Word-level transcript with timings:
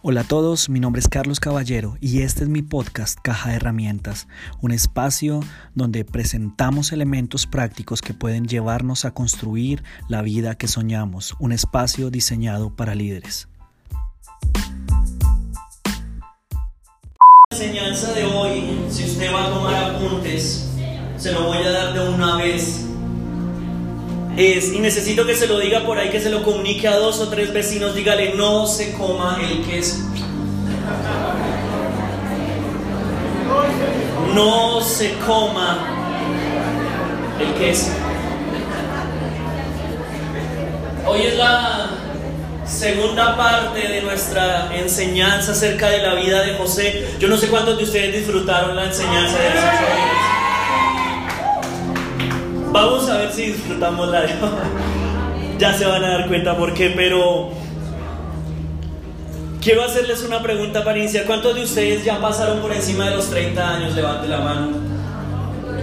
Hola 0.00 0.20
a 0.20 0.24
todos, 0.24 0.68
mi 0.68 0.78
nombre 0.78 1.00
es 1.00 1.08
Carlos 1.08 1.40
Caballero 1.40 1.96
y 2.00 2.20
este 2.22 2.44
es 2.44 2.48
mi 2.48 2.62
podcast 2.62 3.18
Caja 3.20 3.50
de 3.50 3.56
Herramientas, 3.56 4.28
un 4.60 4.70
espacio 4.70 5.40
donde 5.74 6.04
presentamos 6.04 6.92
elementos 6.92 7.48
prácticos 7.48 8.00
que 8.00 8.14
pueden 8.14 8.46
llevarnos 8.46 9.04
a 9.04 9.10
construir 9.10 9.82
la 10.08 10.22
vida 10.22 10.54
que 10.54 10.68
soñamos, 10.68 11.34
un 11.40 11.50
espacio 11.50 12.10
diseñado 12.10 12.70
para 12.76 12.94
líderes. 12.94 13.48
La 17.50 17.56
enseñanza 17.58 18.12
de 18.12 18.24
hoy, 18.24 18.78
si 18.88 19.02
usted 19.04 19.34
va 19.34 19.46
a 19.46 19.52
tomar 19.52 19.74
apuntes, 19.74 20.70
se 21.16 21.32
lo 21.32 21.48
voy 21.48 21.58
a 21.58 21.70
dar 21.70 21.94
de 21.94 22.08
una 22.08 22.36
vez. 22.36 22.87
Y 24.38 24.78
necesito 24.78 25.26
que 25.26 25.34
se 25.34 25.48
lo 25.48 25.58
diga 25.58 25.84
por 25.84 25.98
ahí, 25.98 26.10
que 26.10 26.20
se 26.20 26.30
lo 26.30 26.44
comunique 26.44 26.86
a 26.86 26.94
dos 26.94 27.18
o 27.18 27.28
tres 27.28 27.52
vecinos, 27.52 27.92
dígale, 27.92 28.34
no 28.36 28.68
se 28.68 28.92
coma 28.92 29.40
el 29.42 29.64
queso. 29.66 29.96
No 34.34 34.80
se 34.80 35.14
coma 35.26 35.88
el 37.40 37.52
queso. 37.54 37.90
Hoy 41.04 41.22
es 41.22 41.36
la 41.36 41.90
segunda 42.64 43.36
parte 43.36 43.88
de 43.88 44.02
nuestra 44.02 44.70
enseñanza 44.72 45.50
acerca 45.50 45.90
de 45.90 45.98
la 45.98 46.14
vida 46.14 46.42
de 46.42 46.54
José. 46.54 47.08
Yo 47.18 47.26
no 47.26 47.36
sé 47.36 47.48
cuántos 47.48 47.76
de 47.76 47.82
ustedes 47.82 48.14
disfrutaron 48.14 48.76
la 48.76 48.84
enseñanza 48.84 49.36
de 49.36 49.50
los 49.50 50.37
Vamos 52.78 53.08
a 53.08 53.18
ver 53.18 53.32
si 53.32 53.46
disfrutamos 53.46 54.08
la 54.08 54.24
Ya 55.58 55.74
se 55.74 55.84
van 55.84 56.04
a 56.04 56.10
dar 56.10 56.28
cuenta 56.28 56.56
por 56.56 56.74
qué, 56.74 56.92
pero 56.94 57.50
quiero 59.60 59.82
hacerles 59.82 60.22
una 60.22 60.40
pregunta 60.40 60.84
para 60.84 60.96
iniciar. 60.96 61.24
¿Cuántos 61.24 61.56
de 61.56 61.64
ustedes 61.64 62.04
ya 62.04 62.20
pasaron 62.20 62.60
por 62.60 62.72
encima 62.72 63.10
de 63.10 63.16
los 63.16 63.28
30 63.30 63.68
años? 63.68 63.96
Levante 63.96 64.28
la 64.28 64.38
mano. 64.38 64.68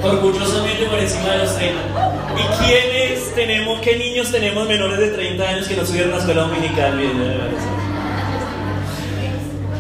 Orgullosamente 0.02 0.86
por 0.86 0.98
encima 0.98 1.32
de 1.32 1.38
los 1.40 1.56
30. 1.58 1.82
¿Y 2.38 2.64
quiénes 2.64 3.36
tenemos, 3.36 3.82
qué 3.82 3.98
niños 3.98 4.32
tenemos 4.32 4.66
menores 4.66 4.98
de 4.98 5.10
30 5.10 5.50
años 5.50 5.68
que 5.68 5.76
no 5.76 5.86
subieron 5.86 6.12
a 6.12 6.16
la 6.16 6.20
escuela 6.20 6.44
dominical? 6.44 6.98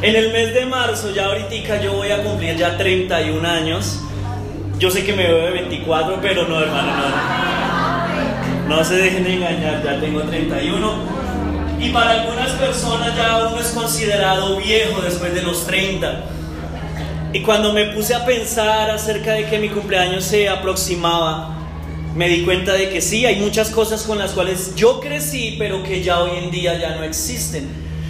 En 0.01 0.15
el 0.17 0.33
mes 0.33 0.53
de 0.53 0.65
marzo, 0.65 1.13
ya 1.13 1.27
ahorita 1.27 1.81
yo 1.81 1.93
voy 1.93 2.11
a 2.11 2.21
cumplir 2.23 2.57
ya 2.57 2.75
31 2.75 3.47
años. 3.47 4.01
Yo 4.77 4.91
sé 4.91 5.05
que 5.05 5.13
me 5.13 5.23
veo 5.23 5.45
de 5.45 5.51
24, 5.51 6.19
pero 6.21 6.47
no, 6.47 6.59
hermano, 6.59 6.91
no. 8.67 8.75
No 8.75 8.83
se 8.83 8.95
dejen 8.95 9.23
de 9.23 9.35
engañar, 9.35 9.81
ya 9.83 9.99
tengo 9.99 10.21
31. 10.21 10.93
Y 11.79 11.89
para 11.89 12.21
algunas 12.21 12.51
personas 12.51 13.15
ya 13.15 13.47
uno 13.47 13.59
es 13.59 13.67
considerado 13.67 14.57
viejo 14.57 15.01
después 15.01 15.33
de 15.33 15.43
los 15.43 15.65
30. 15.65 16.23
Y 17.31 17.41
cuando 17.41 17.71
me 17.73 17.85
puse 17.85 18.15
a 18.15 18.25
pensar 18.25 18.89
acerca 18.89 19.33
de 19.33 19.45
que 19.45 19.59
mi 19.59 19.69
cumpleaños 19.69 20.25
se 20.25 20.49
aproximaba, 20.49 21.55
me 22.15 22.27
di 22.27 22.43
cuenta 22.43 22.73
de 22.73 22.89
que 22.89 23.01
sí, 23.01 23.25
hay 23.25 23.39
muchas 23.39 23.69
cosas 23.69 24.03
con 24.03 24.17
las 24.17 24.31
cuales 24.31 24.75
yo 24.75 24.99
crecí, 24.99 25.55
pero 25.57 25.83
que 25.83 26.01
ya 26.01 26.19
hoy 26.21 26.31
en 26.37 26.51
día 26.51 26.77
ya 26.77 26.95
no 26.95 27.03
existen. 27.03 27.69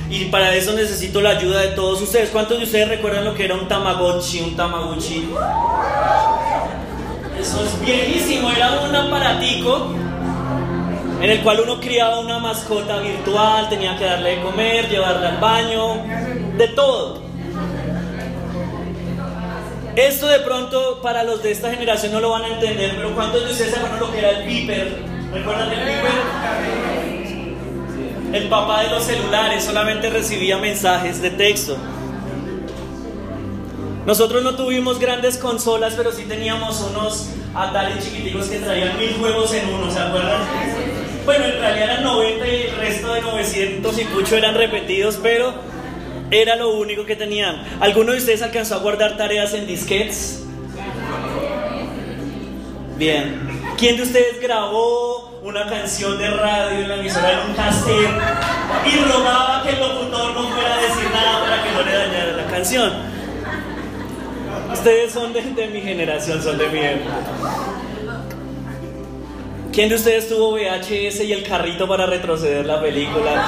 Y 0.10 0.26
para 0.26 0.56
eso 0.56 0.74
necesito 0.74 1.22
la 1.22 1.32
ayuda 1.32 1.62
de 1.62 1.70
todos 1.70 2.02
ustedes. 2.02 2.30
¿Cuántos 2.30 2.58
de 2.60 2.66
ustedes 2.66 2.88
recuerdan 2.88 3.26
lo 3.26 3.34
que 3.34 3.46
era 3.46 3.56
un 3.56 3.68
Tamagotchi, 3.68 4.42
un 4.42 4.56
Tamaguchi? 4.56 5.28
Eso 7.46 8.50
era 8.56 8.82
un 8.82 8.96
aparatico 8.96 9.94
en 11.22 11.30
el 11.30 11.42
cual 11.42 11.60
uno 11.62 11.80
criaba 11.80 12.20
una 12.20 12.40
mascota 12.40 12.98
virtual, 13.00 13.70
tenía 13.70 13.96
que 13.98 14.04
darle 14.04 14.38
de 14.38 14.42
comer, 14.42 14.90
llevarla 14.90 15.30
al 15.30 15.38
baño, 15.38 16.04
de 16.58 16.68
todo. 16.70 17.22
Esto 19.96 20.28
de 20.28 20.40
pronto 20.40 21.02
para 21.04 21.24
los 21.24 21.44
de 21.44 21.52
esta 21.52 21.70
generación 21.70 22.14
no 22.14 22.20
lo 22.20 22.32
van 22.32 22.46
a 22.46 22.48
entender, 22.48 22.94
pero 22.96 23.14
¿cuántos 23.14 23.46
de 23.46 23.52
ustedes 23.52 23.78
acuerdan 23.78 24.00
lo 24.00 24.12
que 24.12 24.18
era 24.18 24.32
el 24.32 24.46
beeper? 24.48 25.04
¿Recuerdan 25.32 25.72
el 25.72 25.86
beeper? 25.86 26.12
El 28.34 28.50
papá 28.50 28.82
de 28.82 28.90
los 28.90 29.04
celulares 29.04 29.64
solamente 29.64 30.10
recibía 30.10 30.58
mensajes 30.58 31.22
de 31.22 31.30
texto. 31.30 31.78
Nosotros 34.06 34.44
no 34.44 34.56
tuvimos 34.56 35.00
grandes 35.00 35.38
consolas, 35.38 35.96
pero 35.98 36.12
sí 36.12 36.26
teníamos 36.26 36.80
unos 36.82 37.30
Atari 37.56 38.00
chiquiticos 38.00 38.48
que 38.48 38.60
traían 38.60 38.98
mil 39.00 39.14
juegos 39.14 39.52
en 39.54 39.68
uno, 39.74 39.90
¿se 39.90 40.00
acuerdan? 40.00 40.42
Bueno, 41.26 41.46
en 41.46 41.60
realidad 41.60 41.92
eran 41.92 42.04
90 42.04 42.48
y 42.48 42.62
el 42.62 42.76
resto 42.76 43.14
de 43.14 43.22
900 43.22 44.00
y 44.00 44.04
mucho 44.06 44.36
eran 44.36 44.54
repetidos, 44.54 45.18
pero 45.24 45.56
era 46.30 46.56
lo 46.56 46.76
único 46.76 47.04
que 47.06 47.16
tenían. 47.16 47.64
¿Alguno 47.80 48.12
de 48.12 48.20
ustedes 48.20 48.44
alcanzó 48.44 48.76
a 48.76 48.78
guardar 48.78 49.18
tareas 49.18 49.54
en 49.56 49.66
disquetes? 49.66 50.44
Bien. 52.98 53.60
¿Quién 53.76 53.98
de 53.98 54.04
ustedes 54.04 54.40
grabó 54.40 55.40
una 55.42 55.66
canción 55.66 56.18
de 56.20 56.30
radio 56.30 56.80
en 56.80 56.90
la 56.90 56.96
emisora 56.98 57.42
en 57.42 57.50
un 57.50 57.56
cassette 57.56 58.10
y 58.86 58.98
rogaba 59.12 59.64
que 59.64 59.70
el 59.70 59.80
locutor 59.80 60.34
no 60.36 60.48
fuera 60.50 60.76
a 60.76 60.78
decir 60.78 61.10
nada 61.12 61.42
para 61.42 61.64
que 61.64 61.72
no 61.72 61.82
le 61.82 61.92
dañara 61.92 62.32
la 62.34 62.46
canción? 62.46 63.15
Ustedes 64.76 65.14
son 65.14 65.32
de, 65.32 65.42
mi 65.72 65.82
generación, 65.82 66.44
son 66.44 66.58
de 66.58 66.68
mi 66.68 66.80
época. 66.80 67.16
¿Quién 69.72 69.88
de 69.88 69.96
ustedes 69.96 70.28
tuvo 70.28 70.52
VHS 70.52 71.22
y 71.22 71.32
el 71.32 71.44
carrito 71.44 71.88
para 71.88 72.06
retroceder 72.06 72.66
la 72.66 72.82
película? 72.82 73.46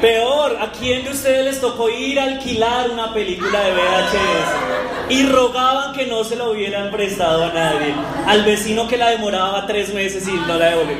Peor, 0.00 0.58
¿a 0.60 0.72
quién 0.72 1.04
de 1.04 1.10
ustedes 1.10 1.44
les 1.44 1.60
tocó 1.60 1.88
ir 1.88 2.18
a 2.18 2.24
alquilar 2.24 2.90
una 2.90 3.14
película 3.14 3.60
de 3.60 3.72
VHS? 3.72 5.10
Y 5.10 5.26
rogaban 5.26 5.94
que 5.94 6.06
no 6.06 6.24
se 6.24 6.34
lo 6.34 6.50
hubieran 6.50 6.90
prestado 6.90 7.44
a 7.44 7.52
nadie. 7.52 7.94
Al 8.26 8.44
vecino 8.44 8.88
que 8.88 8.96
la 8.96 9.10
demoraba 9.10 9.64
tres 9.68 9.94
meses 9.94 10.26
y 10.26 10.32
no 10.32 10.58
la 10.58 10.70
devolvió. 10.70 10.96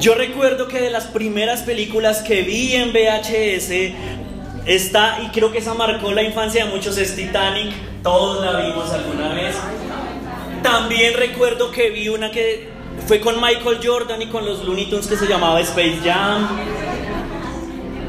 Yo 0.00 0.14
recuerdo 0.14 0.68
que 0.68 0.80
de 0.80 0.90
las 0.90 1.04
primeras 1.04 1.60
películas 1.60 2.22
que 2.22 2.40
vi 2.40 2.74
en 2.76 2.92
VHS 2.92 4.29
Está, 4.66 5.20
y 5.22 5.28
creo 5.28 5.50
que 5.50 5.58
esa 5.58 5.74
marcó 5.74 6.12
la 6.12 6.22
infancia 6.22 6.64
de 6.64 6.70
muchos, 6.70 6.96
es 6.98 7.16
Titanic, 7.16 7.72
todos 8.02 8.44
la 8.44 8.60
vimos 8.60 8.90
alguna 8.92 9.32
vez. 9.34 9.56
También 10.62 11.14
recuerdo 11.14 11.70
que 11.70 11.90
vi 11.90 12.08
una 12.08 12.30
que 12.30 12.68
fue 13.06 13.20
con 13.20 13.40
Michael 13.40 13.78
Jordan 13.82 14.20
y 14.20 14.26
con 14.26 14.44
los 14.44 14.64
Looney 14.64 14.90
Tunes 14.90 15.06
que 15.06 15.16
se 15.16 15.26
llamaba 15.26 15.60
Space 15.60 15.98
Jam. 16.04 16.46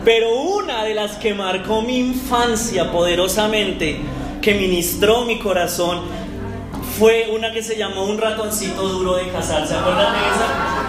Pero 0.03 0.34
una 0.35 0.84
de 0.84 0.94
las 0.94 1.17
que 1.17 1.34
marcó 1.34 1.81
mi 1.81 2.00
infancia 2.00 2.91
poderosamente, 2.91 4.00
que 4.41 4.53
ministró 4.56 5.25
mi 5.25 5.39
corazón, 5.39 6.01
fue 6.97 7.29
una 7.31 7.51
que 7.51 7.63
se 7.63 7.78
llamó 7.78 8.03
Un 8.06 8.18
ratoncito 8.18 8.88
duro 8.89 9.16
de 9.16 9.29
casar. 9.29 9.66
¿Se 9.68 9.75
acuerdan 9.75 10.13
de 10.13 10.19
esa? 10.19 10.81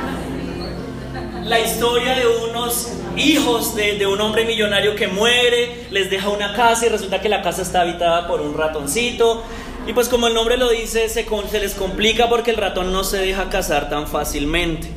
la 1.45 1.61
historia 1.61 2.15
de 2.15 2.27
unos 2.27 2.89
hijos 3.17 3.75
de, 3.75 4.07
un 4.07 4.21
hombre 4.21 4.45
millonario 4.45 4.95
que 4.95 5.09
muere, 5.09 5.87
les 5.91 6.11
deja 6.11 6.29
una 6.29 6.55
casa 6.55 6.87
y 6.87 6.89
resulta 6.89 7.21
que 7.21 7.29
la 7.29 7.43
casa 7.43 7.63
está 7.63 7.83
habitada 7.83 8.27
por 8.27 8.41
un 8.41 8.57
ratoncito. 8.57 9.43
Y 9.87 9.93
pues 9.93 10.09
como 10.09 10.29
el 10.29 10.35
nombre 10.35 10.57
lo 10.57 10.71
dice, 10.71 11.09
se, 11.09 11.27
les 11.61 11.75
complica 11.75 12.29
porque 12.29 12.53
el 12.53 12.57
ratón 12.57 12.93
no 12.93 13.05
se 13.05 13.19
deja 13.19 13.49
casar 13.49 13.89
tan 13.89 14.07
fácilmente. 14.07 14.89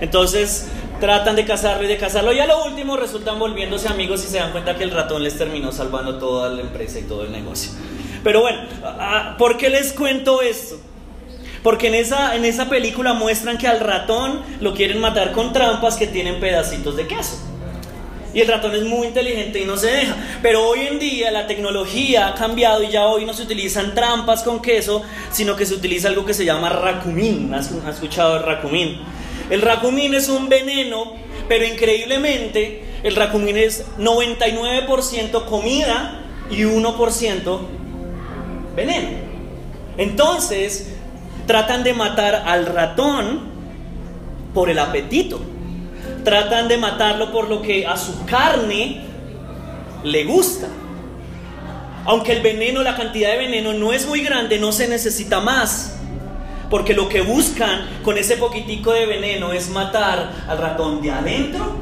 Entonces 0.00 0.68
tratan 1.00 1.36
de 1.36 1.44
casarlo 1.44 1.84
y 1.84 1.88
de 1.88 1.98
casarlo 1.98 2.32
y 2.32 2.38
a 2.38 2.46
lo 2.46 2.64
último 2.64 2.96
resultan 2.96 3.38
volviéndose 3.38 3.88
amigos 3.88 4.24
y 4.24 4.28
se 4.28 4.38
dan 4.38 4.52
cuenta 4.52 4.76
que 4.76 4.84
el 4.84 4.90
ratón 4.90 5.22
les 5.22 5.36
terminó 5.36 5.72
salvando 5.72 6.18
toda 6.18 6.48
la 6.48 6.62
empresa 6.62 6.98
y 6.98 7.02
todo 7.02 7.24
el 7.24 7.32
negocio. 7.32 7.72
Pero 8.22 8.40
bueno, 8.40 8.60
¿por 9.38 9.56
qué 9.56 9.68
les 9.68 9.92
cuento 9.92 10.40
esto? 10.42 10.76
Porque 11.66 11.88
en 11.88 11.96
esa, 11.96 12.36
en 12.36 12.44
esa 12.44 12.68
película 12.68 13.12
muestran 13.12 13.58
que 13.58 13.66
al 13.66 13.80
ratón 13.80 14.40
lo 14.60 14.72
quieren 14.72 15.00
matar 15.00 15.32
con 15.32 15.52
trampas 15.52 15.96
que 15.96 16.06
tienen 16.06 16.38
pedacitos 16.38 16.96
de 16.96 17.08
queso. 17.08 17.40
Y 18.32 18.40
el 18.40 18.46
ratón 18.46 18.72
es 18.76 18.84
muy 18.84 19.08
inteligente 19.08 19.60
y 19.60 19.64
no 19.64 19.76
se 19.76 19.88
deja. 19.88 20.14
Pero 20.42 20.64
hoy 20.64 20.86
en 20.86 21.00
día 21.00 21.32
la 21.32 21.48
tecnología 21.48 22.28
ha 22.28 22.34
cambiado 22.36 22.84
y 22.84 22.90
ya 22.90 23.06
hoy 23.06 23.24
no 23.24 23.34
se 23.34 23.42
utilizan 23.42 23.96
trampas 23.96 24.44
con 24.44 24.62
queso, 24.62 25.02
sino 25.32 25.56
que 25.56 25.66
se 25.66 25.74
utiliza 25.74 26.06
algo 26.06 26.24
que 26.24 26.34
se 26.34 26.44
llama 26.44 26.68
racumín. 26.68 27.52
¿Has, 27.52 27.72
escuchado 27.72 28.36
el 28.36 28.44
racumín? 28.44 29.00
El 29.50 29.60
racumín 29.60 30.14
es 30.14 30.28
un 30.28 30.48
veneno, 30.48 31.14
pero 31.48 31.64
increíblemente 31.64 32.84
el 33.02 33.16
racumín 33.16 33.56
es 33.56 33.86
99% 33.98 35.44
comida 35.46 36.22
y 36.48 36.62
1% 36.62 37.58
veneno. 38.76 39.08
Entonces, 39.98 40.92
Tratan 41.46 41.84
de 41.84 41.94
matar 41.94 42.42
al 42.46 42.66
ratón 42.66 43.40
por 44.52 44.68
el 44.70 44.78
apetito. 44.78 45.40
Tratan 46.24 46.68
de 46.68 46.76
matarlo 46.76 47.30
por 47.30 47.48
lo 47.48 47.62
que 47.62 47.86
a 47.86 47.96
su 47.96 48.24
carne 48.24 49.02
le 50.02 50.24
gusta. 50.24 50.66
Aunque 52.04 52.32
el 52.32 52.42
veneno, 52.42 52.82
la 52.82 52.96
cantidad 52.96 53.32
de 53.32 53.38
veneno 53.38 53.72
no 53.74 53.92
es 53.92 54.06
muy 54.06 54.22
grande, 54.22 54.58
no 54.58 54.72
se 54.72 54.88
necesita 54.88 55.40
más. 55.40 55.96
Porque 56.70 56.94
lo 56.94 57.08
que 57.08 57.20
buscan 57.20 57.86
con 58.02 58.18
ese 58.18 58.36
poquitico 58.36 58.92
de 58.92 59.06
veneno 59.06 59.52
es 59.52 59.70
matar 59.70 60.32
al 60.48 60.58
ratón 60.58 61.00
de 61.00 61.10
adentro 61.12 61.76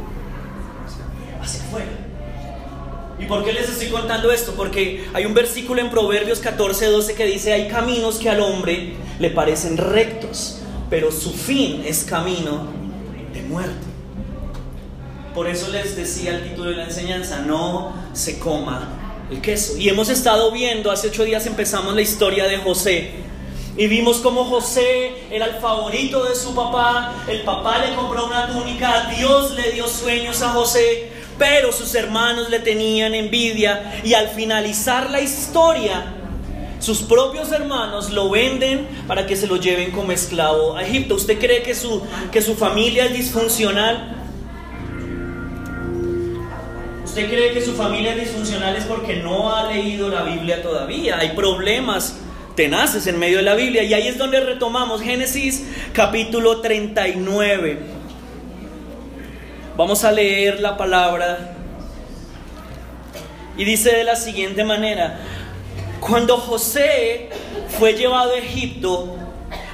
hacia 1.40 1.62
afuera. 1.62 2.03
¿Y 3.19 3.26
por 3.26 3.44
qué 3.44 3.52
les 3.52 3.69
estoy 3.69 3.88
contando 3.88 4.32
esto? 4.32 4.55
Porque 4.56 5.05
hay 5.12 5.25
un 5.25 5.34
versículo 5.34 5.81
en 5.81 5.90
Proverbios 5.90 6.40
14, 6.40 6.87
12 6.87 7.14
que 7.14 7.26
dice, 7.26 7.52
hay 7.52 7.69
caminos 7.69 8.16
que 8.16 8.28
al 8.28 8.40
hombre 8.40 8.94
le 9.19 9.31
parecen 9.31 9.76
rectos, 9.76 10.58
pero 10.90 11.12
su 11.12 11.32
fin 11.32 11.82
es 11.87 12.05
camino 12.05 12.66
de 13.32 13.43
muerte. 13.43 13.87
Por 15.34 15.49
eso 15.49 15.69
les 15.70 15.96
decía 15.96 16.37
el 16.37 16.50
título 16.50 16.70
de 16.70 16.76
la 16.76 16.84
enseñanza, 16.84 17.40
no 17.40 17.93
se 18.12 18.38
coma 18.38 19.26
el 19.31 19.40
queso. 19.40 19.76
Y 19.76 19.88
hemos 19.88 20.08
estado 20.08 20.50
viendo, 20.50 20.90
hace 20.90 21.08
ocho 21.08 21.25
días 21.25 21.46
empezamos 21.46 21.94
la 21.94 22.02
historia 22.02 22.46
de 22.46 22.58
José. 22.58 23.10
Y 23.76 23.88
vimos 23.88 24.19
como 24.19 24.44
José 24.44 25.12
era 25.31 25.46
el 25.46 25.55
favorito 25.56 26.25
de 26.25 26.37
su 26.37 26.55
papá, 26.55 27.12
el 27.28 27.43
papá 27.43 27.78
le 27.84 27.96
compró 27.96 28.26
una 28.26 28.46
túnica, 28.46 29.10
Dios 29.17 29.52
le 29.56 29.72
dio 29.72 29.88
sueños 29.88 30.43
a 30.43 30.50
José, 30.50 31.10
pero 31.38 31.72
sus 31.72 31.94
hermanos 31.94 32.50
le 32.50 32.60
tenían 32.60 33.14
envidia 33.14 34.00
y 34.04 34.14
al 34.14 34.28
finalizar 34.28 35.10
la 35.10 35.20
historia, 35.20 36.04
sus 36.78 37.02
propios 37.02 37.50
hermanos 37.50 38.10
lo 38.10 38.28
venden 38.31 38.86
para 39.06 39.26
que 39.26 39.36
se 39.36 39.46
lo 39.46 39.56
lleven 39.56 39.90
como 39.90 40.12
esclavo 40.12 40.76
a 40.76 40.84
Egipto. 40.84 41.14
¿Usted 41.14 41.38
cree 41.38 41.62
que 41.62 41.75
su, 41.75 42.02
que 42.31 42.42
su 42.42 42.54
familia 42.54 43.06
es 43.06 43.14
disfuncional? 43.14 44.16
¿Usted 47.04 47.28
cree 47.28 47.52
que 47.52 47.60
su 47.62 47.75
familia 47.75 48.12
es 48.14 48.20
disfuncional 48.22 48.76
es 48.76 48.84
porque 48.84 49.16
no 49.16 49.54
ha 49.54 49.72
leído 49.72 50.08
la 50.08 50.25
Biblia 50.25 50.62
todavía? 50.62 51.19
Hay 51.19 51.31
problemas 51.31 52.16
tenaces 52.54 53.06
en 53.06 53.19
medio 53.19 53.38
de 53.38 53.44
la 53.44 53.54
Biblia 53.54 53.82
y 53.82 53.94
ahí 53.94 54.08
es 54.08 54.19
donde 54.19 54.40
retomamos 54.40 55.00
Génesis 55.00 55.64
capítulo 55.92 56.60
39. 56.60 57.94
Vamos 59.76 60.04
a 60.04 60.12
leer 60.12 60.60
la 60.60 60.76
palabra 60.76 61.56
y 63.56 63.64
dice 63.64 63.90
de 63.90 64.04
la 64.04 64.14
siguiente 64.14 64.62
manera, 64.62 65.18
cuando 65.98 66.36
José 66.36 67.30
fue 67.76 67.94
llevado 67.94 68.34
a 68.34 68.38
Egipto, 68.38 69.16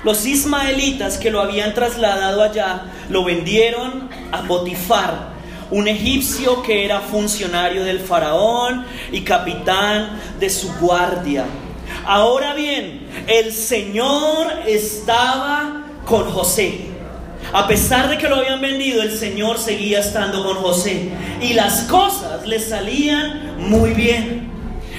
los 0.03 0.25
ismaelitas 0.25 1.19
que 1.19 1.31
lo 1.31 1.43
habían 1.43 1.75
trasladado 1.75 2.43
allá 2.43 2.85
lo 3.11 3.25
vendieron 3.25 4.09
a 4.33 4.41
Potifar, 4.45 5.35
un 5.71 5.87
egipcio 5.87 6.63
que 6.63 6.87
era 6.87 7.01
funcionario 7.01 7.85
del 7.85 8.01
faraón 8.01 8.87
y 9.13 9.21
capitán 9.21 10.19
de 10.39 10.49
su 10.49 10.73
guardia. 10.79 11.45
Ahora 12.07 12.55
bien, 12.55 13.07
el 13.27 13.53
Señor 13.53 14.47
estaba 14.67 15.83
con 16.07 16.31
José. 16.31 16.87
A 17.53 17.67
pesar 17.67 18.09
de 18.09 18.17
que 18.17 18.29
lo 18.29 18.37
habían 18.37 18.61
vendido, 18.61 19.03
el 19.03 19.17
Señor 19.17 19.59
seguía 19.59 20.01
estando 20.01 20.45
con 20.45 20.57
José. 20.57 21.11
Y 21.43 21.55
las 21.55 21.83
cosas 21.83 22.47
le 22.47 22.61
salían 22.61 23.57
muy 23.59 23.91
bien. 23.91 24.49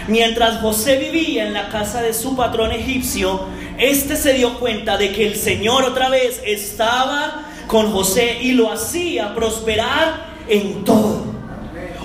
Mientras 0.07 0.59
José 0.59 0.97
vivía 0.97 1.47
en 1.47 1.53
la 1.53 1.69
casa 1.69 2.01
de 2.01 2.13
su 2.13 2.35
patrón 2.35 2.73
egipcio, 2.73 3.45
este 3.77 4.17
se 4.17 4.33
dio 4.33 4.59
cuenta 4.59 4.97
de 4.97 5.13
que 5.13 5.25
el 5.27 5.35
Señor 5.35 5.83
otra 5.83 6.09
vez 6.09 6.41
estaba 6.45 7.45
con 7.67 7.91
José 7.93 8.39
y 8.41 8.51
lo 8.51 8.69
hacía 8.69 9.33
prosperar 9.33 10.25
en 10.49 10.83
todo. 10.83 11.30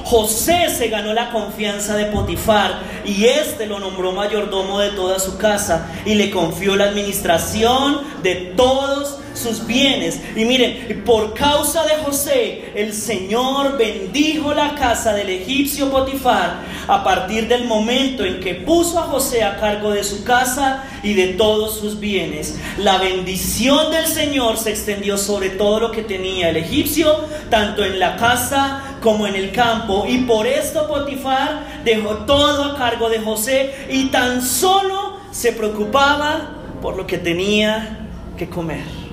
José 0.07 0.69
se 0.71 0.87
ganó 0.87 1.13
la 1.13 1.31
confianza 1.31 1.97
de 1.97 2.05
Potifar 2.05 2.79
y 3.05 3.25
éste 3.25 3.67
lo 3.67 3.81
nombró 3.81 4.13
mayordomo 4.13 4.79
de 4.79 4.91
toda 4.91 5.19
su 5.19 5.37
casa 5.37 5.89
y 6.05 6.15
le 6.15 6.31
confió 6.31 6.77
la 6.77 6.85
administración 6.85 8.03
de 8.23 8.53
todos 8.57 9.19
sus 9.35 9.67
bienes. 9.67 10.21
Y 10.37 10.45
miren, 10.45 11.03
por 11.05 11.35
causa 11.35 11.85
de 11.85 11.97
José, 12.05 12.73
el 12.77 12.93
Señor 12.93 13.77
bendijo 13.77 14.55
la 14.55 14.77
casa 14.77 15.13
del 15.13 15.29
egipcio 15.29 15.91
Potifar 15.91 16.61
a 16.87 17.03
partir 17.03 17.49
del 17.49 17.65
momento 17.65 18.25
en 18.25 18.39
que 18.39 18.55
puso 18.55 19.01
a 19.01 19.03
José 19.03 19.43
a 19.43 19.57
cargo 19.57 19.91
de 19.91 20.05
su 20.05 20.23
casa 20.23 20.85
y 21.03 21.15
de 21.15 21.29
todos 21.35 21.81
sus 21.81 21.99
bienes. 21.99 22.59
La 22.79 22.99
bendición 22.99 23.91
del 23.91 24.07
Señor 24.07 24.57
se 24.57 24.71
extendió 24.71 25.19
sobre 25.19 25.51
todo 25.51 25.81
lo 25.81 25.91
que 25.91 26.03
tenía 26.03 26.51
el 26.51 26.57
egipcio, 26.57 27.25
tanto 27.51 27.85
en 27.85 27.99
la 27.99 28.17
casa 28.17 28.86
como 29.01 29.27
en 29.27 29.35
el 29.35 29.53
campo. 29.53 30.05
Y 30.09 30.19
por 30.19 30.47
esto 30.47 30.87
Potifar 30.89 31.83
dejó 31.85 32.17
todo 32.27 32.65
a 32.65 32.77
cargo 32.77 33.09
de 33.09 33.21
José 33.21 33.75
y 33.91 34.07
tan 34.07 34.43
solo 34.43 35.19
se 35.31 35.53
preocupaba 35.53 36.53
por 36.81 36.97
lo 36.97 37.07
que 37.07 37.19
tenía 37.19 38.09
que 38.37 38.49
comer. 38.49 39.06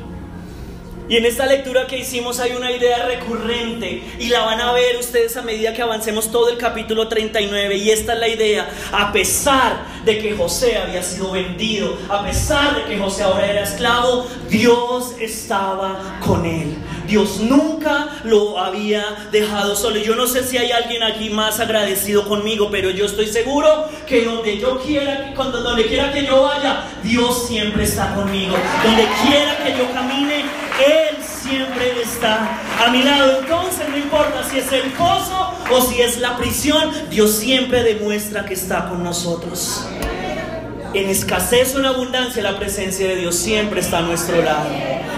Y 1.09 1.17
en 1.17 1.25
esta 1.25 1.45
lectura 1.45 1.85
que 1.85 1.97
hicimos 1.97 2.39
hay 2.39 2.53
una 2.53 2.71
idea 2.71 3.05
recurrente 3.05 4.03
y 4.19 4.29
la 4.29 4.45
van 4.45 4.61
a 4.61 4.71
ver 4.71 4.95
ustedes 4.97 5.35
a 5.35 5.41
medida 5.41 5.73
que 5.73 5.81
avancemos 5.81 6.31
todo 6.31 6.49
el 6.49 6.57
capítulo 6.57 7.09
39 7.09 7.75
y 7.75 7.91
esta 7.91 8.13
es 8.13 8.19
la 8.19 8.27
idea, 8.29 8.69
a 8.93 9.11
pesar 9.11 9.83
de 10.05 10.19
que 10.19 10.33
José 10.33 10.77
había 10.77 11.03
sido 11.03 11.31
vendido, 11.31 11.97
a 12.09 12.23
pesar 12.23 12.75
de 12.75 12.85
que 12.85 12.97
José 12.97 13.23
ahora 13.23 13.51
era 13.51 13.63
esclavo, 13.63 14.27
Dios 14.49 15.15
estaba 15.19 16.19
con 16.25 16.45
él. 16.45 16.77
Dios 17.05 17.41
nunca 17.41 18.07
lo 18.23 18.57
había 18.57 19.03
dejado 19.31 19.75
solo. 19.75 19.97
Yo 19.97 20.15
no 20.15 20.25
sé 20.25 20.43
si 20.43 20.57
hay 20.57 20.71
alguien 20.71 21.03
aquí 21.03 21.29
más 21.29 21.59
agradecido 21.59 22.27
conmigo, 22.27 22.69
pero 22.71 22.89
yo 22.89 23.05
estoy 23.05 23.27
seguro 23.27 23.89
que 24.07 24.23
donde 24.23 24.57
yo 24.57 24.79
quiera, 24.79 25.33
cuando 25.35 25.61
donde 25.61 25.85
quiera 25.85 26.13
que 26.13 26.25
yo 26.25 26.43
vaya, 26.43 26.85
Dios 27.03 27.45
siempre 27.47 27.83
está 27.83 28.15
conmigo. 28.15 28.55
Donde 28.83 29.05
quiera 29.21 29.57
que 29.63 29.77
yo 29.77 29.91
camine, 29.93 30.45
Él 30.79 31.17
siempre 31.23 32.01
está 32.01 32.59
a 32.83 32.89
mi 32.91 33.03
lado. 33.03 33.39
Entonces 33.41 33.87
no 33.89 33.97
importa 33.97 34.43
si 34.49 34.59
es 34.59 34.71
el 34.71 34.91
pozo 34.93 35.53
o 35.71 35.81
si 35.81 36.01
es 36.01 36.19
la 36.19 36.37
prisión, 36.37 36.91
Dios 37.09 37.35
siempre 37.35 37.83
demuestra 37.83 38.45
que 38.45 38.53
está 38.53 38.89
con 38.89 39.03
nosotros. 39.03 39.85
En 40.93 41.09
escasez 41.09 41.73
o 41.75 41.79
en 41.79 41.87
abundancia, 41.87 42.43
la 42.43 42.59
presencia 42.59 43.07
de 43.07 43.15
Dios 43.15 43.35
siempre 43.35 43.79
está 43.79 43.97
a 43.97 44.01
nuestro 44.01 44.43
lado. 44.43 44.69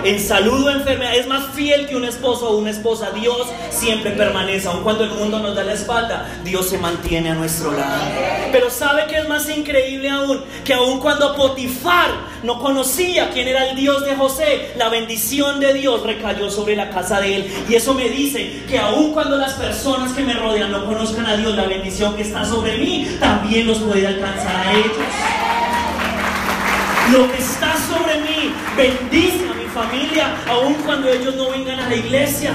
En 0.05 0.19
salud 0.21 0.67
o 0.67 0.69
enfermedad, 0.69 1.15
es 1.15 1.27
más 1.27 1.47
fiel 1.53 1.87
que 1.87 1.97
un 1.97 2.05
esposo 2.05 2.49
o 2.49 2.57
una 2.57 2.69
esposa. 2.69 3.11
Dios 3.11 3.47
siempre 3.71 4.11
permanece. 4.11 4.69
Aun 4.69 4.83
cuando 4.83 5.03
el 5.03 5.09
mundo 5.09 5.39
nos 5.39 5.53
da 5.53 5.63
la 5.65 5.73
espalda, 5.73 6.29
Dios 6.45 6.69
se 6.69 6.77
mantiene 6.77 7.31
a 7.31 7.33
nuestro 7.33 7.71
lado. 7.71 8.03
Pero 8.53 8.69
¿sabe 8.69 9.05
que 9.07 9.17
es 9.17 9.27
más 9.27 9.49
increíble 9.49 10.09
aún? 10.09 10.41
Que 10.63 10.75
aun 10.75 10.99
cuando 10.99 11.35
Potifar 11.35 12.11
no 12.43 12.57
conocía 12.59 13.31
quién 13.31 13.47
era 13.47 13.69
el 13.69 13.75
Dios 13.75 14.05
de 14.05 14.15
José, 14.15 14.71
la 14.77 14.87
bendición 14.87 15.59
de 15.59 15.73
Dios 15.73 16.03
recayó 16.03 16.49
sobre 16.49 16.77
la 16.77 16.89
casa 16.89 17.19
de 17.19 17.35
él. 17.35 17.53
Y 17.67 17.75
eso 17.75 17.93
me 17.95 18.07
dice 18.07 18.63
que 18.69 18.77
aun 18.77 19.11
cuando 19.11 19.35
las 19.35 19.53
personas 19.53 20.13
que 20.13 20.23
me 20.23 20.35
rodean 20.35 20.71
no 20.71 20.85
conozcan 20.85 21.25
a 21.25 21.35
Dios, 21.35 21.53
la 21.55 21.65
bendición 21.65 22.15
que 22.15 22.21
está 22.21 22.45
sobre 22.45 22.77
mí 22.77 23.17
también 23.19 23.67
los 23.67 23.79
puede 23.79 24.07
alcanzar 24.07 24.55
a 24.55 24.71
ellos. 24.71 25.64
Lo 27.11 27.31
que 27.31 27.37
está 27.37 27.75
sobre 27.87 28.19
mí 28.21 28.53
bendice 28.75 29.47
a 29.47 29.53
mi 29.53 29.65
familia, 29.65 30.37
aun 30.49 30.73
cuando 30.85 31.07
ellos 31.07 31.35
no 31.35 31.51
vengan 31.51 31.79
a 31.79 31.87
la 31.87 31.95
iglesia. 31.95 32.53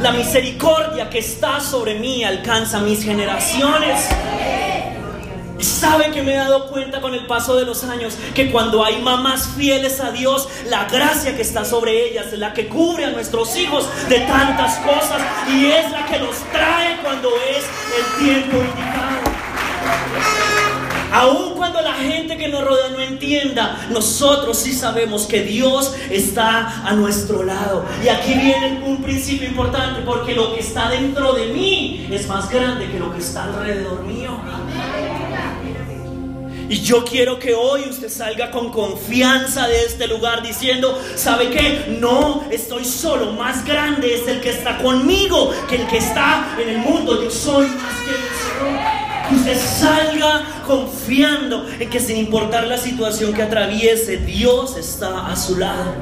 La 0.00 0.12
misericordia 0.12 1.10
que 1.10 1.18
está 1.18 1.60
sobre 1.60 1.98
mí 1.98 2.24
alcanza 2.24 2.80
mis 2.80 3.04
generaciones. 3.04 4.08
Sabe 5.58 6.10
que 6.12 6.22
me 6.22 6.32
he 6.32 6.36
dado 6.36 6.68
cuenta 6.68 7.02
con 7.02 7.12
el 7.12 7.26
paso 7.26 7.54
de 7.56 7.66
los 7.66 7.84
años 7.84 8.16
que 8.34 8.50
cuando 8.50 8.82
hay 8.82 9.02
mamás 9.02 9.50
fieles 9.56 10.00
a 10.00 10.10
Dios, 10.10 10.48
la 10.66 10.86
gracia 10.86 11.36
que 11.36 11.42
está 11.42 11.66
sobre 11.66 12.08
ellas 12.08 12.32
es 12.32 12.38
la 12.38 12.54
que 12.54 12.68
cubre 12.68 13.04
a 13.04 13.10
nuestros 13.10 13.54
hijos 13.56 13.86
de 14.08 14.20
tantas 14.20 14.76
cosas 14.78 15.20
y 15.50 15.66
es 15.66 15.90
la 15.90 16.06
que 16.06 16.18
los 16.18 16.36
trae 16.52 16.96
cuando 17.02 17.28
es 17.28 17.64
el 17.98 18.24
tiempo 18.24 18.56
indicado. 18.56 19.20
La 21.10 21.26
gente 22.00 22.36
que 22.36 22.48
nos 22.48 22.64
rodea 22.64 22.88
no 22.90 23.00
entienda, 23.00 23.86
nosotros 23.90 24.58
sí 24.58 24.72
sabemos 24.72 25.26
que 25.26 25.42
Dios 25.42 25.94
está 26.10 26.86
a 26.86 26.92
nuestro 26.92 27.42
lado. 27.42 27.84
Y 28.04 28.08
aquí 28.08 28.34
viene 28.34 28.82
un 28.84 29.02
principio 29.02 29.48
importante, 29.48 30.00
porque 30.02 30.34
lo 30.34 30.54
que 30.54 30.60
está 30.60 30.90
dentro 30.90 31.32
de 31.32 31.46
mí 31.46 32.08
es 32.10 32.26
más 32.26 32.50
grande 32.50 32.90
que 32.90 32.98
lo 32.98 33.12
que 33.12 33.20
está 33.20 33.44
alrededor 33.44 34.02
mío. 34.04 34.30
Y 36.70 36.82
yo 36.82 37.04
quiero 37.04 37.36
que 37.36 37.52
hoy 37.52 37.82
usted 37.90 38.08
salga 38.08 38.52
con 38.52 38.70
confianza 38.70 39.66
de 39.66 39.86
este 39.86 40.06
lugar 40.06 40.40
diciendo, 40.40 41.02
¿sabe 41.16 41.50
qué? 41.50 41.96
No 42.00 42.44
estoy 42.48 42.84
solo, 42.84 43.32
más 43.32 43.64
grande 43.64 44.14
es 44.14 44.28
el 44.28 44.40
que 44.40 44.50
está 44.50 44.78
conmigo 44.78 45.52
que 45.68 45.74
el 45.74 45.88
que 45.88 45.98
está 45.98 46.56
en 46.62 46.68
el 46.68 46.78
mundo. 46.78 47.24
Yo 47.24 47.28
soy 47.28 47.66
más 47.66 47.94
que 48.04 48.10
el 48.10 48.49
que 49.44 49.54
salga 49.54 50.42
confiando 50.66 51.66
en 51.78 51.88
que 51.88 52.00
sin 52.00 52.16
importar 52.16 52.66
la 52.66 52.78
situación 52.78 53.32
que 53.32 53.42
atraviese, 53.42 54.18
Dios 54.18 54.76
está 54.76 55.26
a 55.26 55.36
su 55.36 55.56
lado. 55.56 55.94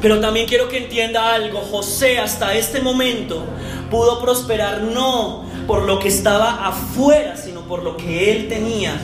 Pero 0.00 0.20
también 0.20 0.46
quiero 0.46 0.68
que 0.68 0.78
entienda 0.78 1.34
algo, 1.34 1.60
José 1.60 2.18
hasta 2.18 2.54
este 2.54 2.80
momento 2.80 3.44
pudo 3.90 4.20
prosperar 4.20 4.82
no 4.82 5.44
por 5.66 5.82
lo 5.82 5.98
que 5.98 6.08
estaba 6.08 6.66
afuera, 6.66 7.36
sino 7.36 7.62
por 7.62 7.82
lo 7.82 7.96
que 7.96 8.32
él 8.32 8.48
tenía 8.48 8.94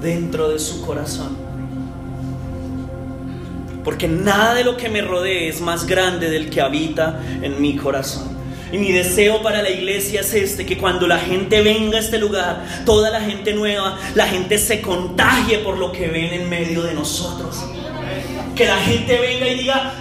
dentro 0.00 0.48
de 0.48 0.58
su 0.58 0.84
corazón. 0.84 1.36
Porque 3.84 4.08
nada 4.08 4.54
de 4.54 4.64
lo 4.64 4.76
que 4.76 4.88
me 4.88 5.00
rodee 5.00 5.48
es 5.48 5.60
más 5.60 5.86
grande 5.86 6.30
del 6.30 6.50
que 6.50 6.60
habita 6.60 7.20
en 7.42 7.60
mi 7.60 7.76
corazón. 7.76 8.41
Y 8.72 8.78
mi 8.78 8.90
deseo 8.90 9.42
para 9.42 9.62
la 9.62 9.68
iglesia 9.68 10.22
es 10.22 10.32
este, 10.32 10.64
que 10.64 10.78
cuando 10.78 11.06
la 11.06 11.18
gente 11.18 11.60
venga 11.60 11.98
a 11.98 12.00
este 12.00 12.18
lugar, 12.18 12.64
toda 12.86 13.10
la 13.10 13.20
gente 13.20 13.52
nueva, 13.52 13.98
la 14.14 14.26
gente 14.26 14.56
se 14.56 14.80
contagie 14.80 15.58
por 15.58 15.76
lo 15.76 15.92
que 15.92 16.08
ven 16.08 16.32
en 16.32 16.48
medio 16.48 16.82
de 16.82 16.94
nosotros. 16.94 17.54
Que 18.56 18.66
la 18.66 18.78
gente 18.78 19.18
venga 19.18 19.46
y 19.46 19.58
diga, 19.58 19.92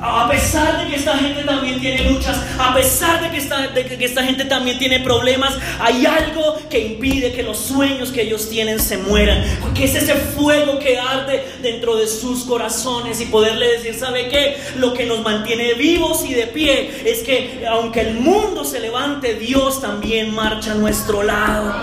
a 0.00 0.28
pesar 0.28 0.78
de 0.78 0.90
que 0.90 0.96
esta 0.96 1.16
gente 1.18 1.42
también 1.42 1.80
tiene 1.80 2.10
luchas, 2.10 2.36
a 2.58 2.74
pesar 2.74 3.22
de 3.22 3.30
que, 3.30 3.38
esta, 3.38 3.68
de 3.68 3.84
que 3.84 4.04
esta 4.04 4.22
gente 4.24 4.44
también 4.44 4.78
tiene 4.78 5.00
problemas, 5.00 5.54
hay 5.80 6.06
algo 6.06 6.58
que 6.70 6.78
impide 6.80 7.32
que 7.32 7.42
los 7.42 7.58
sueños 7.58 8.10
que 8.10 8.22
ellos 8.22 8.48
tienen 8.48 8.80
se 8.80 8.98
mueran. 8.98 9.42
Que 9.74 9.84
es 9.84 9.94
ese 9.94 10.14
fuego 10.14 10.78
que 10.78 10.98
arde 10.98 11.44
dentro 11.62 11.96
de 11.96 12.06
sus 12.06 12.44
corazones 12.44 13.20
y 13.20 13.26
poderle 13.26 13.66
decir, 13.72 13.94
¿sabe 13.94 14.28
qué? 14.28 14.56
Lo 14.76 14.94
que 14.94 15.06
nos 15.06 15.22
mantiene 15.22 15.74
vivos 15.74 16.24
y 16.24 16.34
de 16.34 16.46
pie 16.46 16.90
es 17.04 17.20
que 17.20 17.64
aunque 17.68 18.00
el 18.00 18.14
mundo 18.14 18.64
se 18.64 18.80
levante, 18.80 19.34
Dios 19.34 19.80
también 19.80 20.34
marcha 20.34 20.72
a 20.72 20.74
nuestro 20.74 21.22
lado. 21.22 21.74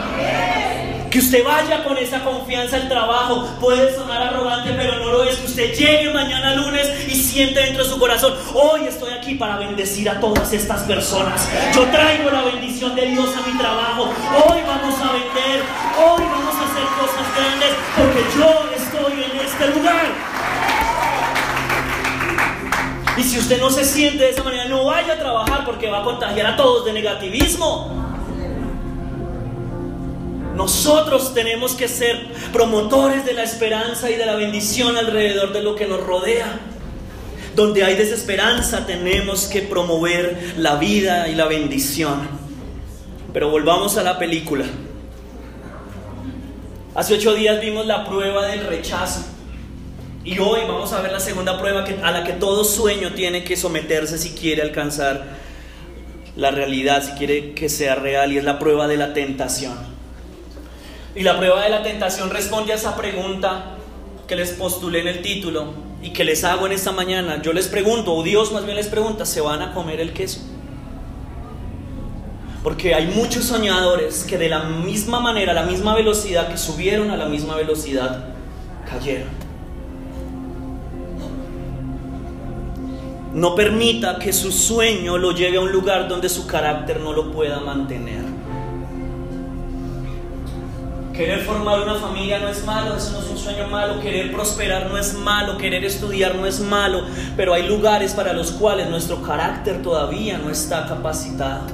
Que 1.16 1.20
usted 1.20 1.46
vaya 1.46 1.82
con 1.82 1.98
esa 1.98 2.26
confianza 2.26 2.76
al 2.76 2.90
trabajo. 2.90 3.48
Puede 3.62 3.96
sonar 3.96 4.22
arrogante, 4.22 4.74
pero 4.76 5.00
no 5.00 5.14
lo 5.14 5.24
es. 5.24 5.38
Que 5.38 5.46
usted 5.46 5.74
llegue 5.74 6.14
mañana 6.14 6.54
lunes 6.56 6.90
y 7.08 7.16
siente 7.16 7.62
dentro 7.62 7.86
de 7.86 7.90
su 7.90 7.98
corazón, 7.98 8.34
hoy 8.54 8.86
estoy 8.86 9.14
aquí 9.14 9.36
para 9.36 9.56
bendecir 9.56 10.10
a 10.10 10.20
todas 10.20 10.52
estas 10.52 10.82
personas. 10.82 11.50
Yo 11.74 11.84
traigo 11.84 12.30
la 12.32 12.42
bendición 12.42 12.94
de 12.96 13.06
Dios 13.06 13.30
a 13.34 13.48
mi 13.50 13.58
trabajo. 13.58 14.10
Hoy 14.46 14.60
vamos 14.68 14.94
a 15.00 15.14
vender. 15.14 15.64
Hoy 15.98 16.22
vamos 16.22 16.54
a 16.54 16.66
hacer 16.66 16.84
cosas 17.00 17.26
grandes 17.34 17.70
porque 17.96 18.26
yo 18.38 18.70
estoy 18.76 19.24
en 19.24 19.40
este 19.40 19.68
lugar. 19.80 20.06
Y 23.16 23.24
si 23.24 23.40
usted 23.40 23.62
no 23.62 23.70
se 23.70 23.86
siente 23.86 24.26
de 24.26 24.32
esa 24.32 24.44
manera, 24.44 24.66
no 24.66 24.84
vaya 24.84 25.14
a 25.14 25.18
trabajar 25.18 25.64
porque 25.64 25.90
va 25.90 26.00
a 26.00 26.04
contagiar 26.04 26.48
a 26.48 26.58
todos 26.58 26.84
de 26.84 26.92
negativismo. 26.92 28.05
Nosotros 30.56 31.34
tenemos 31.34 31.74
que 31.74 31.88
ser 31.88 32.28
promotores 32.54 33.26
de 33.26 33.34
la 33.34 33.44
esperanza 33.44 34.10
y 34.10 34.16
de 34.16 34.26
la 34.26 34.36
bendición 34.36 34.96
alrededor 34.96 35.52
de 35.52 35.62
lo 35.62 35.76
que 35.76 35.86
nos 35.86 36.02
rodea. 36.02 36.60
Donde 37.56 37.84
hay 37.84 37.96
desesperanza 37.96 38.86
tenemos 38.86 39.46
que 39.46 39.62
promover 39.62 40.54
la 40.58 40.76
vida 40.76 41.28
y 41.28 41.36
la 41.36 41.46
bendición. 41.46 42.28
Pero 43.34 43.50
volvamos 43.50 43.98
a 43.98 44.04
la 44.04 44.18
película. 44.18 44.66
Hace 46.96 47.16
ocho 47.16 47.34
días 47.34 47.60
vimos 47.60 47.86
la 47.86 48.06
prueba 48.06 48.48
del 48.48 48.66
rechazo. 48.66 49.26
Y 50.24 50.40
hoy 50.40 50.62
vamos 50.68 50.94
a 50.94 51.02
ver 51.02 51.12
la 51.12 51.20
segunda 51.20 51.60
prueba 51.60 51.86
a 52.02 52.12
la 52.12 52.24
que 52.24 52.34
todo 52.34 52.64
sueño 52.64 53.14
tiene 53.14 53.44
que 53.44 53.58
someterse 53.58 54.18
si 54.18 54.32
quiere 54.32 54.62
alcanzar 54.62 55.26
la 56.38 56.52
realidad, 56.52 57.04
si 57.04 57.12
quiere 57.12 57.54
que 57.54 57.68
sea 57.70 57.96
real, 57.96 58.32
y 58.32 58.38
es 58.38 58.44
la 58.44 58.58
prueba 58.58 58.88
de 58.88 58.98
la 58.98 59.14
tentación. 59.14 59.95
Y 61.16 61.24
la 61.24 61.38
prueba 61.38 61.64
de 61.64 61.70
la 61.70 61.82
tentación 61.82 62.30
responde 62.30 62.74
a 62.74 62.76
esa 62.76 62.98
pregunta 62.98 63.78
que 64.28 64.36
les 64.36 64.52
postulé 64.52 65.00
en 65.00 65.08
el 65.08 65.22
título 65.22 65.74
y 66.02 66.12
que 66.12 66.26
les 66.26 66.44
hago 66.44 66.66
en 66.66 66.74
esta 66.74 66.92
mañana. 66.92 67.42
Yo 67.42 67.54
les 67.54 67.68
pregunto, 67.68 68.14
o 68.14 68.22
Dios 68.22 68.52
más 68.52 68.66
bien 68.66 68.76
les 68.76 68.88
pregunta, 68.88 69.26
¿se 69.26 69.40
van 69.40 69.62
a 69.62 69.74
comer 69.74 70.02
el 70.02 70.12
queso? 70.12 70.42
Porque 72.64 72.94
hay 72.94 73.08
muchos 73.08 73.46
soñadores 73.46 74.26
que 74.26 74.38
de 74.38 74.50
la 74.50 74.64
misma 74.64 75.22
manera, 75.22 75.52
a 75.52 75.56
la 75.56 75.64
misma 75.64 75.96
velocidad 75.96 76.50
que 76.50 76.58
subieron, 76.58 77.12
a 77.12 77.18
la 77.18 77.28
misma 77.28 77.56
velocidad 77.56 78.26
cayeron. 78.90 79.30
No 83.34 83.56
permita 83.56 84.20
que 84.20 84.34
su 84.34 84.52
sueño 84.52 85.18
lo 85.18 85.32
lleve 85.32 85.58
a 85.58 85.62
un 85.62 85.72
lugar 85.72 86.08
donde 86.10 86.28
su 86.28 86.46
carácter 86.48 87.00
no 87.00 87.14
lo 87.14 87.32
pueda 87.32 87.60
mantener. 87.60 88.25
Querer 91.16 91.46
formar 91.46 91.80
una 91.80 91.96
familia 91.96 92.40
no 92.40 92.50
es 92.50 92.66
malo, 92.66 92.98
eso 92.98 93.14
no 93.14 93.20
es 93.20 93.30
un 93.30 93.38
sueño 93.38 93.70
malo. 93.70 94.02
Querer 94.02 94.34
prosperar 94.34 94.88
no 94.90 94.98
es 94.98 95.14
malo, 95.14 95.58
querer 95.58 95.86
estudiar 95.86 96.36
no 96.36 96.46
es 96.46 96.60
malo. 96.60 97.06
Pero 97.38 97.54
hay 97.54 97.64
lugares 97.64 98.14
para 98.14 98.34
los 98.34 98.52
cuales 98.52 98.90
nuestro 98.90 99.22
carácter 99.22 99.82
todavía 99.82 100.38
no 100.38 100.50
está 100.50 100.86
capacitado. 100.86 101.68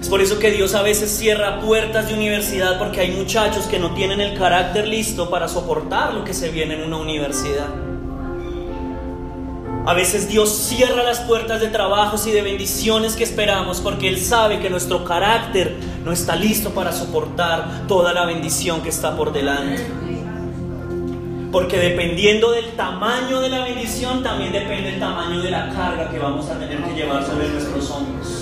Es 0.00 0.08
por 0.08 0.20
eso 0.20 0.40
que 0.40 0.50
Dios 0.50 0.74
a 0.74 0.82
veces 0.82 1.16
cierra 1.16 1.60
puertas 1.60 2.08
de 2.08 2.14
universidad 2.14 2.76
porque 2.76 2.98
hay 2.98 3.12
muchachos 3.12 3.66
que 3.66 3.78
no 3.78 3.94
tienen 3.94 4.20
el 4.20 4.36
carácter 4.36 4.88
listo 4.88 5.30
para 5.30 5.46
soportar 5.46 6.12
lo 6.12 6.24
que 6.24 6.34
se 6.34 6.50
viene 6.50 6.74
en 6.74 6.82
una 6.82 6.96
universidad. 6.96 7.68
A 9.84 9.94
veces 9.94 10.28
Dios 10.28 10.50
cierra 10.50 11.02
las 11.02 11.20
puertas 11.20 11.60
de 11.60 11.66
trabajos 11.66 12.28
y 12.28 12.30
de 12.30 12.40
bendiciones 12.40 13.16
que 13.16 13.24
esperamos 13.24 13.80
porque 13.80 14.08
Él 14.08 14.20
sabe 14.20 14.60
que 14.60 14.70
nuestro 14.70 15.04
carácter 15.04 15.76
no 16.04 16.12
está 16.12 16.36
listo 16.36 16.70
para 16.70 16.92
soportar 16.92 17.88
toda 17.88 18.12
la 18.12 18.24
bendición 18.24 18.80
que 18.82 18.90
está 18.90 19.16
por 19.16 19.32
delante. 19.32 19.84
Porque 21.50 21.78
dependiendo 21.78 22.52
del 22.52 22.76
tamaño 22.76 23.40
de 23.40 23.48
la 23.48 23.64
bendición, 23.64 24.22
también 24.22 24.52
depende 24.52 24.94
el 24.94 25.00
tamaño 25.00 25.42
de 25.42 25.50
la 25.50 25.68
carga 25.70 26.08
que 26.08 26.18
vamos 26.18 26.48
a 26.48 26.58
tener 26.60 26.80
que 26.84 26.94
llevar 26.94 27.26
sobre 27.26 27.48
nuestros 27.48 27.90
hombros. 27.90 28.41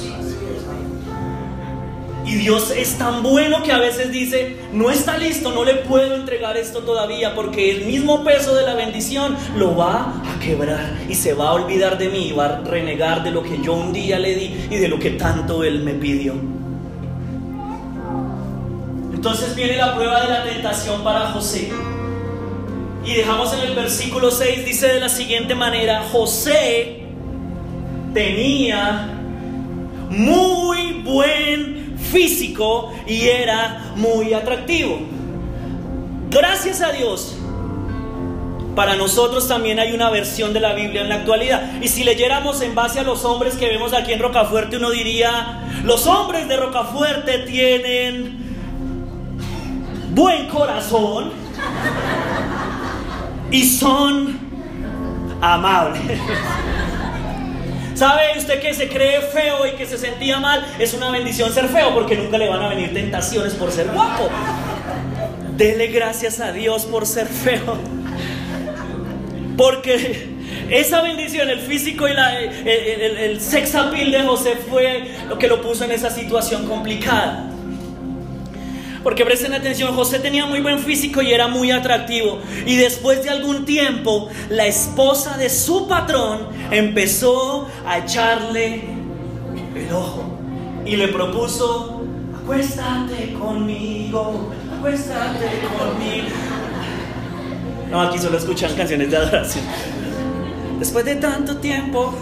Y 2.31 2.37
Dios 2.37 2.71
es 2.71 2.97
tan 2.97 3.25
bueno 3.25 3.61
que 3.65 3.73
a 3.73 3.79
veces 3.79 4.13
dice, 4.13 4.57
no 4.73 4.89
está 4.89 5.19
listo, 5.19 5.51
no 5.51 5.65
le 5.65 5.75
puedo 5.75 6.15
entregar 6.15 6.57
esto 6.57 6.79
todavía 6.79 7.35
porque 7.35 7.73
el 7.73 7.87
mismo 7.87 8.23
peso 8.23 8.55
de 8.55 8.63
la 8.63 8.77
bendición 8.77 9.37
lo 9.57 9.77
va 9.77 10.23
a 10.25 10.39
quebrar 10.39 10.93
y 11.09 11.17
se 11.17 11.35
va 11.35 11.49
a 11.49 11.55
olvidar 11.55 11.99
de 11.99 12.09
mí 12.09 12.29
y 12.29 12.33
va 12.33 12.45
a 12.45 12.61
renegar 12.61 13.25
de 13.25 13.33
lo 13.33 13.43
que 13.43 13.61
yo 13.61 13.73
un 13.73 13.93
día 13.93 14.21
le 14.21 14.37
di 14.37 14.55
y 14.71 14.77
de 14.77 14.87
lo 14.87 15.01
que 15.01 15.11
tanto 15.11 15.65
Él 15.65 15.81
me 15.81 15.95
pidió. 15.95 16.35
Entonces 19.13 19.57
viene 19.57 19.77
la 19.77 19.97
prueba 19.97 20.21
de 20.21 20.29
la 20.29 20.45
tentación 20.45 21.03
para 21.03 21.33
José. 21.33 21.73
Y 23.05 23.13
dejamos 23.13 23.53
en 23.55 23.71
el 23.71 23.75
versículo 23.75 24.31
6, 24.31 24.67
dice 24.67 24.87
de 24.87 25.01
la 25.01 25.09
siguiente 25.09 25.57
manera, 25.57 26.05
José 26.13 27.07
tenía 28.15 29.17
muy 30.11 31.03
buen 31.03 31.80
físico 32.11 32.93
y 33.07 33.29
era 33.29 33.93
muy 33.97 34.33
atractivo. 34.35 34.99
Gracias 36.31 36.81
a 36.81 36.93
Dios. 36.93 37.37
Para 38.75 38.95
nosotros 38.95 39.49
también 39.49 39.79
hay 39.79 39.93
una 39.93 40.11
versión 40.11 40.53
de 40.53 40.61
la 40.61 40.73
Biblia 40.75 41.03
en 41.03 41.09
la 41.09 41.17
actualidad. 41.17 41.83
Y 41.83 41.89
si 41.89 42.05
leyéramos 42.05 42.63
en 42.63 42.75
base 42.75 43.01
a 43.01 43.03
los 43.03 43.25
hombres 43.25 43.57
que 43.57 43.67
vemos 43.67 43.93
aquí 43.93 44.13
en 44.13 44.21
Rocafuerte, 44.21 44.77
uno 44.77 44.91
diría, 44.91 45.65
los 45.85 46.07
hombres 46.07 46.49
de 46.49 46.57
Rocafuerte 46.57 47.41
tienen 47.41 48.39
buen 50.15 50.49
corazón 50.49 51.33
y 53.51 53.65
son 53.65 54.39
amables. 55.41 56.03
¿Sabe 58.01 58.39
usted 58.39 58.63
que 58.63 58.73
se 58.73 58.89
cree 58.89 59.21
feo 59.21 59.67
y 59.67 59.73
que 59.73 59.85
se 59.85 59.99
sentía 59.99 60.41
mal? 60.41 60.67
Es 60.79 60.95
una 60.95 61.11
bendición 61.11 61.53
ser 61.53 61.69
feo 61.69 61.93
porque 61.93 62.17
nunca 62.17 62.39
le 62.39 62.49
van 62.49 62.63
a 62.63 62.69
venir 62.71 62.95
tentaciones 62.95 63.53
por 63.53 63.71
ser 63.71 63.89
guapo. 63.89 64.31
Dele 65.55 65.89
gracias 65.89 66.41
a 66.41 66.51
Dios 66.51 66.87
por 66.87 67.05
ser 67.05 67.27
feo. 67.27 67.77
Porque 69.55 70.31
esa 70.71 71.03
bendición, 71.03 71.51
el 71.51 71.61
físico 71.61 72.09
y 72.09 72.15
la, 72.15 72.41
el, 72.41 72.51
el, 72.65 73.17
el 73.19 73.39
sex 73.39 73.75
appeal 73.75 74.13
de 74.13 74.23
José 74.23 74.55
fue 74.57 75.11
lo 75.29 75.39
que 75.39 75.47
lo 75.47 75.61
puso 75.61 75.85
en 75.85 75.93
esa 75.93 76.09
situación 76.09 76.67
complicada. 76.67 77.51
Porque 79.03 79.25
presten 79.25 79.55
atención, 79.55 79.95
José 79.95 80.19
tenía 80.19 80.45
muy 80.45 80.61
buen 80.61 80.79
físico 80.79 81.23
y 81.23 81.33
era 81.33 81.49
muy 81.49 81.71
atractivo. 81.71 82.39
Y 82.67 82.77
después 82.77 83.23
de 83.23 83.31
algún 83.31 83.65
tiempo, 83.65 84.29
la 84.51 84.67
esposa 84.67 85.39
de 85.39 85.49
su 85.49 85.89
patrón 85.89 86.49
empezó 86.71 87.67
a 87.87 87.99
echarle 87.99 88.83
el 89.75 89.93
ojo. 89.93 90.25
Y 90.85 90.97
le 90.97 91.09
propuso, 91.09 92.03
acuéstate 92.43 93.35
conmigo, 93.35 94.51
acuéstate 94.77 95.47
conmigo. 95.79 96.29
No, 97.91 98.03
aquí 98.03 98.19
solo 98.19 98.37
escuchan 98.37 98.75
canciones 98.77 99.11
de 99.11 99.17
adoración. 99.17 99.65
Después 100.79 101.05
de 101.05 101.17
tanto 101.17 101.57
tiempo, 101.59 102.15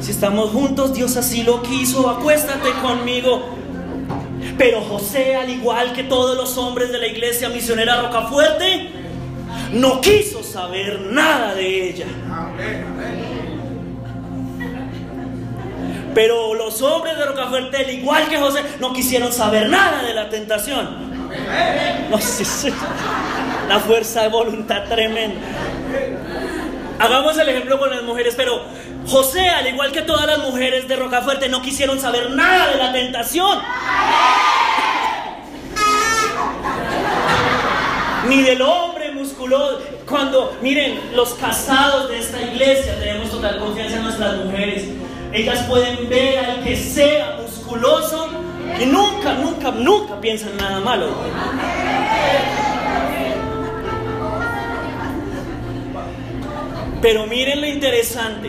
si 0.00 0.10
estamos 0.10 0.50
juntos, 0.50 0.94
Dios 0.94 1.16
así 1.16 1.42
lo 1.42 1.62
quiso, 1.62 2.08
acuéstate 2.08 2.70
conmigo. 2.80 3.61
Pero 4.58 4.80
José, 4.82 5.36
al 5.36 5.50
igual 5.50 5.92
que 5.92 6.04
todos 6.04 6.36
los 6.36 6.56
hombres 6.58 6.92
de 6.92 6.98
la 6.98 7.06
iglesia 7.06 7.48
misionera 7.48 8.02
Rocafuerte, 8.02 8.90
no 9.72 10.00
quiso 10.00 10.42
saber 10.42 11.00
nada 11.00 11.54
de 11.54 11.88
ella. 11.88 12.06
Pero 16.14 16.54
los 16.54 16.82
hombres 16.82 17.16
de 17.16 17.24
Rocafuerte, 17.24 17.78
al 17.78 17.90
igual 17.90 18.28
que 18.28 18.38
José, 18.38 18.60
no 18.80 18.92
quisieron 18.92 19.32
saber 19.32 19.68
nada 19.68 20.02
de 20.02 20.14
la 20.14 20.28
tentación. 20.28 21.12
La 23.68 23.80
fuerza 23.80 24.22
de 24.22 24.28
voluntad 24.28 24.84
tremenda. 24.88 25.40
Hagamos 27.02 27.36
el 27.36 27.48
ejemplo 27.48 27.80
con 27.80 27.90
las 27.90 28.04
mujeres, 28.04 28.34
pero 28.36 28.62
José, 29.08 29.48
al 29.48 29.66
igual 29.66 29.90
que 29.90 30.02
todas 30.02 30.24
las 30.24 30.38
mujeres 30.38 30.86
de 30.86 30.94
Rocafuerte, 30.94 31.48
no 31.48 31.60
quisieron 31.60 31.98
saber 31.98 32.30
nada 32.30 32.68
de 32.68 32.76
la 32.76 32.92
tentación. 32.92 33.58
Ni 38.28 38.42
del 38.42 38.62
hombre 38.62 39.10
musculoso. 39.10 39.80
Cuando, 40.08 40.56
miren, 40.62 41.00
los 41.16 41.34
casados 41.34 42.08
de 42.08 42.20
esta 42.20 42.40
iglesia 42.40 42.96
tenemos 43.00 43.32
total 43.32 43.58
confianza 43.58 43.96
en 43.96 44.04
nuestras 44.04 44.36
mujeres. 44.36 44.84
Ellas 45.32 45.64
pueden 45.64 46.08
ver 46.08 46.38
al 46.38 46.62
que 46.62 46.76
sea 46.76 47.36
musculoso 47.42 48.28
y 48.80 48.86
nunca, 48.86 49.32
nunca, 49.32 49.72
nunca 49.72 50.20
piensan 50.20 50.56
nada 50.56 50.78
malo. 50.78 51.08
Pero 57.02 57.26
miren 57.26 57.60
lo 57.60 57.66
interesante. 57.66 58.48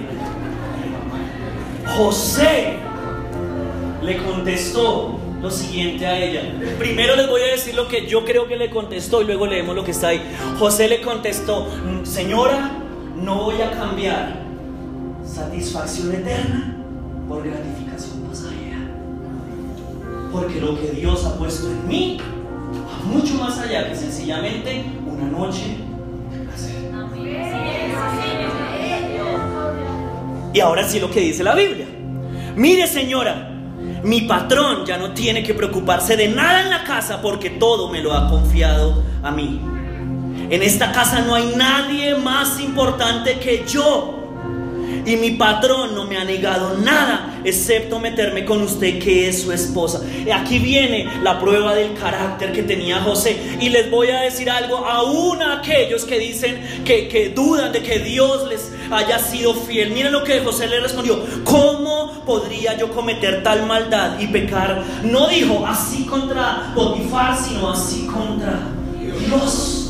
José 1.97 2.75
le 4.03 4.17
contestó 4.17 5.19
lo 5.41 5.51
siguiente 5.51 6.05
a 6.05 6.17
ella. 6.17 6.41
Primero 6.77 7.15
les 7.15 7.27
voy 7.27 7.41
a 7.41 7.47
decir 7.47 7.73
lo 7.73 7.87
que 7.87 8.07
yo 8.07 8.23
creo 8.23 8.47
que 8.47 8.55
le 8.55 8.69
contestó 8.69 9.21
y 9.21 9.25
luego 9.25 9.47
leemos 9.47 9.75
lo 9.75 9.83
que 9.83 9.91
está 9.91 10.09
ahí. 10.09 10.21
José 10.59 10.87
le 10.87 11.01
contestó, 11.01 11.67
señora, 12.03 12.71
no 13.17 13.43
voy 13.43 13.61
a 13.61 13.71
cambiar 13.71 14.43
satisfacción 15.25 16.13
eterna 16.13 16.77
por 17.27 17.43
gratificación 17.43 18.21
pasajera. 18.29 18.77
Porque 20.31 20.61
lo 20.61 20.79
que 20.79 20.91
Dios 20.91 21.25
ha 21.25 21.37
puesto 21.37 21.67
en 21.67 21.87
mí 21.87 22.17
va 22.87 23.03
mucho 23.05 23.33
más 23.35 23.57
allá 23.59 23.89
que 23.89 23.95
sencillamente 23.95 24.85
una 25.05 25.25
noche 25.25 25.77
Y 30.53 30.59
ahora 30.59 30.87
sí 30.87 30.99
lo 30.99 31.09
que 31.09 31.19
dice 31.19 31.43
la 31.43 31.55
Biblia. 31.55 31.87
Mire 32.55 32.85
señora, 32.87 33.49
mi 34.03 34.21
patrón 34.21 34.85
ya 34.85 34.97
no 34.97 35.13
tiene 35.13 35.43
que 35.43 35.53
preocuparse 35.53 36.15
de 36.15 36.27
nada 36.27 36.61
en 36.61 36.69
la 36.69 36.83
casa 36.83 37.21
porque 37.21 37.49
todo 37.49 37.89
me 37.89 38.01
lo 38.01 38.13
ha 38.13 38.29
confiado 38.29 39.03
a 39.23 39.31
mí. 39.31 39.59
En 40.49 40.61
esta 40.61 40.91
casa 40.91 41.21
no 41.21 41.35
hay 41.35 41.53
nadie 41.55 42.15
más 42.15 42.59
importante 42.59 43.39
que 43.39 43.63
yo. 43.67 44.19
Y 45.05 45.15
mi 45.17 45.31
patrón 45.31 45.95
no 45.95 46.05
me 46.05 46.17
ha 46.17 46.23
negado 46.23 46.77
nada, 46.77 47.41
excepto 47.43 47.99
meterme 47.99 48.45
con 48.45 48.61
usted 48.61 48.99
que 48.99 49.27
es 49.27 49.41
su 49.41 49.51
esposa. 49.51 50.01
Y 50.25 50.29
aquí 50.29 50.59
viene 50.59 51.09
la 51.21 51.39
prueba 51.39 51.73
del 51.73 51.93
carácter 51.95 52.53
que 52.53 52.63
tenía 52.63 53.01
José. 53.01 53.57
Y 53.59 53.69
les 53.69 53.89
voy 53.89 54.09
a 54.11 54.21
decir 54.21 54.49
algo, 54.49 54.77
aún 54.77 55.41
a 55.41 55.59
aquellos 55.59 56.05
que 56.05 56.19
dicen 56.19 56.83
que, 56.85 57.07
que 57.07 57.29
dudan 57.29 57.71
de 57.71 57.81
que 57.81 57.99
Dios 57.99 58.47
les 58.47 58.72
haya 58.93 59.19
sido 59.19 59.53
fiel. 59.53 59.91
Miren 59.91 60.11
lo 60.11 60.23
que 60.23 60.39
José 60.41 60.67
le 60.67 60.79
respondió. 60.79 61.19
¿Cómo 61.43 62.23
podría 62.25 62.77
yo 62.77 62.91
cometer 62.91 63.43
tal 63.43 63.65
maldad 63.65 64.19
y 64.19 64.27
pecar? 64.27 64.83
No 65.03 65.27
dijo 65.27 65.65
así 65.65 66.05
contra 66.05 66.71
Potifar, 66.75 67.37
sino 67.37 67.71
así 67.71 68.05
contra 68.07 68.59
Dios 69.27 69.83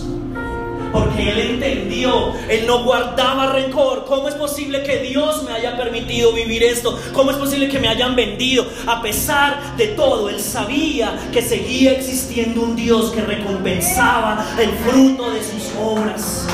porque 0.94 1.32
él 1.32 1.40
entendió, 1.40 2.34
él 2.48 2.68
no 2.68 2.84
guardaba 2.84 3.48
rencor. 3.48 4.06
¿Cómo 4.06 4.30
es 4.30 4.36
posible 4.36 4.84
que 4.84 5.00
Dios 5.00 5.44
me 5.44 5.52
haya 5.52 5.76
permitido 5.76 6.32
vivir 6.34 6.64
esto? 6.64 6.98
¿Cómo 7.14 7.32
es 7.32 7.38
posible 7.38 7.68
que 7.68 7.80
me 7.80 7.88
hayan 7.88 8.16
vendido? 8.16 8.66
A 8.86 9.02
pesar 9.02 9.76
de 9.76 9.88
todo, 9.88 10.30
él 10.30 10.40
sabía 10.40 11.18
que 11.34 11.42
seguía 11.42 11.94
existiendo 11.94 12.62
un 12.62 12.76
Dios 12.76 13.12
que 13.12 13.22
recompensaba 13.22 14.46
el 14.60 14.70
fruto 14.70 15.32
de 15.32 15.40
sus 15.44 15.72
obras. 15.82 16.48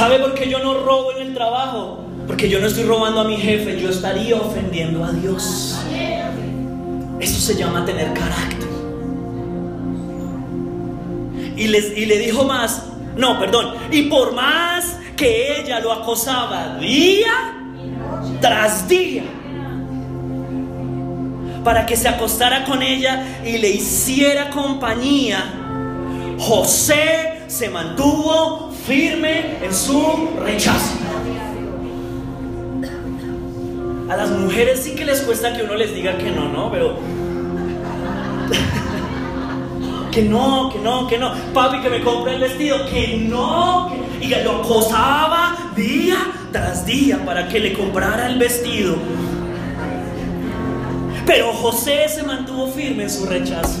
¿Sabe 0.00 0.18
por 0.18 0.32
qué 0.32 0.48
yo 0.48 0.60
no 0.60 0.82
robo 0.82 1.12
en 1.12 1.26
el 1.26 1.34
trabajo? 1.34 2.06
Porque 2.26 2.48
yo 2.48 2.58
no 2.58 2.68
estoy 2.68 2.84
robando 2.84 3.20
a 3.20 3.24
mi 3.24 3.36
jefe, 3.36 3.78
yo 3.78 3.90
estaría 3.90 4.34
ofendiendo 4.34 5.04
a 5.04 5.12
Dios. 5.12 5.78
Eso 7.20 7.38
se 7.38 7.54
llama 7.54 7.84
tener 7.84 8.14
carácter. 8.14 8.66
Y, 11.54 11.64
y 11.64 12.06
le 12.06 12.18
dijo 12.18 12.44
más, 12.44 12.86
no, 13.14 13.38
perdón, 13.38 13.74
y 13.90 14.04
por 14.04 14.32
más 14.32 14.96
que 15.18 15.60
ella 15.60 15.80
lo 15.80 15.92
acosaba 15.92 16.78
día 16.78 17.58
tras 18.40 18.88
día, 18.88 19.24
para 21.62 21.84
que 21.84 21.94
se 21.94 22.08
acostara 22.08 22.64
con 22.64 22.82
ella 22.82 23.42
y 23.44 23.58
le 23.58 23.68
hiciera 23.68 24.48
compañía, 24.48 25.44
José 26.38 27.42
se 27.48 27.68
mantuvo 27.68 28.69
firme 28.86 29.64
en 29.64 29.74
su 29.74 30.30
rechazo. 30.40 30.94
A 34.08 34.16
las 34.16 34.30
mujeres 34.30 34.80
sí 34.80 34.94
que 34.94 35.04
les 35.04 35.20
cuesta 35.20 35.56
que 35.56 35.62
uno 35.62 35.74
les 35.74 35.94
diga 35.94 36.16
que 36.18 36.30
no, 36.30 36.48
¿no? 36.48 36.72
Pero... 36.72 36.98
que 40.10 40.22
no, 40.22 40.70
que 40.72 40.78
no, 40.80 41.06
que 41.06 41.18
no. 41.18 41.32
Papi, 41.54 41.80
que 41.80 41.90
me 41.90 42.00
compre 42.00 42.34
el 42.34 42.40
vestido. 42.40 42.84
Que 42.90 43.18
no. 43.18 43.94
Y 44.20 44.34
lo 44.42 44.62
acosaba 44.62 45.70
día 45.76 46.16
tras 46.50 46.84
día 46.84 47.24
para 47.24 47.48
que 47.48 47.60
le 47.60 47.72
comprara 47.72 48.26
el 48.26 48.38
vestido. 48.38 48.96
Pero 51.24 51.52
José 51.52 52.08
se 52.08 52.24
mantuvo 52.24 52.66
firme 52.66 53.04
en 53.04 53.10
su 53.10 53.26
rechazo. 53.26 53.78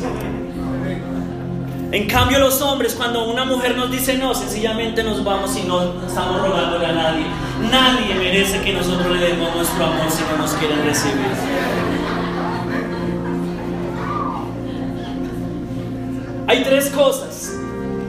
En 1.92 2.06
cambio 2.06 2.38
los 2.38 2.60
hombres, 2.62 2.94
cuando 2.94 3.28
una 3.28 3.44
mujer 3.44 3.76
nos 3.76 3.90
dice 3.90 4.16
no, 4.16 4.32
sencillamente 4.32 5.02
nos 5.02 5.24
vamos 5.24 5.56
y 5.56 5.62
no 5.64 6.06
estamos 6.06 6.40
rogándole 6.40 6.86
a 6.86 6.92
nadie. 6.92 7.26
Nadie 7.68 8.14
merece 8.14 8.60
que 8.60 8.72
nosotros 8.72 9.18
le 9.18 9.26
demos 9.26 9.52
nuestro 9.56 9.86
amor 9.86 10.08
si 10.08 10.22
no 10.22 10.38
nos 10.38 10.52
quieren 10.52 10.84
recibir. 10.84 11.26
Hay 16.46 16.62
tres 16.62 16.90
cosas 16.90 17.56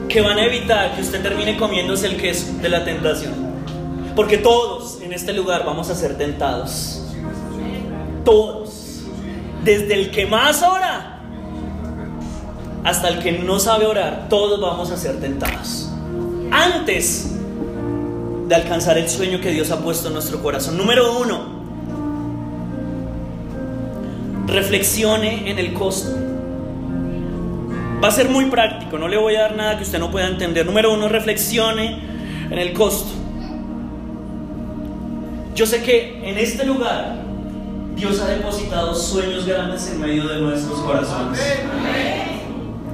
que 0.08 0.22
van 0.22 0.38
a 0.38 0.46
evitar 0.46 0.96
que 0.96 1.02
usted 1.02 1.24
termine 1.24 1.58
comiéndose 1.58 2.06
el 2.06 2.17
queso 2.17 2.54
de 2.62 2.70
la 2.70 2.86
tentación. 2.86 3.34
Porque 4.15 4.38
todos 4.38 5.02
en 5.02 5.12
este 5.12 5.34
lugar 5.34 5.65
vamos 5.65 5.89
a 5.89 5.96
ser 5.96 6.17
tentados. 6.17 7.02
Todos. 8.24 9.02
Desde 9.63 9.96
el 9.96 10.12
que 10.12 10.28
más 10.28 10.62
ora 10.62 11.11
hasta 12.84 13.10
el 13.10 13.20
que 13.20 13.34
no 13.34 13.60
sabe 13.60 13.86
orar, 13.86 14.28
todos 14.30 14.60
vamos 14.60 14.91
a 14.91 14.98
ser 14.98 15.20
tentados. 15.20 15.89
Antes 16.52 17.32
de 18.52 18.56
alcanzar 18.56 18.98
el 18.98 19.08
sueño 19.08 19.39
que 19.39 19.50
Dios 19.52 19.72
ha 19.72 19.80
puesto 19.80 20.08
en 20.10 20.13
nuestro 20.13 20.44
corazón. 20.44 20.78
Número 20.78 21.17
uno, 21.17 21.39
reflexione 24.46 25.50
en 25.50 25.58
el 25.58 25.74
costo. 25.74 26.12
Va 28.04 28.10
a 28.10 28.12
ser 28.12 28.28
muy 28.28 28.48
práctico, 28.48 28.98
no 28.98 29.08
le 29.08 29.17
voy 29.17 29.36
a 29.36 29.44
dar 29.44 29.56
nada 29.56 29.78
que 29.78 29.84
usted 29.84 30.00
no 30.00 30.12
pueda 30.12 30.28
entender. 30.28 30.65
Número 30.65 30.94
uno, 30.94 31.08
reflexione 31.08 31.98
en 32.50 32.60
el 32.60 32.74
costo. 32.74 33.12
Yo 35.56 35.65
sé 35.65 35.82
que 35.82 36.20
en 36.30 36.38
este 36.38 36.65
lugar 36.65 37.22
Dios 37.96 38.20
ha 38.20 38.28
depositado 38.28 38.94
sueños 38.94 39.46
grandes 39.46 39.89
en 39.91 40.02
medio 40.02 40.28
de 40.28 40.41
nuestros 40.41 40.80
corazones. 40.80 41.39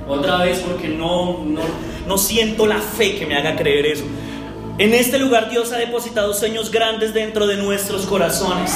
Otra 0.07 0.37
vez 0.37 0.59
porque 0.59 0.87
no, 0.87 1.43
no, 2.07 2.17
siento 2.17 2.65
la 2.65 2.79
fe 2.79 3.15
que 3.15 3.25
me 3.25 3.35
haga 3.35 3.55
creer 3.55 3.85
eso. 3.85 4.05
En 4.77 4.93
este 4.93 5.17
lugar 5.17 5.49
Dios 5.49 5.71
ha 5.73 5.77
depositado 5.77 6.33
sueños 6.33 6.71
grandes 6.71 7.13
dentro 7.13 7.47
de 7.47 7.57
nuestros 7.57 8.05
corazones. 8.05 8.71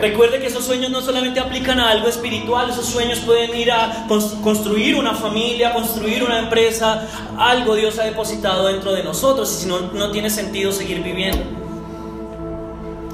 Recuerde 0.00 0.40
que 0.40 0.48
esos 0.48 0.64
sueños 0.64 0.90
no 0.90 1.00
solamente 1.00 1.38
aplican 1.38 1.78
a 1.78 1.90
algo 1.90 2.08
espiritual, 2.08 2.70
esos 2.70 2.86
sueños 2.86 3.20
pueden 3.20 3.54
ir 3.56 3.70
a 3.70 4.06
construir 4.42 4.96
una 4.96 5.14
familia, 5.14 5.72
construir 5.72 6.24
una 6.24 6.40
empresa, 6.40 7.06
algo 7.38 7.76
Dios 7.76 7.98
ha 8.00 8.04
depositado 8.04 8.66
dentro 8.66 8.92
de 8.92 9.04
nosotros 9.04 9.52
y 9.52 9.62
si 9.62 9.68
no, 9.68 9.92
no 9.92 10.10
tiene 10.10 10.28
sentido 10.28 10.72
seguir 10.72 11.02
viviendo. 11.02 11.71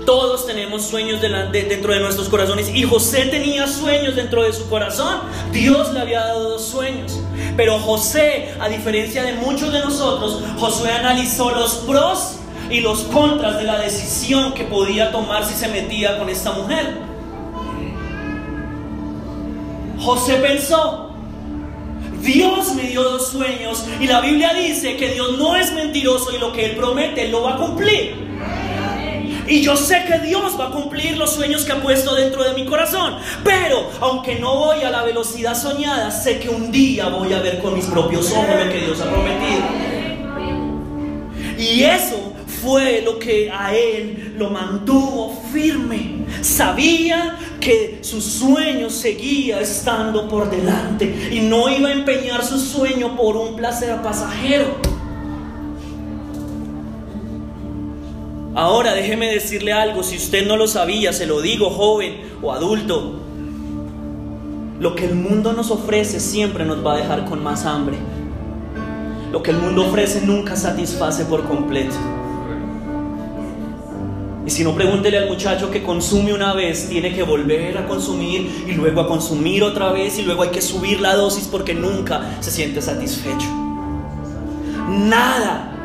Todos 0.08 0.46
tenemos 0.46 0.86
sueños 0.86 1.20
dentro 1.20 1.92
de 1.92 2.00
nuestros 2.00 2.30
corazones. 2.30 2.70
Y 2.74 2.82
José 2.82 3.26
tenía 3.26 3.66
sueños 3.66 4.16
dentro 4.16 4.42
de 4.42 4.54
su 4.54 4.66
corazón. 4.66 5.18
Dios 5.52 5.92
le 5.92 6.00
había 6.00 6.20
dado 6.20 6.48
dos 6.48 6.64
sueños. 6.64 7.20
Pero 7.58 7.78
José, 7.78 8.54
a 8.58 8.70
diferencia 8.70 9.22
de 9.22 9.34
muchos 9.34 9.70
de 9.70 9.80
nosotros, 9.80 10.42
José 10.58 10.92
analizó 10.92 11.50
los 11.50 11.74
pros 11.86 12.36
y 12.70 12.80
los 12.80 13.00
contras 13.00 13.58
de 13.58 13.64
la 13.64 13.80
decisión 13.80 14.54
que 14.54 14.64
podía 14.64 15.12
tomar 15.12 15.44
si 15.44 15.52
se 15.52 15.68
metía 15.68 16.18
con 16.18 16.30
esta 16.30 16.52
mujer. 16.52 16.96
José 20.00 20.36
pensó, 20.36 21.10
Dios 22.22 22.74
me 22.74 22.84
dio 22.84 23.02
dos 23.02 23.28
sueños 23.28 23.84
y 24.00 24.06
la 24.06 24.22
Biblia 24.22 24.54
dice 24.54 24.96
que 24.96 25.10
Dios 25.10 25.36
no 25.36 25.54
es 25.54 25.70
mentiroso 25.74 26.34
y 26.34 26.38
lo 26.38 26.50
que 26.54 26.64
Él 26.64 26.76
promete, 26.76 27.26
Él 27.26 27.30
lo 27.30 27.42
va 27.42 27.56
a 27.56 27.58
cumplir. 27.58 28.26
Y 29.48 29.62
yo 29.62 29.76
sé 29.76 30.04
que 30.04 30.18
Dios 30.18 30.60
va 30.60 30.68
a 30.68 30.70
cumplir 30.70 31.16
los 31.16 31.32
sueños 31.32 31.64
que 31.64 31.72
ha 31.72 31.82
puesto 31.82 32.14
dentro 32.14 32.44
de 32.44 32.52
mi 32.52 32.66
corazón. 32.66 33.16
Pero 33.42 33.90
aunque 34.00 34.38
no 34.38 34.56
voy 34.56 34.82
a 34.82 34.90
la 34.90 35.02
velocidad 35.02 35.54
soñada, 35.54 36.10
sé 36.10 36.38
que 36.38 36.50
un 36.50 36.70
día 36.70 37.08
voy 37.08 37.32
a 37.32 37.40
ver 37.40 37.58
con 37.60 37.74
mis 37.74 37.86
propios 37.86 38.30
ojos 38.32 38.46
lo 38.64 38.70
que 38.70 38.78
Dios 38.78 39.00
ha 39.00 39.10
prometido. 39.10 39.62
Y 41.58 41.82
eso 41.82 42.34
fue 42.62 43.02
lo 43.02 43.18
que 43.18 43.50
a 43.50 43.74
él 43.74 44.34
lo 44.36 44.50
mantuvo 44.50 45.42
firme. 45.52 46.26
Sabía 46.42 47.36
que 47.58 48.00
su 48.02 48.20
sueño 48.20 48.90
seguía 48.90 49.60
estando 49.60 50.28
por 50.28 50.50
delante 50.50 51.30
y 51.32 51.40
no 51.40 51.68
iba 51.70 51.88
a 51.88 51.92
empeñar 51.92 52.44
su 52.44 52.58
sueño 52.58 53.16
por 53.16 53.36
un 53.36 53.56
placer 53.56 53.96
pasajero. 54.02 54.97
Ahora 58.58 58.92
déjeme 58.92 59.28
decirle 59.28 59.72
algo, 59.72 60.02
si 60.02 60.16
usted 60.16 60.44
no 60.44 60.56
lo 60.56 60.66
sabía, 60.66 61.12
se 61.12 61.26
lo 61.26 61.40
digo 61.40 61.70
joven 61.70 62.22
o 62.42 62.52
adulto, 62.52 63.20
lo 64.80 64.96
que 64.96 65.04
el 65.04 65.14
mundo 65.14 65.52
nos 65.52 65.70
ofrece 65.70 66.18
siempre 66.18 66.64
nos 66.64 66.84
va 66.84 66.94
a 66.94 66.96
dejar 66.96 67.24
con 67.24 67.40
más 67.40 67.64
hambre. 67.64 67.96
Lo 69.30 69.44
que 69.44 69.52
el 69.52 69.58
mundo 69.58 69.86
ofrece 69.86 70.22
nunca 70.26 70.56
satisface 70.56 71.24
por 71.26 71.44
completo. 71.46 71.94
Y 74.44 74.50
si 74.50 74.64
no, 74.64 74.74
pregúntele 74.74 75.18
al 75.18 75.28
muchacho 75.28 75.70
que 75.70 75.84
consume 75.84 76.34
una 76.34 76.52
vez, 76.52 76.88
tiene 76.88 77.14
que 77.14 77.22
volver 77.22 77.78
a 77.78 77.86
consumir 77.86 78.64
y 78.66 78.72
luego 78.72 79.02
a 79.02 79.06
consumir 79.06 79.62
otra 79.62 79.92
vez 79.92 80.18
y 80.18 80.22
luego 80.22 80.42
hay 80.42 80.50
que 80.50 80.62
subir 80.62 81.00
la 81.00 81.14
dosis 81.14 81.46
porque 81.46 81.74
nunca 81.74 82.22
se 82.40 82.50
siente 82.50 82.82
satisfecho. 82.82 83.46
Nada, 84.88 85.77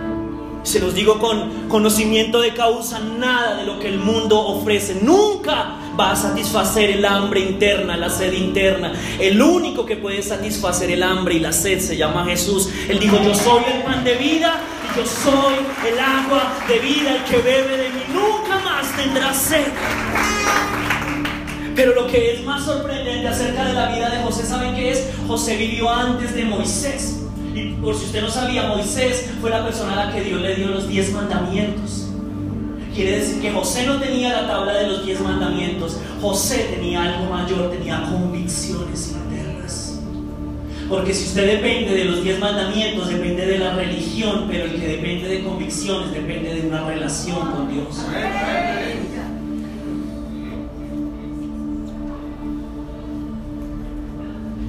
se 0.63 0.80
los 0.80 0.95
digo 0.95 1.19
con 1.19 1.67
conocimiento 1.67 2.41
de 2.41 2.54
causa, 2.54 2.99
nada 2.99 3.58
de 3.58 3.65
lo 3.65 3.80
que 3.80 3.89
el 3.89 3.99
mundo 3.99 4.39
ofrece 4.39 4.95
nunca 5.02 5.76
va 5.99 6.12
a 6.12 6.15
satisfacer 6.15 6.89
el 6.89 7.06
hambre 7.06 7.41
interna, 7.41 7.97
la 7.97 8.10
sed 8.10 8.34
interna. 8.34 8.93
El 9.19 9.41
único 9.41 9.86
que 9.86 9.97
puede 9.97 10.23
satisfacer 10.23 10.89
el 10.89 11.04
hambre 11.04 11.36
y 11.36 11.39
la 11.39 11.52
sed 11.52 11.80
se 11.80 11.97
llama 11.97 12.26
Jesús. 12.26 12.69
Él 12.88 12.99
dijo, 12.99 13.17
yo 13.23 13.36
soy 13.36 13.63
el 13.71 13.84
pan 13.84 14.04
de 14.04 14.15
vida 14.15 14.56
y 14.84 14.97
yo 14.97 15.06
soy 15.06 15.56
el 15.91 15.99
agua 15.99 16.54
de 16.67 16.80
vida. 16.80 17.15
El 17.15 17.23
que 17.26 17.38
bebe 17.38 17.78
de 17.78 17.89
mí 17.89 18.02
nunca 18.13 18.58
más 18.60 18.89
tendrá 18.95 19.34
sed. 19.34 19.65
Pero 21.76 21.93
lo 21.93 22.08
que 22.08 22.36
es 22.36 22.43
más 22.43 22.63
sorprendente 22.63 23.28
acerca 23.28 23.65
de 23.65 23.73
la 23.73 23.93
vida 23.93 24.10
de 24.10 24.23
José, 24.23 24.45
¿saben 24.45 24.76
qué 24.76 24.91
es? 24.91 25.10
José 25.28 25.58
vivió 25.58 25.89
antes 25.89 26.34
de 26.34 26.45
Moisés. 26.45 27.22
Y 27.54 27.74
por 27.74 27.96
si 27.96 28.06
usted 28.06 28.22
no 28.22 28.30
sabía, 28.30 28.68
Moisés 28.68 29.30
fue 29.39 29.52
la 29.52 29.63
persona 29.63 29.94
a 29.94 30.06
la 30.06 30.13
que 30.13 30.24
Dios 30.24 30.42
le 30.42 30.56
dio 30.56 30.68
los 30.70 30.88
diez 30.88 31.12
mandamientos. 31.12 32.08
Quiere 32.96 33.20
decir 33.20 33.42
que 33.42 33.52
José 33.52 33.86
no 33.86 34.00
tenía 34.00 34.42
la 34.42 34.48
tabla 34.48 34.74
de 34.74 34.88
los 34.88 35.06
diez 35.06 35.20
mandamientos. 35.20 35.98
José 36.20 36.70
tenía 36.76 37.04
algo 37.04 37.32
mayor, 37.32 37.72
tenía 37.72 38.04
convicciones 38.04 39.12
internas. 39.12 40.00
Porque 40.89 41.13
si 41.13 41.26
usted 41.26 41.60
depende 41.60 41.94
de 41.94 42.06
los 42.06 42.24
diez 42.24 42.39
mandamientos, 42.39 43.10
depende 43.10 43.46
de 43.46 43.60
la 43.60 43.76
religión, 43.76 44.48
pero 44.50 44.66
el 44.66 44.80
que 44.80 44.88
depende 44.88 45.28
de 45.28 45.44
convicciones 45.44 46.12
depende 46.12 46.56
de 46.56 46.68
una 46.68 46.88
relación 46.88 47.52
con 47.52 47.72
Dios. 47.72 48.06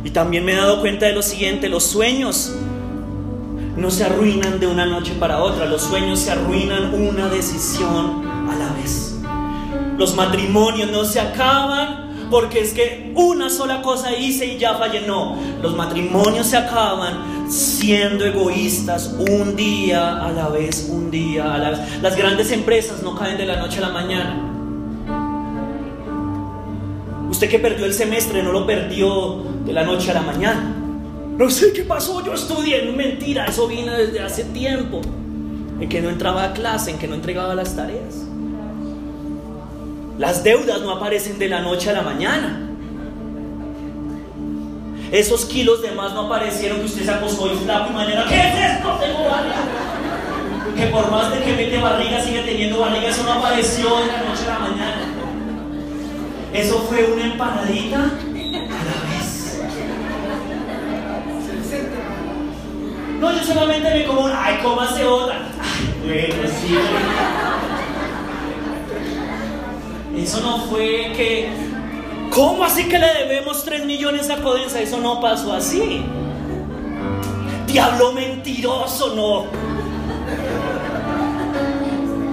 Y 0.05 0.11
también 0.11 0.45
me 0.45 0.53
he 0.53 0.57
dado 0.57 0.81
cuenta 0.81 1.07
de 1.07 1.13
lo 1.13 1.23
siguiente, 1.23 1.69
los 1.71 1.85
sueños 1.85 2.55
no 3.77 3.91
se 3.91 4.05
arruinan 4.05 4.61
de 4.61 4.67
una 4.67 4.87
noche 4.87 5.15
para 5.19 5.43
otra, 5.43 5.67
los 5.67 5.83
sueños 5.83 6.21
se 6.21 6.31
arruinan 6.31 6.95
una 6.95 7.29
decisión 7.29 8.27
a 8.49 8.57
la 8.57 8.73
vez. 8.73 9.17
Los 9.99 10.15
matrimonios 10.15 10.91
no 10.91 11.05
se 11.05 11.21
acaban 11.21 12.05
porque 12.31 12.61
es 12.61 12.73
que 12.73 13.13
una 13.15 13.51
sola 13.51 13.83
cosa 13.83 14.17
hice 14.17 14.47
y 14.47 14.59
ya 14.59 14.75
fallé. 14.75 15.03
No, 15.03 15.37
los 15.63 15.77
matrimonios 15.77 16.49
se 16.49 16.57
acaban 16.57 17.51
siendo 17.51 18.25
egoístas 18.25 19.15
un 19.19 19.55
día 19.55 20.25
a 20.25 20.33
la 20.33 20.49
vez, 20.49 20.89
un 20.91 21.11
día 21.11 21.55
a 21.55 21.59
la 21.59 21.71
vez. 21.71 21.81
Las 22.03 22.17
grandes 22.17 22.51
empresas 22.51 23.03
no 23.03 23.15
caen 23.15 23.37
de 23.37 23.47
la 23.47 23.57
noche 23.57 23.79
a 23.79 23.83
la 23.83 23.91
mañana. 23.91 24.51
Usted 27.31 27.49
que 27.49 27.59
perdió 27.59 27.85
el 27.87 27.95
semestre 27.95 28.43
no 28.43 28.53
lo 28.53 28.67
perdió 28.67 29.43
de 29.65 29.73
la 29.73 29.85
noche 29.85 30.11
a 30.11 30.15
la 30.15 30.23
mañana. 30.23 30.74
No 31.37 31.51
sé 31.51 31.73
qué 31.73 31.83
pasó, 31.83 32.25
yo 32.25 32.35
estudié. 32.35 32.83
Mentira, 32.93 33.47
eso 33.47 33.67
vino 33.67 33.93
desde 33.93 34.21
hace 34.21 34.45
tiempo. 34.45 35.01
En 35.81 35.89
que 35.89 36.01
no 36.01 36.09
entraba 36.11 36.45
a 36.45 36.53
clase, 36.53 36.93
en 36.93 36.99
que 36.99 37.09
no 37.09 37.15
entregaba 37.15 37.55
las 37.55 37.75
tareas. 37.75 38.25
Las 40.19 40.45
deudas 40.45 40.81
no 40.81 40.93
aparecen 40.93 41.39
de 41.39 41.49
la 41.49 41.61
noche 41.61 41.91
a 41.91 41.93
la 41.93 42.03
mañana. 42.03 42.61
Esos 45.11 45.45
kilos 45.45 45.83
de 45.83 45.91
más 45.93 46.13
no 46.15 46.27
aparecieron 46.27 46.79
que 46.79 46.87
usted 46.87 47.05
se 47.05 47.11
acostó 47.11 47.53
y 47.53 47.57
flaco 47.57 47.91
y 47.91 47.95
mañana, 47.95 48.25
¿qué 48.29 48.37
es 48.37 48.77
esto? 48.77 48.99
Tengo 49.01 49.29
barriga. 49.29 49.57
Que 50.77 50.87
por 50.87 51.11
más 51.11 51.31
de 51.33 51.41
que 51.41 51.53
mete 51.53 51.79
barriga, 51.79 52.21
sigue 52.21 52.43
teniendo 52.43 52.81
barriga, 52.81 53.09
eso 53.09 53.23
no 53.25 53.35
apareció 53.35 53.97
de 53.99 54.07
la 54.07 54.23
noche 54.23 54.43
a 54.49 54.55
la 54.55 54.59
mañana. 54.59 55.03
Eso 56.53 56.79
fue 56.89 57.05
una 57.13 57.25
empanadita 57.27 57.99
a 57.99 58.03
la 58.03 59.09
vez. 59.09 59.14
No, 63.21 63.33
yo 63.33 63.43
solamente 63.43 63.91
me 63.91 64.05
como 64.05 64.23
una, 64.23 64.45
ay, 64.45 64.59
cómase 64.63 65.05
otra. 65.05 65.39
Ay, 65.61 65.95
bueno, 66.05 66.51
sí. 66.61 66.77
Eso 70.17 70.41
no 70.41 70.59
fue 70.67 71.13
que, 71.17 71.49
¿cómo 72.31 72.65
así 72.65 72.85
que 72.85 72.99
le 72.99 73.07
debemos 73.15 73.65
3 73.65 73.85
millones 73.85 74.31
a 74.31 74.37
Codensa? 74.37 74.81
Eso 74.81 74.99
no 74.99 75.21
pasó 75.21 75.53
así. 75.53 76.03
Diablo 77.67 78.13
mentiroso, 78.13 79.15
no. 79.15 79.47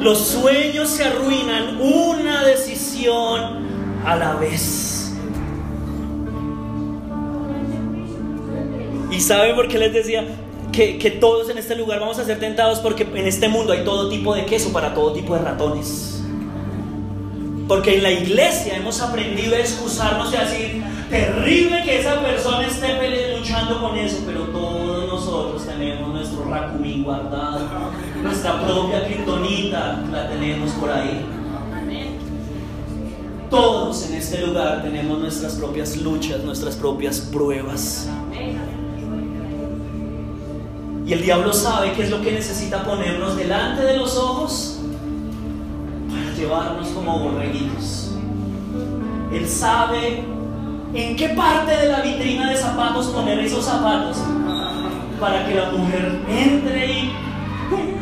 Los 0.01 0.19
sueños 0.19 0.89
se 0.89 1.05
arruinan 1.05 1.79
una 1.79 2.43
decisión 2.43 3.65
a 4.05 4.15
la 4.15 4.35
vez. 4.35 5.13
¿Y 9.11 9.19
saben 9.19 9.55
por 9.55 9.67
qué 9.67 9.77
les 9.77 9.93
decía 9.93 10.23
que, 10.71 11.17
todos 11.19 11.49
en 11.49 11.57
este 11.57 11.75
lugar 11.75 11.99
vamos 11.99 12.19
a 12.19 12.25
ser 12.25 12.39
tentados? 12.39 12.79
Porque 12.79 13.03
en 13.03 13.27
este 13.27 13.47
mundo 13.47 13.73
hay 13.73 13.83
todo 13.83 14.09
tipo 14.09 14.33
de 14.33 14.45
queso 14.45 14.71
para 14.71 14.93
todo 14.93 15.13
tipo 15.13 15.33
de 15.35 15.41
ratones. 15.41 16.23
Porque 17.67 17.95
en 17.95 18.03
la 18.03 18.11
iglesia 18.11 18.75
hemos 18.75 19.01
aprendido 19.01 19.55
a 19.55 19.59
excusarnos 19.59 20.33
y 20.33 20.35
a 20.35 20.41
decir, 20.41 20.83
terrible 21.09 21.83
que 21.83 21.99
esa 21.99 22.21
persona 22.21 22.67
esté 22.67 23.37
luchando 23.37 23.81
con 23.81 23.97
eso, 23.97 24.23
pero 24.25 24.41
todos 24.45 25.07
nosotros 25.07 25.65
tenemos 25.65 26.13
nuestro 26.13 26.43
racumín 26.45 27.03
guardado, 27.03 27.67
nuestra 28.21 28.61
propia 28.61 29.05
criptonita 29.05 30.03
la 30.11 30.29
tenemos 30.29 30.71
por 30.71 30.89
ahí. 30.89 31.25
Todos 33.49 34.09
en 34.09 34.15
este 34.15 34.45
lugar 34.47 34.81
tenemos 34.81 35.19
nuestras 35.19 35.55
propias 35.55 35.97
luchas, 35.97 36.41
nuestras 36.41 36.77
propias 36.77 37.19
pruebas. 37.19 38.07
El 41.11 41.21
diablo 41.23 41.51
sabe 41.51 41.91
qué 41.91 42.03
es 42.03 42.09
lo 42.09 42.21
que 42.21 42.31
necesita 42.31 42.85
ponernos 42.85 43.35
delante 43.35 43.81
de 43.83 43.97
los 43.97 44.15
ojos 44.15 44.79
para 46.09 46.33
llevarnos 46.33 46.87
como 46.87 47.19
borreguitos. 47.19 48.11
Él 49.33 49.45
sabe 49.45 50.23
en 50.93 51.17
qué 51.17 51.27
parte 51.35 51.75
de 51.75 51.89
la 51.91 51.99
vitrina 51.99 52.49
de 52.49 52.55
zapatos 52.55 53.07
poner 53.07 53.39
esos 53.39 53.65
zapatos 53.65 54.19
para 55.19 55.45
que 55.45 55.55
la 55.55 55.71
mujer 55.71 56.21
entre 56.29 56.87
y 56.87 57.11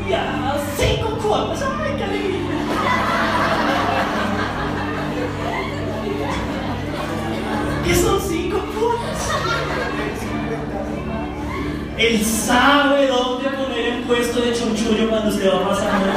ya 0.07 0.55
cinco 0.77 1.17
cuotas. 1.17 1.63
¡Ay, 1.63 1.93
qué! 1.97 2.05
¿Qué 7.89 7.95
son 7.95 8.28
Él 11.99 12.23
sabe 12.23 13.07
dónde 13.07 13.49
poner 13.49 13.93
el 13.93 14.03
puesto 14.03 14.39
de 14.39 14.53
chonchullo 14.53 15.09
cuando 15.09 15.29
usted 15.31 15.51
va 15.53 15.67
pasando 15.67 16.05
la 16.07 16.13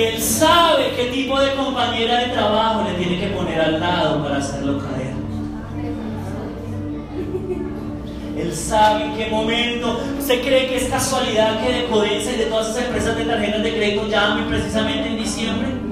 Él 0.00 0.22
sabe 0.22 0.92
qué 0.94 1.06
tipo 1.06 1.40
de 1.40 1.52
compañera 1.54 2.20
de 2.20 2.26
trabajo 2.28 2.84
le 2.88 2.94
tiene 2.94 3.20
que 3.20 3.26
poner 3.34 3.60
al 3.60 3.80
lado 3.80 4.22
para 4.22 4.36
hacerlo 4.36 4.78
caer. 4.78 5.14
Él 8.38 8.54
sabe 8.54 9.06
en 9.06 9.16
qué 9.16 9.26
momento. 9.26 10.00
¿Usted 10.16 10.42
cree 10.42 10.68
que 10.68 10.76
es 10.76 10.84
casualidad 10.84 11.60
que 11.60 11.72
de 11.72 11.80
y 11.80 12.38
de 12.38 12.46
todas 12.46 12.70
esas 12.70 12.84
empresas 12.84 13.16
de 13.16 13.24
tarjetas 13.24 13.64
de 13.64 13.74
crédito 13.74 14.06
llamen 14.06 14.46
precisamente 14.46 15.08
en 15.08 15.16
diciembre? 15.18 15.91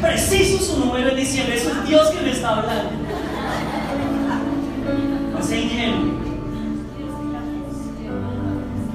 Preciso 0.00 0.62
su 0.62 0.80
número 0.80 1.10
en 1.10 1.16
diciembre. 1.16 1.56
Eso 1.56 1.70
es 1.70 1.88
Dios 1.88 2.08
que 2.10 2.20
me 2.20 2.30
está 2.30 2.56
hablando. 2.56 2.90
No 5.32 5.42
sea 5.42 5.58
ingenuo. 5.58 6.18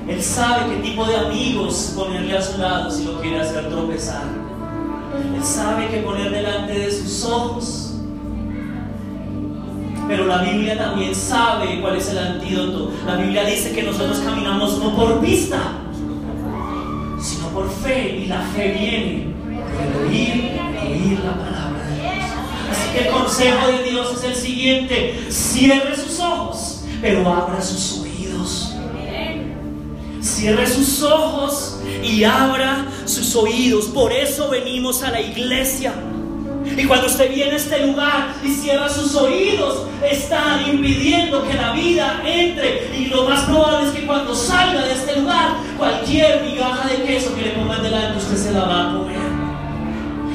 Él 0.08 0.22
sabe 0.22 0.76
qué 0.76 0.82
tipo 0.82 1.06
de 1.06 1.18
amigos 1.18 1.94
ponerle 1.96 2.38
a 2.38 2.42
su 2.42 2.58
lado 2.58 2.92
si 2.92 3.06
lo 3.06 3.20
quiere 3.20 3.40
hacer 3.40 3.70
tropezar. 3.70 4.24
Él 5.36 5.44
sabe 5.44 5.88
qué 5.90 5.98
poner 5.98 6.32
delante 6.32 6.74
de 6.74 6.92
sus 6.92 7.26
ojos. 7.26 7.94
Pero 10.08 10.28
la 10.28 10.40
Biblia 10.40 10.78
también 10.78 11.16
sabe 11.16 11.80
cuál 11.82 11.96
es 11.96 12.10
el 12.10 12.18
antídoto. 12.18 12.92
La 13.06 13.16
Biblia 13.16 13.46
dice 13.46 13.72
que 13.74 13.84
nosotros 13.84 14.20
caminamos 14.20 14.78
no 14.80 14.96
por 14.96 15.22
vista, 15.22 15.58
sino 17.22 17.48
por 17.50 17.70
fe. 17.70 18.18
Y 18.24 18.26
la 18.28 18.42
fe 18.42 18.76
viene 18.78 19.34
por 19.74 20.04
oír, 20.04 20.52
la 21.12 21.38
palabra 21.38 21.86
de 21.86 22.02
Dios. 22.02 22.26
Así 22.72 22.94
que 22.94 23.00
el 23.06 23.12
consejo 23.12 23.68
de 23.68 23.84
Dios 23.84 24.18
es 24.18 24.24
el 24.24 24.36
siguiente. 24.36 25.26
Cierre 25.30 25.96
sus 25.96 26.20
ojos, 26.20 26.84
pero 27.02 27.28
abra 27.28 27.62
sus 27.62 28.00
oídos. 28.00 28.74
Cierre 30.22 30.66
sus 30.66 31.04
ojos 31.04 31.80
y 32.02 32.24
abra 32.24 32.86
sus 33.06 33.36
oídos. 33.36 33.86
Por 33.86 34.14
eso 34.14 34.50
venimos 34.50 35.04
a 35.04 35.12
la 35.12 35.22
iglesia. 35.22 35.94
Y 36.78 36.86
cuando 36.86 37.08
usted 37.08 37.30
viene 37.30 37.52
a 37.52 37.56
este 37.58 37.86
lugar 37.86 38.36
y 38.44 38.50
cierra 38.50 38.88
sus 38.88 39.14
oídos, 39.16 39.84
está 40.10 40.62
impidiendo 40.66 41.44
que 41.44 41.54
la 41.54 41.74
vida 41.74 42.22
entre. 42.26 42.90
Y 42.98 43.08
lo 43.08 43.28
más 43.28 43.42
probable 43.42 43.90
es 43.90 43.94
que 43.94 44.06
cuando 44.06 44.34
salga 44.34 44.86
de 44.86 44.94
este 44.94 45.20
lugar, 45.20 45.58
cualquier 45.78 46.42
migaja 46.42 46.88
de 46.88 47.04
queso 47.04 47.36
que 47.36 47.42
le 47.42 47.50
pongan 47.52 47.84
delante, 47.84 48.18
usted 48.18 48.38
se 48.38 48.52
la 48.54 48.64
va 48.64 48.90
a 48.90 48.94
comer. 48.94 49.23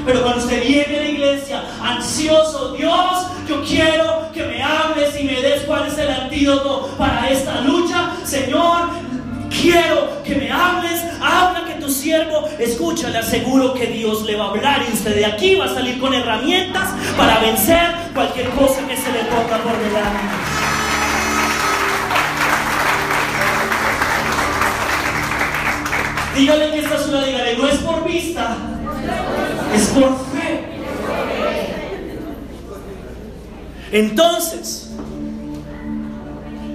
Pero 0.09 0.23
cuando 0.23 0.43
usted 0.43 0.67
viene 0.67 0.97
a 0.97 1.03
la 1.03 1.09
iglesia 1.11 1.63
ansioso, 1.83 2.73
Dios, 2.73 3.27
yo 3.47 3.63
quiero 3.63 4.33
que 4.33 4.43
me 4.43 4.63
hables 4.63 5.21
y 5.21 5.25
me 5.25 5.43
des 5.43 5.65
cuál 5.65 5.87
es 5.87 5.99
el 5.99 6.09
antídoto 6.09 6.95
para 6.97 7.29
esta 7.29 7.61
lucha. 7.61 8.13
Señor, 8.25 8.89
quiero 9.51 10.23
que 10.25 10.35
me 10.37 10.51
hables, 10.51 11.03
habla 11.21 11.67
que 11.67 11.75
tu 11.75 11.91
siervo 11.91 12.49
escucha, 12.59 13.11
le 13.11 13.19
aseguro 13.19 13.75
que 13.75 13.87
Dios 13.89 14.25
le 14.25 14.37
va 14.37 14.47
a 14.47 14.49
hablar 14.49 14.83
y 14.89 14.95
usted 14.95 15.15
de 15.15 15.27
aquí 15.27 15.57
va 15.57 15.67
a 15.67 15.75
salir 15.75 15.99
con 16.01 16.15
herramientas 16.15 16.89
para 17.15 17.41
vencer 17.41 17.91
cualquier 18.15 18.49
cosa 18.53 18.81
que 18.89 18.97
se 18.97 19.13
le 19.13 19.19
ponga 19.25 19.59
por 19.59 19.79
delante. 19.79 20.25
Dígale 26.35 26.71
que 26.71 26.79
esta 26.79 26.99
ciudad, 26.99 27.27
dígale, 27.27 27.59
no 27.59 27.69
es 27.69 27.77
por 27.81 28.05
vista, 28.09 28.57
es 29.75 29.87
por 29.89 30.17
fe. 30.31 30.65
Entonces, 33.91 34.91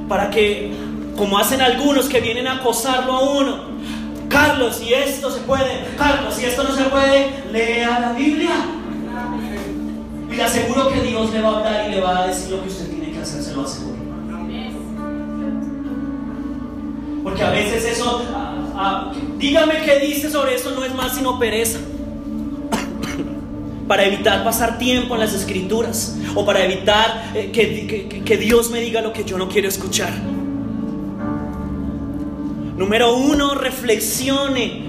para 0.09 0.29
que, 0.29 0.71
como 1.15 1.37
hacen 1.37 1.61
algunos 1.61 2.07
que 2.07 2.21
vienen 2.21 2.47
a 2.47 2.55
acosarlo 2.57 3.13
a 3.13 3.29
uno, 3.31 3.73
Carlos, 4.29 4.77
si 4.77 4.93
esto 4.93 5.29
se 5.29 5.41
puede, 5.41 5.85
Carlos, 5.97 6.33
si 6.33 6.45
esto 6.45 6.63
no 6.63 6.73
se 6.75 6.83
puede, 6.85 7.43
lea 7.51 7.99
la 7.99 8.13
Biblia. 8.13 8.51
Y 10.31 10.35
le 10.35 10.43
aseguro 10.43 10.89
que 10.89 11.01
Dios 11.01 11.31
le 11.31 11.41
va 11.41 11.49
a 11.49 11.57
hablar 11.57 11.87
y 11.87 11.91
le 11.91 12.01
va 12.01 12.23
a 12.23 12.27
decir 12.27 12.49
lo 12.49 12.63
que 12.63 12.69
usted 12.69 12.89
tiene 12.89 13.11
que 13.11 13.19
hacer, 13.19 13.43
se 13.43 13.53
lo 13.53 13.63
aseguro. 13.63 13.93
Porque 17.23 17.43
a 17.43 17.51
veces 17.51 17.85
eso, 17.85 18.23
ah, 18.33 18.55
ah, 18.75 19.11
dígame 19.37 19.81
qué 19.83 19.99
dice 19.99 20.29
sobre 20.29 20.55
eso, 20.55 20.71
no 20.71 20.83
es 20.83 20.93
más 20.95 21.15
sino 21.15 21.37
pereza. 21.37 21.79
Para 23.87 24.05
evitar 24.05 24.43
pasar 24.43 24.77
tiempo 24.77 25.13
en 25.15 25.19
las 25.19 25.33
escrituras 25.33 26.15
o 26.35 26.45
para 26.45 26.63
evitar 26.63 27.31
eh, 27.35 27.51
que, 27.51 27.85
que- 27.87 28.23
que 28.23 28.37
Dios 28.37 28.69
me 28.71 28.79
diga 28.79 29.01
lo 29.01 29.11
que 29.13 29.23
yo 29.25 29.37
no 29.37 29.49
quiero 29.49 29.67
escuchar. 29.67 30.11
Número 32.77 33.15
uno, 33.15 33.53
reflexione. 33.55 34.83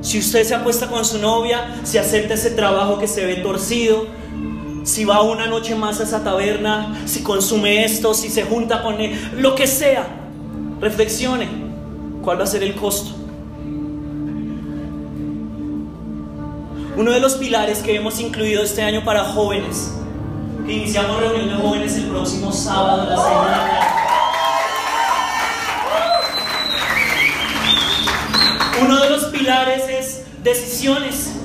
Si 0.00 0.18
usted 0.18 0.44
se 0.44 0.54
acuesta 0.54 0.86
con 0.88 1.04
su 1.04 1.18
novia, 1.18 1.80
si 1.84 1.98
acepta 1.98 2.34
ese 2.34 2.50
trabajo 2.50 2.98
que 2.98 3.06
se 3.06 3.26
ve 3.26 3.36
torcido, 3.36 4.06
si 4.84 5.04
va 5.04 5.20
una 5.22 5.46
noche 5.46 5.74
más 5.74 6.00
a 6.00 6.04
esa 6.04 6.24
taberna, 6.24 7.02
si 7.04 7.22
consume 7.22 7.84
esto, 7.84 8.14
si 8.14 8.30
se 8.30 8.44
junta 8.44 8.82
con 8.82 9.00
él, 9.00 9.12
lo 9.36 9.54
que 9.54 9.66
sea, 9.66 10.06
reflexione. 10.80 11.48
¿Cuál 12.22 12.40
va 12.40 12.44
a 12.44 12.46
ser 12.46 12.62
el 12.62 12.74
costo? 12.74 13.14
Uno 17.00 17.12
de 17.12 17.20
los 17.20 17.36
pilares 17.36 17.78
que 17.78 17.96
hemos 17.96 18.20
incluido 18.20 18.62
este 18.62 18.82
año 18.82 19.02
para 19.02 19.24
jóvenes, 19.24 19.90
que 20.66 20.72
iniciamos 20.74 21.18
reunión 21.18 21.48
de 21.48 21.54
jóvenes 21.54 21.96
el 21.96 22.08
próximo 22.08 22.52
sábado 22.52 23.00
a 23.00 23.06
las 23.06 23.22
6 23.22 23.30
de 23.30 23.50
la 23.50 23.56
tarde. 23.56 23.86
Uno 28.82 29.00
de 29.00 29.08
los 29.08 29.24
pilares 29.24 29.88
es 29.88 30.26
decisiones, 30.44 31.36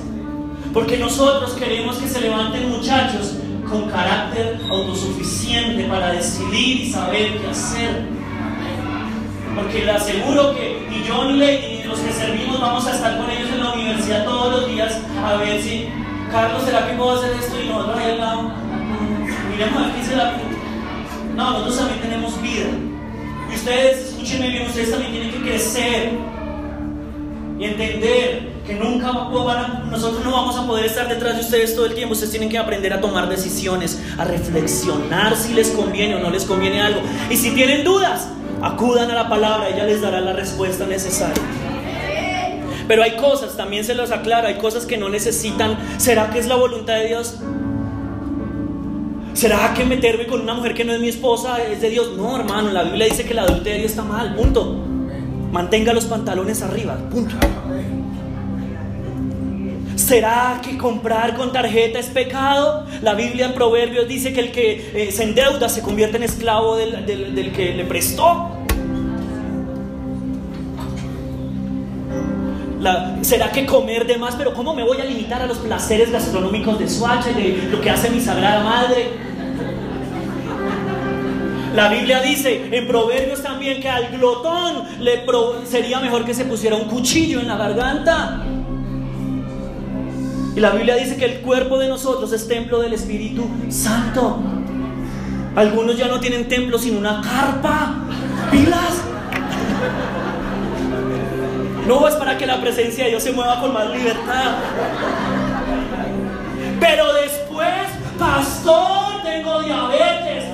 porque 0.74 0.98
nosotros 0.98 1.52
queremos 1.52 1.96
que 1.96 2.06
se 2.06 2.20
levanten 2.20 2.68
muchachos 2.68 3.36
con 3.66 3.88
carácter 3.88 4.60
autosuficiente 4.68 5.84
para 5.84 6.12
decidir 6.12 6.82
y 6.82 6.92
saber 6.92 7.38
qué 7.38 7.48
hacer. 7.48 8.04
Porque 9.54 9.86
le 9.86 9.90
aseguro 9.90 10.54
que 10.54 10.86
ni 10.90 11.02
yo 11.02 11.24
ni 11.24 11.38
Lady 11.38 11.78
ni 11.78 11.84
los 11.84 11.98
que 11.98 12.12
servimos 12.12 12.60
vamos 12.60 12.86
a 12.86 12.94
estar 12.94 13.16
con 13.16 13.30
ellos 13.30 13.48
en 13.54 13.60
la 13.96 14.02
universidad 14.02 14.24
todos 14.24 14.52
los 14.52 14.70
días 14.70 14.98
a 15.24 15.36
ver 15.36 15.62
si, 15.62 15.88
Carlos, 16.30 16.62
¿será 16.64 16.86
que 16.86 16.94
puedo 16.94 17.18
hacer 17.18 17.32
esto? 17.38 17.60
Y 17.62 17.68
nosotros 17.68 17.98
ahí 17.98 18.10
al 18.12 18.18
lado, 18.18 18.42
"Mm, 18.42 19.50
miremos 19.50 19.82
a 19.82 19.86
ver 19.86 19.96
qué 19.96 20.04
será. 20.04 20.34
No, 21.34 21.50
nosotros 21.50 21.78
también 21.78 22.00
tenemos 22.00 22.42
vida. 22.42 22.66
Y 23.50 23.54
ustedes, 23.54 24.08
escúchenme 24.08 24.48
bien, 24.48 24.66
ustedes 24.66 24.90
también 24.90 25.12
tienen 25.12 25.30
que 25.30 25.40
crecer 25.42 26.12
y 27.58 27.64
entender 27.64 28.52
que 28.66 28.74
nunca 28.74 29.12
van 29.12 29.90
no 29.90 30.32
vamos 30.32 30.56
a 30.56 30.66
poder 30.66 30.86
estar 30.86 31.08
detrás 31.08 31.36
de 31.36 31.40
ustedes 31.40 31.74
todo 31.74 31.86
el 31.86 31.94
tiempo. 31.94 32.12
Ustedes 32.12 32.32
tienen 32.32 32.48
que 32.48 32.58
aprender 32.58 32.92
a 32.92 33.00
tomar 33.00 33.28
decisiones, 33.28 34.02
a 34.18 34.24
reflexionar 34.24 35.36
si 35.36 35.54
les 35.54 35.70
conviene 35.70 36.16
o 36.16 36.18
no 36.18 36.30
les 36.30 36.44
conviene 36.44 36.82
algo. 36.82 37.00
Y 37.30 37.36
si 37.36 37.52
tienen 37.52 37.84
dudas, 37.84 38.28
acudan 38.60 39.10
a 39.10 39.14
la 39.14 39.28
palabra, 39.28 39.68
ella 39.68 39.84
les 39.84 40.00
dará 40.00 40.20
la 40.20 40.32
respuesta 40.32 40.84
necesaria. 40.86 41.42
Pero 42.88 43.02
hay 43.02 43.12
cosas, 43.16 43.56
también 43.56 43.84
se 43.84 43.94
los 43.94 44.10
aclaro, 44.12 44.46
hay 44.48 44.56
cosas 44.58 44.86
que 44.86 44.96
no 44.96 45.08
necesitan. 45.08 45.76
¿Será 45.98 46.30
que 46.30 46.38
es 46.38 46.46
la 46.46 46.56
voluntad 46.56 46.94
de 46.94 47.08
Dios? 47.08 47.36
¿Será 49.34 49.74
que 49.74 49.84
meterme 49.84 50.26
con 50.26 50.40
una 50.40 50.54
mujer 50.54 50.72
que 50.74 50.84
no 50.84 50.92
es 50.94 51.00
mi 51.00 51.08
esposa 51.08 51.58
es 51.62 51.80
de 51.82 51.90
Dios? 51.90 52.12
No, 52.16 52.36
hermano, 52.36 52.70
la 52.70 52.84
Biblia 52.84 53.06
dice 53.06 53.24
que 53.24 53.32
el 53.32 53.40
adulterio 53.40 53.84
está 53.84 54.02
mal, 54.02 54.34
punto. 54.34 54.82
Mantenga 55.52 55.92
los 55.92 56.06
pantalones 56.06 56.62
arriba, 56.62 56.96
punto. 57.10 57.34
¿Será 59.96 60.60
que 60.62 60.76
comprar 60.78 61.36
con 61.36 61.52
tarjeta 61.52 61.98
es 61.98 62.06
pecado? 62.06 62.86
La 63.02 63.14
Biblia 63.14 63.46
en 63.46 63.54
Proverbios 63.54 64.06
dice 64.06 64.32
que 64.32 64.40
el 64.40 64.52
que 64.52 64.90
eh, 64.94 65.10
se 65.10 65.24
endeuda 65.24 65.68
se 65.68 65.80
convierte 65.82 66.18
en 66.18 66.22
esclavo 66.22 66.76
del, 66.76 67.04
del- 67.06 67.34
del 67.34 67.52
que 67.52 67.74
le 67.74 67.84
prestó. 67.84 68.50
¿Será 73.22 73.50
que 73.52 73.66
comer 73.66 74.06
de 74.06 74.16
más? 74.18 74.34
Pero 74.36 74.52
¿cómo 74.54 74.74
me 74.74 74.82
voy 74.84 75.00
a 75.00 75.04
limitar 75.04 75.42
a 75.42 75.46
los 75.46 75.58
placeres 75.58 76.10
gastronómicos 76.12 76.78
de 76.78 76.88
Suacha 76.88 77.30
y 77.30 77.34
de 77.34 77.68
lo 77.70 77.80
que 77.80 77.90
hace 77.90 78.10
mi 78.10 78.20
Sagrada 78.20 78.62
Madre? 78.62 79.10
La 81.74 81.88
Biblia 81.90 82.20
dice 82.22 82.68
en 82.72 82.86
Proverbios 82.86 83.42
también 83.42 83.80
que 83.82 83.88
al 83.88 84.08
glotón 84.16 84.84
le 85.00 85.18
pro- 85.18 85.62
sería 85.66 86.00
mejor 86.00 86.24
que 86.24 86.32
se 86.32 86.44
pusiera 86.46 86.74
un 86.76 86.88
cuchillo 86.88 87.40
en 87.40 87.48
la 87.48 87.56
garganta. 87.56 88.42
Y 90.56 90.60
la 90.60 90.70
Biblia 90.70 90.94
dice 90.96 91.16
que 91.18 91.26
el 91.26 91.40
cuerpo 91.40 91.78
de 91.78 91.88
nosotros 91.88 92.32
es 92.32 92.48
templo 92.48 92.80
del 92.80 92.94
Espíritu 92.94 93.46
Santo. 93.68 94.38
Algunos 95.54 95.98
ya 95.98 96.08
no 96.08 96.18
tienen 96.18 96.48
templo 96.48 96.78
sino 96.78 96.98
una 96.98 97.20
carpa. 97.20 97.94
Pilas. 98.50 99.02
No 101.86 102.08
es 102.08 102.16
para 102.16 102.36
que 102.36 102.46
la 102.46 102.60
presencia 102.60 103.04
de 103.04 103.10
Dios 103.10 103.22
se 103.22 103.32
mueva 103.32 103.60
con 103.60 103.72
más 103.72 103.88
libertad. 103.90 104.56
Pero 106.80 107.12
después, 107.14 107.68
pastor, 108.18 109.22
tengo 109.22 109.62
diabetes. 109.62 110.44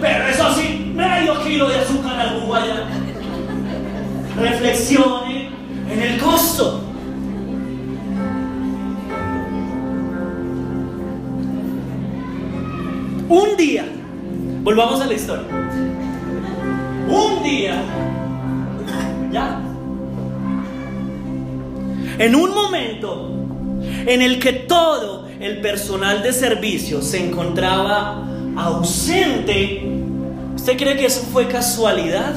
Pero 0.00 0.26
eso 0.26 0.54
sí, 0.54 0.92
medio 0.94 1.40
kilo 1.44 1.68
de 1.68 1.76
azúcar 1.76 2.18
al 2.18 2.52
allá. 2.52 2.86
Reflexione 4.36 5.50
en 5.90 6.02
el 6.02 6.20
costo. 6.20 6.82
Un 13.28 13.56
día, 13.56 13.84
volvamos 14.64 15.00
a 15.00 15.06
la 15.06 15.14
historia. 15.14 15.46
Un 17.08 17.42
día, 17.44 17.74
ya, 19.30 19.60
en 22.20 22.34
un 22.34 22.54
momento 22.54 23.30
en 24.06 24.22
el 24.22 24.38
que 24.38 24.52
todo 24.52 25.26
el 25.40 25.60
personal 25.60 26.22
de 26.22 26.32
servicio 26.32 27.00
se 27.02 27.26
encontraba 27.26 28.24
ausente, 28.56 29.82
¿usted 30.54 30.76
cree 30.76 30.96
que 30.96 31.06
eso 31.06 31.22
fue 31.32 31.48
casualidad? 31.48 32.34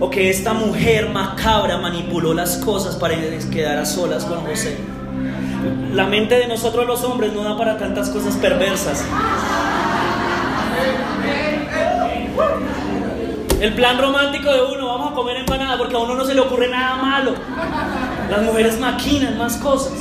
o 0.00 0.10
que 0.10 0.30
esta 0.30 0.52
mujer 0.52 1.10
macabra 1.10 1.78
manipuló 1.78 2.32
las 2.32 2.58
cosas 2.58 2.94
para 2.94 3.16
quedar 3.50 3.78
a 3.78 3.84
solas 3.84 4.24
con 4.24 4.46
José. 4.46 4.78
La 5.92 6.06
mente 6.06 6.36
de 6.36 6.46
nosotros 6.46 6.86
los 6.86 7.02
hombres 7.02 7.32
no 7.32 7.42
da 7.42 7.56
para 7.56 7.76
tantas 7.78 8.08
cosas 8.10 8.36
perversas. 8.36 9.04
El 13.60 13.74
plan 13.74 13.98
romántico 13.98 14.52
de 14.52 14.62
uno, 14.72 14.86
vamos 14.86 15.12
a 15.12 15.14
comer 15.16 15.38
empanada 15.38 15.76
porque 15.78 15.96
a 15.96 15.98
uno 15.98 16.14
no 16.14 16.24
se 16.24 16.32
le 16.32 16.40
ocurre 16.40 16.68
nada 16.68 16.94
malo. 16.96 17.34
Las 18.30 18.42
mujeres 18.42 18.78
maquinan 18.78 19.38
más 19.38 19.56
cosas. 19.56 19.94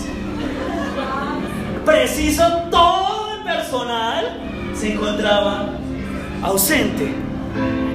Preciso 1.85 2.43
todo 2.69 3.33
el 3.33 3.43
personal 3.43 4.37
se 4.75 4.93
encontraba 4.93 5.69
ausente. 6.43 7.13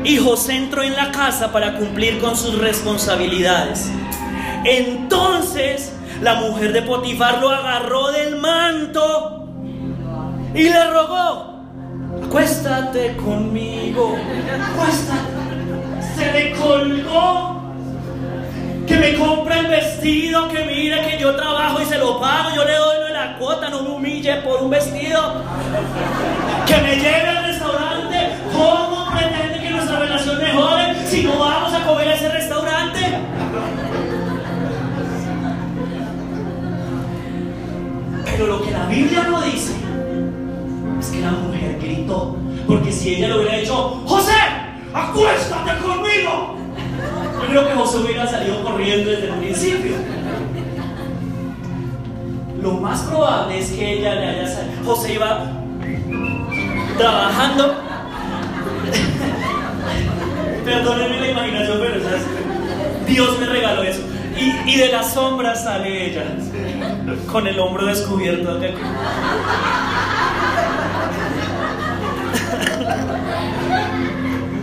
Y 0.05 0.17
José 0.17 0.57
entró 0.57 0.83
en 0.83 0.97
la 0.97 1.13
casa 1.13 1.53
para 1.53 1.75
cumplir 1.77 2.19
con 2.19 2.37
sus 2.37 2.59
responsabilidades. 2.59 3.91
Entonces 4.65 5.93
la 6.21 6.37
mujer 6.37 6.73
de 6.73 6.83
Potifar 6.83 7.41
lo 7.41 7.51
agarró 7.51 8.11
del 8.13 8.37
manto 8.37 9.49
y 10.55 10.65
le 10.65 10.91
rogó, 10.91 11.65
acuéstate 12.25 13.17
conmigo, 13.17 14.17
acuéstate 14.73 15.43
se 16.17 16.33
le 16.33 16.53
colgó. 16.53 17.62
Que 18.87 18.97
me 18.97 19.15
compre 19.15 19.59
el 19.59 19.67
vestido, 19.67 20.49
que 20.49 20.65
mire 20.65 21.01
que 21.03 21.19
yo 21.19 21.35
trabajo 21.37 21.81
y 21.81 21.85
se 21.85 21.99
lo 21.99 22.21
pago, 22.21 22.55
yo 22.55 22.65
le 22.65 22.75
doy 22.77 23.03
la 23.13 23.37
cuota, 23.39 23.69
no 23.69 23.83
me 23.83 23.91
humille 23.91 24.37
por 24.37 24.63
un 24.63 24.71
vestido. 24.71 25.43
Que 26.67 26.77
me 26.79 26.97
lleve 26.97 27.29
al 27.29 27.45
restaurante. 27.45 28.31
¿Cómo 28.53 29.11
pretende 29.13 29.61
que 29.61 29.71
nuestra 29.71 29.99
relación 30.01 30.39
mejore 30.39 31.07
si 31.07 31.23
no 31.23 31.39
vamos 31.39 31.73
a 31.73 31.87
comer 31.87 32.09
a 32.09 32.15
ese 32.15 32.29
restaurante? 32.29 33.01
Pero 38.25 38.47
lo 38.47 38.63
que 38.65 38.71
la 38.71 38.87
Biblia 38.87 39.23
no 39.31 39.41
dice 39.43 39.75
es 40.99 41.07
que 41.09 41.21
la 41.21 41.31
mujer 41.31 41.79
gritó. 41.81 42.37
Porque 42.67 42.91
si 42.91 43.17
ella 43.17 43.29
lo 43.29 43.37
hubiera 43.39 43.59
dicho, 43.59 44.03
José, 44.07 44.33
acuéstate 44.93 45.79
conmigo. 45.81 46.62
Creo 47.49 47.69
que 47.69 47.75
José 47.75 47.99
hubiera 47.99 48.27
salido 48.27 48.63
corriendo 48.63 49.11
desde 49.11 49.29
el 49.29 49.35
principio. 49.35 49.93
Lo 52.63 52.73
más 52.75 53.01
probable 53.03 53.59
es 53.59 53.71
que 53.71 53.99
ella 53.99 54.15
le 54.15 54.29
haya 54.29 54.47
salido. 54.47 54.85
José 54.85 55.15
iba 55.15 55.51
trabajando. 56.97 57.75
Perdónenme 60.65 61.21
la 61.21 61.31
imaginación, 61.31 61.79
pero 61.81 62.01
Dios 63.07 63.41
me 63.41 63.47
regaló 63.47 63.83
eso. 63.83 64.03
Y, 64.67 64.77
de 64.77 64.89
las 64.89 65.13
sombras 65.13 65.65
sale 65.65 66.07
ella, 66.07 66.25
con 67.31 67.47
el 67.47 67.61
hombro 67.61 67.85
descubierto. 67.87 68.59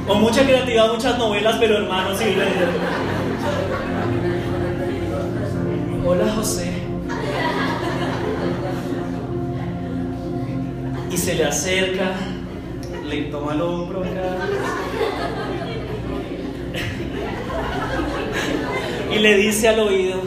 Con 0.09 0.21
mucha 0.21 0.43
creatividad, 0.43 0.91
muchas 0.91 1.19
novelas, 1.19 1.57
pero 1.59 1.77
hermanos, 1.77 2.17
sí. 2.17 2.35
Hola 6.03 6.33
José. 6.33 6.73
Y 11.11 11.15
se 11.15 11.35
le 11.35 11.45
acerca, 11.45 12.15
le 13.07 13.21
toma 13.25 13.53
el 13.53 13.61
hombro 13.61 13.99
acá. 13.99 14.35
Y 19.15 19.19
le 19.19 19.37
dice 19.37 19.67
al 19.67 19.79
oído, 19.79 20.23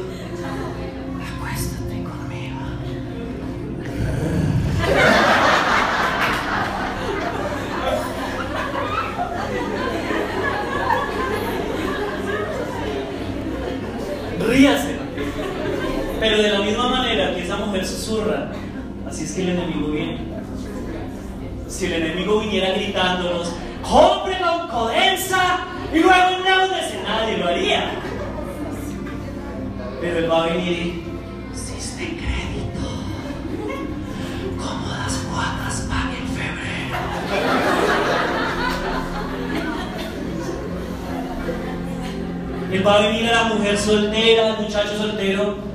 Él 42.98 43.26
va 43.26 43.31
a 43.31 43.33
la 43.33 43.55
mujer 43.55 43.78
soltera, 43.78 44.57
muchacho 44.61 44.96
soltero 44.98 45.71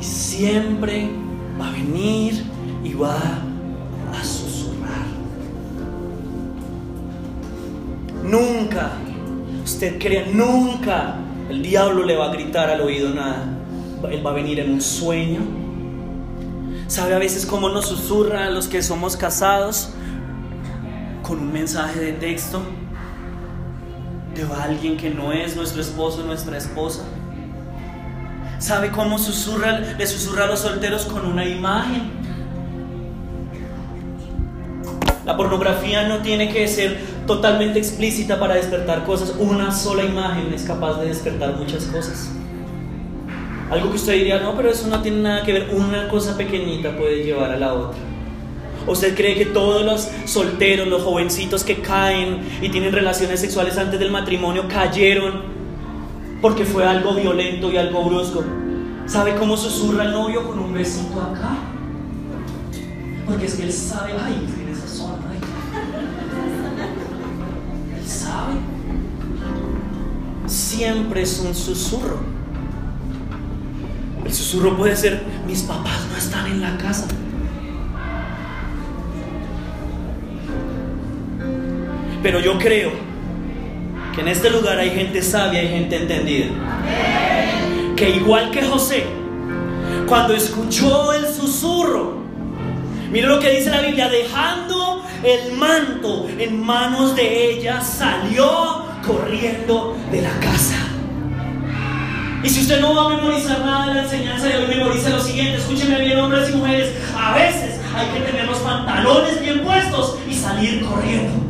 Y 0.00 0.02
siempre 0.02 1.08
va 1.60 1.68
a 1.68 1.72
venir 1.72 2.44
y 2.84 2.94
va 2.94 3.18
a 4.12 4.24
susurrar. 4.24 5.06
Nunca, 8.22 8.92
usted 9.64 9.98
crea, 9.98 10.26
nunca 10.32 11.16
el 11.48 11.62
diablo 11.62 12.04
le 12.04 12.16
va 12.16 12.30
a 12.30 12.32
gritar 12.32 12.70
al 12.70 12.80
oído 12.80 13.14
nada. 13.14 13.44
Él 14.10 14.24
va 14.24 14.30
a 14.30 14.34
venir 14.34 14.60
en 14.60 14.72
un 14.72 14.80
sueño. 14.80 15.40
¿Sabe 16.86 17.14
a 17.14 17.18
veces 17.18 17.44
cómo 17.44 17.68
nos 17.68 17.86
susurra 17.86 18.46
a 18.46 18.50
los 18.50 18.68
que 18.68 18.82
somos 18.82 19.16
casados? 19.16 19.90
Con 21.22 21.40
un 21.40 21.52
mensaje 21.52 22.00
de 22.00 22.12
texto 22.12 22.62
va 24.44 24.64
alguien 24.64 24.96
que 24.96 25.10
no 25.10 25.32
es 25.32 25.56
nuestro 25.56 25.80
esposo, 25.80 26.22
nuestra 26.24 26.56
esposa. 26.58 27.02
¿Sabe 28.58 28.90
cómo 28.90 29.18
susurra, 29.18 29.78
le 29.78 30.06
susurra 30.06 30.44
a 30.44 30.46
los 30.48 30.60
solteros 30.60 31.04
con 31.04 31.24
una 31.24 31.46
imagen? 31.46 32.10
La 35.24 35.36
pornografía 35.36 36.08
no 36.08 36.22
tiene 36.22 36.52
que 36.52 36.66
ser 36.66 36.98
totalmente 37.26 37.78
explícita 37.78 38.40
para 38.40 38.56
despertar 38.56 39.04
cosas. 39.04 39.34
Una 39.38 39.70
sola 39.70 40.04
imagen 40.04 40.52
es 40.52 40.64
capaz 40.64 40.98
de 41.00 41.06
despertar 41.06 41.54
muchas 41.54 41.84
cosas. 41.84 42.32
Algo 43.70 43.90
que 43.90 43.96
usted 43.96 44.14
diría, 44.14 44.40
no, 44.40 44.56
pero 44.56 44.70
eso 44.70 44.88
no 44.88 45.02
tiene 45.02 45.20
nada 45.20 45.42
que 45.44 45.52
ver. 45.52 45.68
Una 45.72 46.08
cosa 46.08 46.36
pequeñita 46.36 46.96
puede 46.96 47.22
llevar 47.22 47.52
a 47.52 47.58
la 47.58 47.74
otra. 47.74 47.98
¿Usted 48.86 49.14
cree 49.14 49.36
que 49.36 49.44
todos 49.44 49.84
los 49.84 50.08
solteros, 50.24 50.88
los 50.88 51.02
jovencitos 51.02 51.62
que 51.62 51.82
caen 51.82 52.40
y 52.62 52.70
tienen 52.70 52.92
relaciones 52.92 53.38
sexuales 53.38 53.76
antes 53.76 54.00
del 54.00 54.10
matrimonio 54.10 54.66
cayeron 54.66 55.57
porque 56.40 56.64
fue 56.64 56.86
algo 56.86 57.14
violento 57.14 57.70
y 57.70 57.76
algo 57.76 58.04
brusco? 58.04 58.44
¿Sabe 59.06 59.36
cómo 59.36 59.56
susurra 59.56 60.04
el 60.04 60.12
novio 60.12 60.46
con 60.46 60.58
un 60.58 60.72
besito 60.72 61.20
acá? 61.20 61.56
Porque 63.26 63.46
es 63.46 63.54
que 63.54 63.62
él 63.64 63.72
sabe, 63.72 64.12
ay, 64.22 64.46
en 64.60 64.68
esa 64.68 64.86
zona, 64.86 65.18
ay. 65.30 65.38
Él 67.98 68.06
sabe. 68.06 68.54
Siempre 70.46 71.22
es 71.22 71.40
un 71.40 71.54
susurro. 71.54 72.18
El 74.24 74.32
susurro 74.32 74.76
puede 74.76 74.94
ser, 74.94 75.22
mis 75.46 75.62
papás 75.62 76.06
no 76.10 76.16
están 76.16 76.46
en 76.46 76.60
la 76.60 76.76
casa. 76.76 77.06
Pero 82.22 82.40
yo 82.40 82.58
creo 82.58 83.07
en 84.20 84.28
este 84.28 84.50
lugar 84.50 84.78
hay 84.78 84.90
gente 84.90 85.22
sabia 85.22 85.62
y 85.62 85.68
gente 85.68 85.96
entendida. 85.96 86.46
Que 87.96 88.10
igual 88.10 88.50
que 88.50 88.62
José, 88.62 89.04
cuando 90.06 90.34
escuchó 90.34 91.12
el 91.12 91.26
susurro, 91.26 92.18
mire 93.10 93.26
lo 93.26 93.38
que 93.38 93.50
dice 93.50 93.70
la 93.70 93.80
Biblia, 93.80 94.08
dejando 94.08 95.04
el 95.22 95.52
manto 95.52 96.28
en 96.38 96.60
manos 96.60 97.14
de 97.16 97.52
ella, 97.52 97.80
salió 97.80 98.86
corriendo 99.06 99.96
de 100.10 100.22
la 100.22 100.32
casa. 100.40 100.76
Y 102.42 102.48
si 102.48 102.60
usted 102.60 102.80
no 102.80 102.94
va 102.94 103.06
a 103.06 103.16
memorizar 103.16 103.60
nada 103.60 103.88
de 103.88 103.94
la 103.94 104.02
enseñanza 104.04 104.46
de 104.46 104.56
hoy, 104.58 104.66
memorice 104.68 105.10
lo 105.10 105.20
siguiente, 105.20 105.56
escúcheme 105.58 106.00
bien 106.04 106.18
hombres 106.18 106.50
y 106.50 106.56
mujeres, 106.56 106.92
a 107.16 107.34
veces 107.34 107.80
hay 107.96 108.06
que 108.08 108.20
tener 108.20 108.46
los 108.46 108.58
pantalones 108.58 109.40
bien 109.40 109.64
puestos 109.64 110.18
y 110.28 110.34
salir 110.34 110.84
corriendo. 110.84 111.47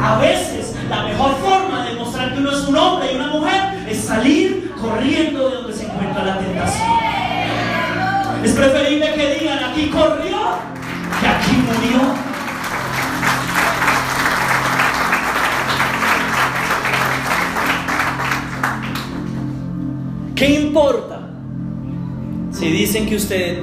A 0.00 0.18
veces 0.18 0.76
la 0.88 1.02
mejor 1.02 1.34
forma 1.38 1.84
de 1.84 1.96
mostrar 1.96 2.32
que 2.32 2.38
uno 2.38 2.52
es 2.52 2.68
un 2.68 2.76
hombre 2.76 3.12
y 3.12 3.16
una 3.16 3.28
mujer 3.28 3.84
es 3.88 4.04
salir 4.04 4.72
corriendo 4.80 5.48
de 5.48 5.56
donde 5.56 5.72
se 5.72 5.86
encuentra 5.86 6.24
la 6.24 6.38
tentación. 6.38 6.88
Es 8.44 8.52
preferible 8.52 9.12
que 9.14 9.34
digan 9.40 9.64
aquí 9.64 9.88
corrió 9.88 10.38
que 11.20 11.26
aquí 11.26 11.52
murió. 11.52 12.14
¿Qué 20.36 20.60
importa 20.60 21.28
si 22.52 22.70
dicen 22.70 23.06
que 23.08 23.16
usted 23.16 23.58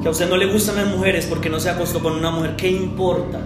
que 0.00 0.06
a 0.06 0.12
usted 0.12 0.30
no 0.30 0.36
le 0.36 0.46
gustan 0.46 0.76
las 0.76 0.86
mujeres 0.86 1.26
porque 1.26 1.50
no 1.50 1.58
se 1.58 1.70
acostó 1.70 2.00
con 2.00 2.12
una 2.12 2.30
mujer? 2.30 2.54
¿Qué 2.54 2.70
importa? 2.70 3.40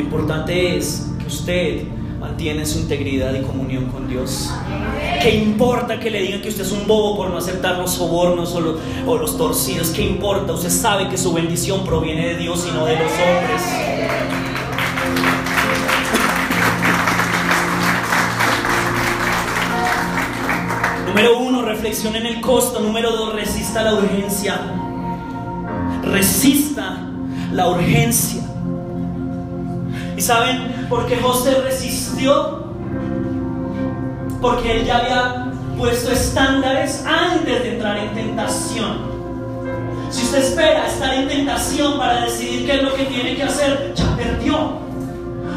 Lo 0.00 0.06
importante 0.06 0.78
es 0.78 1.10
que 1.18 1.26
usted 1.26 1.82
mantiene 2.18 2.64
su 2.64 2.78
integridad 2.78 3.34
y 3.34 3.42
comunión 3.42 3.84
con 3.90 4.08
Dios. 4.08 4.50
¿Qué 5.22 5.34
importa 5.34 6.00
que 6.00 6.10
le 6.10 6.22
digan 6.22 6.40
que 6.40 6.48
usted 6.48 6.62
es 6.62 6.72
un 6.72 6.86
bobo 6.86 7.18
por 7.18 7.28
no 7.28 7.36
aceptar 7.36 7.76
los 7.76 7.92
sobornos 7.92 8.54
o 8.54 9.18
los, 9.18 9.36
torcidos? 9.36 9.90
¿Qué 9.90 10.00
importa? 10.00 10.54
Usted 10.54 10.70
sabe 10.70 11.10
que 11.10 11.18
su 11.18 11.34
bendición 11.34 11.84
proviene 11.84 12.28
de 12.28 12.36
Dios 12.38 12.66
y 12.66 12.74
no 12.74 12.86
de 12.86 12.94
los 12.94 13.12
hombres. 13.12 13.62
Número 21.08 21.38
uno, 21.40 21.60
reflexión 21.60 22.16
en 22.16 22.24
el 22.24 22.40
costo. 22.40 22.80
Número 22.80 23.10
dos, 23.12 23.34
resista 23.34 23.82
la 23.82 23.96
urgencia. 23.96 24.60
Resista 26.04 27.06
la 27.52 27.68
urgencia. 27.68 28.49
¿Y 30.20 30.22
saben 30.22 30.86
por 30.90 31.06
qué 31.06 31.16
José 31.16 31.62
resistió? 31.62 32.62
Porque 34.38 34.80
él 34.80 34.84
ya 34.84 34.98
había 34.98 35.52
puesto 35.78 36.12
estándares 36.12 37.06
antes 37.06 37.62
de 37.62 37.76
entrar 37.76 37.96
en 37.96 38.12
tentación. 38.12 38.98
Si 40.10 40.24
usted 40.24 40.40
espera 40.40 40.88
estar 40.88 41.14
en 41.14 41.26
tentación 41.26 41.96
para 41.96 42.26
decidir 42.26 42.66
qué 42.66 42.74
es 42.74 42.82
lo 42.82 42.94
que 42.94 43.04
tiene 43.04 43.34
que 43.34 43.44
hacer, 43.44 43.94
ya 43.94 44.14
perdió. 44.14 44.80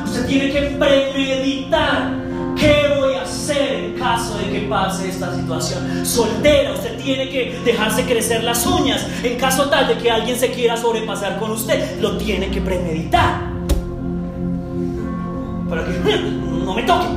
Usted 0.06 0.28
tiene 0.28 0.50
que 0.54 0.62
premeditar 0.80 2.14
qué 2.58 2.96
voy 2.98 3.16
a 3.16 3.24
hacer 3.24 3.84
en 3.84 4.00
caso 4.00 4.38
de 4.38 4.50
que 4.50 4.60
pase 4.70 5.10
esta 5.10 5.36
situación. 5.36 6.06
Soltera, 6.06 6.72
usted 6.72 6.98
tiene 7.00 7.28
que 7.28 7.60
dejarse 7.66 8.06
crecer 8.06 8.46
las 8.46 8.66
uñas. 8.66 9.06
En 9.24 9.38
caso 9.38 9.70
tal 9.70 9.90
de 9.90 9.98
que 9.98 10.10
alguien 10.10 10.40
se 10.40 10.54
quiera 10.54 10.78
sobrepasar 10.78 11.38
con 11.38 11.52
usted, 11.52 12.00
lo 12.00 12.16
tiene 12.16 12.50
que 12.50 12.62
premeditar. 12.62 13.53
Para 15.74 15.86
que 15.86 15.92
no 15.92 16.72
me 16.76 16.84
toque. 16.84 17.08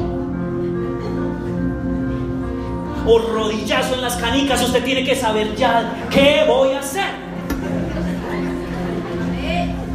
O 3.06 3.18
rodillazo 3.18 3.96
en 3.96 4.00
las 4.00 4.16
canicas, 4.16 4.62
usted 4.62 4.82
tiene 4.82 5.04
que 5.04 5.14
saber 5.14 5.54
ya 5.56 6.08
qué 6.08 6.42
voy 6.48 6.72
a 6.72 6.78
hacer. 6.78 7.04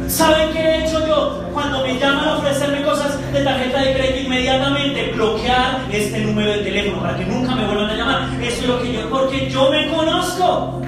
¿Saben 0.06 0.52
qué 0.52 0.60
he 0.60 0.86
hecho 0.86 1.04
yo? 1.08 1.44
Cuando 1.52 1.82
me 1.82 1.98
llaman 1.98 2.28
a 2.28 2.36
ofrecerme 2.36 2.82
cosas 2.82 3.18
de 3.32 3.42
tarjeta 3.42 3.80
de 3.80 3.94
crédito, 3.94 4.26
inmediatamente 4.26 5.10
bloquear 5.12 5.80
este 5.90 6.20
número 6.20 6.52
de 6.52 6.58
teléfono 6.58 7.02
para 7.02 7.16
que 7.18 7.24
nunca 7.24 7.56
me 7.56 7.66
vuelvan 7.66 7.90
a 7.90 7.94
llamar. 7.96 8.28
Eso 8.40 8.62
es 8.62 8.68
lo 8.68 8.80
que 8.80 8.92
yo, 8.92 9.10
porque 9.10 9.50
yo 9.50 9.70
me 9.72 9.90
conozco. 9.90 10.82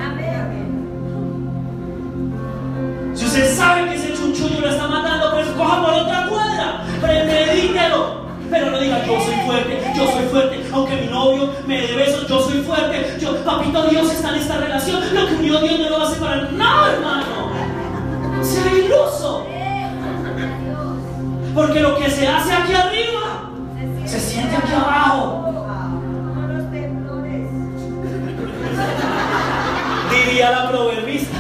Si 3.14 3.24
usted 3.24 3.52
sabe 3.52 3.90
que 3.90 4.03
chunchullo 4.32 4.60
lo 4.60 4.68
está 4.68 4.88
matando, 4.88 5.32
pues 5.32 5.46
coja 5.48 5.82
por 5.82 5.94
otra 5.94 6.26
cuadra, 6.28 6.84
premedítelo. 7.00 8.24
Pero 8.50 8.70
no 8.70 8.78
diga, 8.78 9.04
yo 9.04 9.20
soy 9.20 9.34
fuerte, 9.46 9.92
yo 9.96 10.06
soy 10.06 10.24
fuerte, 10.30 10.60
aunque 10.72 10.96
mi 10.96 11.06
novio 11.06 11.50
me 11.66 11.80
dé 11.80 11.96
besos, 11.96 12.28
yo 12.28 12.40
soy 12.40 12.60
fuerte, 12.60 13.16
yo, 13.18 13.36
papito 13.44 13.88
Dios 13.88 14.12
está 14.12 14.28
en 14.28 14.34
esta 14.36 14.58
relación, 14.58 15.02
lo 15.14 15.26
que 15.26 15.34
unió 15.34 15.58
Dios 15.60 15.78
no 15.80 15.90
lo 15.90 15.98
va 15.98 16.08
a 16.08 16.10
separar. 16.10 16.52
No, 16.52 16.86
hermano 16.86 17.44
sea 18.44 18.72
iluso. 18.72 19.46
Porque 21.54 21.80
lo 21.80 21.96
que 21.96 22.10
se 22.10 22.26
hace 22.26 22.52
aquí 22.52 22.74
arriba 22.74 23.50
se 24.04 24.20
siente 24.20 24.56
aquí 24.56 24.72
abajo. 24.72 25.40
Diría 30.10 30.50
la 30.50 30.70
proverbista. 30.70 31.38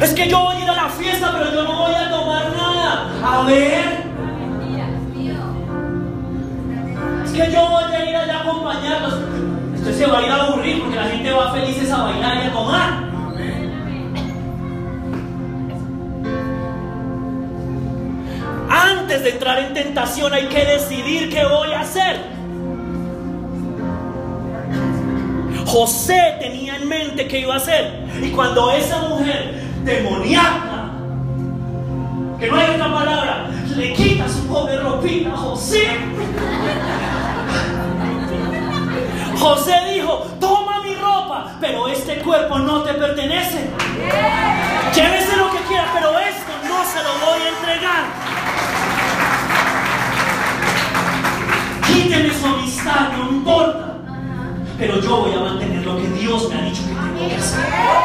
Es 0.00 0.12
que 0.12 0.28
yo 0.28 0.40
voy 0.40 0.56
a 0.56 0.60
ir 0.60 0.70
a 0.70 0.74
la 0.74 0.88
fiesta, 0.88 1.30
pero 1.32 1.52
yo 1.52 1.62
no 1.62 1.82
voy 1.82 1.94
a 1.94 2.10
tomar 2.10 2.52
nada. 2.56 3.10
A 3.24 3.42
ver. 3.46 4.04
Es 7.24 7.30
que 7.30 7.52
yo 7.52 7.68
voy 7.68 7.84
a 7.84 8.10
ir 8.10 8.16
allá 8.16 8.38
a 8.38 8.40
acompañarlos. 8.40 9.14
Usted 9.76 9.94
se 9.94 10.06
va 10.06 10.18
a 10.18 10.22
ir 10.22 10.30
a 10.30 10.44
aburrir 10.44 10.80
porque 10.80 10.96
la 10.96 11.04
gente 11.04 11.30
va 11.30 11.52
felices 11.52 11.90
a 11.90 12.02
bailar 12.02 12.44
y 12.44 12.46
a 12.48 12.52
tomar. 12.52 13.04
Antes 18.68 19.22
de 19.22 19.30
entrar 19.30 19.58
en 19.60 19.74
tentación 19.74 20.32
hay 20.32 20.46
que 20.46 20.64
decidir 20.64 21.30
qué 21.30 21.44
voy 21.44 21.72
a 21.72 21.80
hacer. 21.80 22.34
José 25.66 26.36
tenía 26.40 26.76
en 26.76 26.88
mente 26.88 27.26
qué 27.28 27.40
iba 27.40 27.54
a 27.54 27.58
hacer. 27.58 28.04
Y 28.22 28.30
cuando 28.30 28.70
esa 28.70 28.98
mujer 29.08 29.63
demoníaca, 29.84 30.92
que 32.40 32.48
no 32.48 32.56
hay 32.56 32.74
otra 32.74 32.92
palabra, 32.92 33.50
le 33.76 33.92
quita 33.92 34.28
su 34.28 34.46
pobre 34.46 34.78
ropita 34.78 35.32
a 35.32 35.36
José. 35.36 35.88
José 39.38 39.74
dijo, 39.92 40.26
toma 40.40 40.82
mi 40.82 40.94
ropa, 40.94 41.52
pero 41.60 41.88
este 41.88 42.16
cuerpo 42.20 42.58
no 42.58 42.82
te 42.82 42.94
pertenece. 42.94 43.70
Llévese 44.94 45.36
lo 45.36 45.50
que 45.50 45.58
quiera, 45.68 45.86
pero 45.92 46.18
esto 46.18 46.52
no 46.66 46.84
se 46.84 47.02
lo 47.02 47.12
voy 47.26 47.40
a 47.42 47.48
entregar. 47.48 48.04
Quíteme 51.86 52.32
su 52.32 52.46
amistad, 52.46 53.12
no 53.18 53.30
importa. 53.30 53.98
Pero 54.78 55.00
yo 55.00 55.16
voy 55.20 55.34
a 55.34 55.40
mantener 55.40 55.84
lo 55.84 55.96
que 55.96 56.08
Dios 56.08 56.48
me 56.48 56.56
ha 56.56 56.62
dicho 56.62 56.82
que 56.82 56.94
tengo 56.94 57.28
que 57.28 57.36
hacer. 57.36 58.03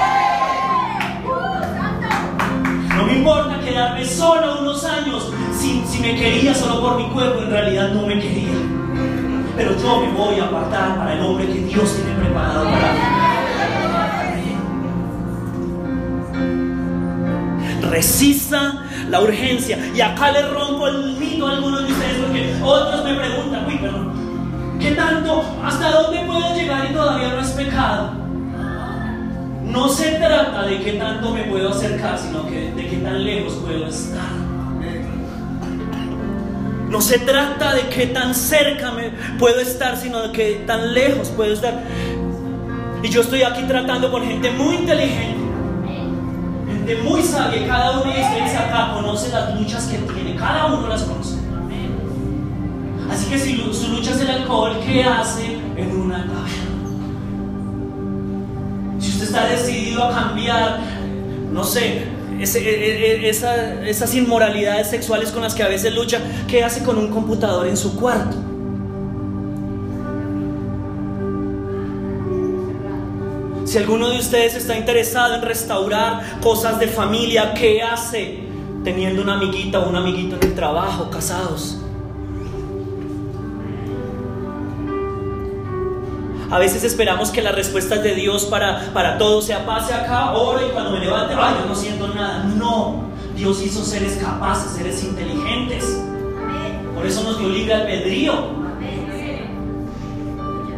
Quedarme 3.80 4.06
solo 4.06 4.60
unos 4.60 4.84
años 4.84 5.32
si, 5.58 6.00
me 6.02 6.14
quería 6.16 6.54
solo 6.54 6.82
por 6.82 6.98
mi 6.98 7.08
cuerpo, 7.12 7.44
en 7.44 7.50
realidad 7.50 7.92
no 7.94 8.06
me 8.06 8.20
quería 8.20 8.50
pero 9.56 9.72
yo 9.78 10.02
me 10.02 10.12
voy 10.12 10.38
a 10.40 10.46
apartar 10.46 10.98
para 10.98 11.14
el 11.14 11.22
hombre 11.22 11.48
que 11.48 11.60
Dios 11.60 11.96
tiene 11.96 12.14
preparado 12.20 12.64
para 12.66 12.94
mí. 12.94 13.00
Resista 17.90 18.86
la 19.10 19.20
urgencia. 19.20 19.78
Y 19.94 20.00
acá 20.00 20.32
le 20.32 20.44
rompo 20.48 20.88
el 20.88 21.18
mito 21.18 21.46
a 21.46 21.52
algunos 21.52 21.86
de 21.86 21.92
ustedes 21.92 22.18
porque 22.20 22.56
otros 22.64 23.04
me 23.04 23.16
preguntan, 23.16 23.66
uy, 23.68 23.80
pero 23.82 24.14
¿qué 24.80 24.92
tanto? 24.92 25.44
¿Hasta 25.62 25.92
dónde 25.92 26.24
puedo 26.26 26.56
llegar 26.56 26.90
y 26.90 26.94
todavía 26.94 27.34
no 27.34 27.42
es 27.42 27.50
pecado? 27.50 28.19
No 29.70 29.88
se 29.88 30.12
trata 30.12 30.64
de 30.64 30.80
qué 30.80 30.94
tanto 30.94 31.32
me 31.32 31.44
puedo 31.44 31.70
acercar, 31.70 32.18
sino 32.18 32.48
que 32.48 32.72
de 32.72 32.88
qué 32.88 32.98
tan 32.98 33.24
lejos 33.24 33.54
puedo 33.56 33.88
estar. 33.88 34.50
No 36.90 37.02
se 37.02 37.20
trata 37.20 37.76
de 37.76 37.88
qué 37.90 38.08
tan 38.08 38.34
cerca 38.34 38.92
me 38.92 39.12
puedo 39.38 39.60
estar, 39.60 39.96
sino 39.96 40.24
de 40.24 40.32
qué 40.32 40.64
tan 40.66 40.94
lejos 40.94 41.30
puedo 41.30 41.54
estar. 41.54 41.84
Y 43.04 43.10
yo 43.10 43.22
estoy 43.22 43.44
aquí 43.44 43.62
tratando 43.68 44.12
con 44.12 44.24
gente 44.24 44.50
muy 44.52 44.76
inteligente, 44.76 45.38
gente 46.68 46.96
muy 47.04 47.22
sabia. 47.22 47.68
Cada 47.68 47.92
uno 48.02 48.12
de 48.12 48.22
ustedes 48.22 48.56
acá 48.56 48.94
conoce 48.96 49.30
las 49.30 49.56
luchas 49.60 49.86
que 49.86 49.98
tiene, 50.14 50.36
cada 50.36 50.66
uno 50.66 50.88
las 50.88 51.04
conoce. 51.04 51.36
Así 53.10 53.30
que 53.30 53.38
si 53.38 53.56
su 53.72 53.90
lucha 53.90 54.12
es 54.12 54.22
el 54.22 54.30
alcohol, 54.30 54.78
¿qué 54.84 55.04
hace 55.04 55.60
en 55.78 55.92
una 55.92 56.26
taberna? 56.26 56.79
Está 59.22 59.46
decidido 59.48 60.04
a 60.04 60.14
cambiar, 60.14 60.80
no 61.52 61.64
sé, 61.64 62.04
esas 62.42 64.16
inmoralidades 64.16 64.88
sexuales 64.90 65.32
con 65.32 65.42
las 65.42 65.54
que 65.54 65.64
a 65.64 65.68
veces 65.68 65.94
lucha, 65.94 66.20
¿qué 66.48 66.64
hace 66.64 66.84
con 66.84 66.98
un 66.98 67.10
computador 67.10 67.68
en 67.68 67.78
su 67.78 67.96
cuarto? 68.00 68.38
Si 73.66 73.78
alguno 73.78 74.10
de 74.10 74.18
ustedes 74.18 74.56
está 74.56 74.76
interesado 74.78 75.36
en 75.36 75.42
restaurar 75.44 76.40
cosas 76.42 76.80
de 76.80 76.88
familia, 76.88 77.54
¿qué 77.54 77.84
hace 77.84 78.40
teniendo 78.84 79.22
una 79.22 79.36
amiguita 79.36 79.80
o 79.80 79.90
un 79.90 79.96
amiguito 79.96 80.38
en 80.38 80.44
el 80.44 80.56
trabajo, 80.56 81.10
casados? 81.12 81.78
A 86.52 86.58
veces 86.58 86.84
esperamos 86.84 87.30
que 87.30 87.44
las 87.44 87.54
respuestas 87.54 88.02
de 88.02 88.16
Dios 88.16 88.46
para, 88.46 88.92
para 88.92 89.20
todo 89.20 89.42
sea 89.42 89.66
pase 89.68 89.94
acá, 89.94 90.32
oro 90.32 90.66
y 90.66 90.72
cuando 90.72 90.92
me 90.92 91.00
levante, 91.00 91.36
ay, 91.38 91.56
yo 91.62 91.68
no 91.68 91.76
siento 91.76 92.08
nada. 92.08 92.44
No, 92.44 93.04
Dios 93.36 93.62
hizo 93.62 93.84
seres 93.84 94.18
capaces, 94.18 94.72
seres 94.72 95.04
inteligentes. 95.04 95.86
Por 96.96 97.06
eso 97.06 97.24
nos 97.24 97.38
dio 97.38 97.50
libre 97.50 97.76
albedrío. 97.76 98.34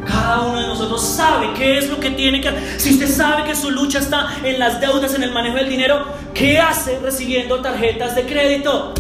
Cada 0.06 0.42
uno 0.42 0.60
de 0.60 0.68
nosotros 0.68 1.02
sabe 1.02 1.54
qué 1.56 1.78
es 1.78 1.90
lo 1.90 2.00
que 2.02 2.10
tiene 2.12 2.42
que 2.42 2.50
hacer. 2.50 2.80
Si 2.80 2.92
usted 2.92 3.08
sabe 3.08 3.46
que 3.46 3.56
su 3.56 3.72
lucha 3.72 4.00
está 4.00 4.28
en 4.44 4.60
las 4.60 4.82
deudas, 4.82 5.16
en 5.16 5.24
el 5.24 5.32
manejo 5.32 5.56
del 5.56 5.70
dinero, 5.70 6.06
¿qué 6.34 6.60
hace 6.60 7.00
recibiendo 7.00 7.62
tarjetas 7.62 8.16
de 8.16 8.26
crédito? 8.26 8.94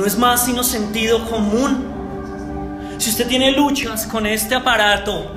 No 0.00 0.06
es 0.06 0.16
más 0.16 0.46
sino 0.46 0.62
sentido 0.62 1.28
común. 1.28 2.96
Si 2.96 3.10
usted 3.10 3.28
tiene 3.28 3.52
luchas 3.52 4.06
con 4.06 4.26
este 4.26 4.54
aparato, 4.54 5.30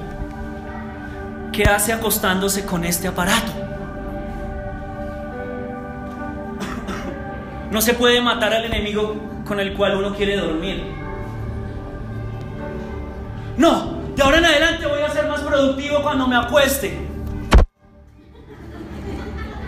¿qué 1.51 1.63
hace 1.63 1.91
acostándose 1.91 2.65
con 2.65 2.85
este 2.85 3.09
aparato? 3.09 3.51
No 7.71 7.81
se 7.81 7.93
puede 7.93 8.21
matar 8.21 8.53
al 8.53 8.63
enemigo 8.63 9.17
con 9.45 9.59
el 9.59 9.73
cual 9.73 9.97
uno 9.97 10.15
quiere 10.15 10.37
dormir. 10.37 10.81
No, 13.57 13.99
de 14.15 14.23
ahora 14.23 14.37
en 14.37 14.45
adelante 14.45 14.85
voy 14.85 15.01
a 15.01 15.09
ser 15.09 15.27
más 15.27 15.41
productivo 15.41 16.01
cuando 16.01 16.25
me 16.25 16.37
acueste. 16.37 16.97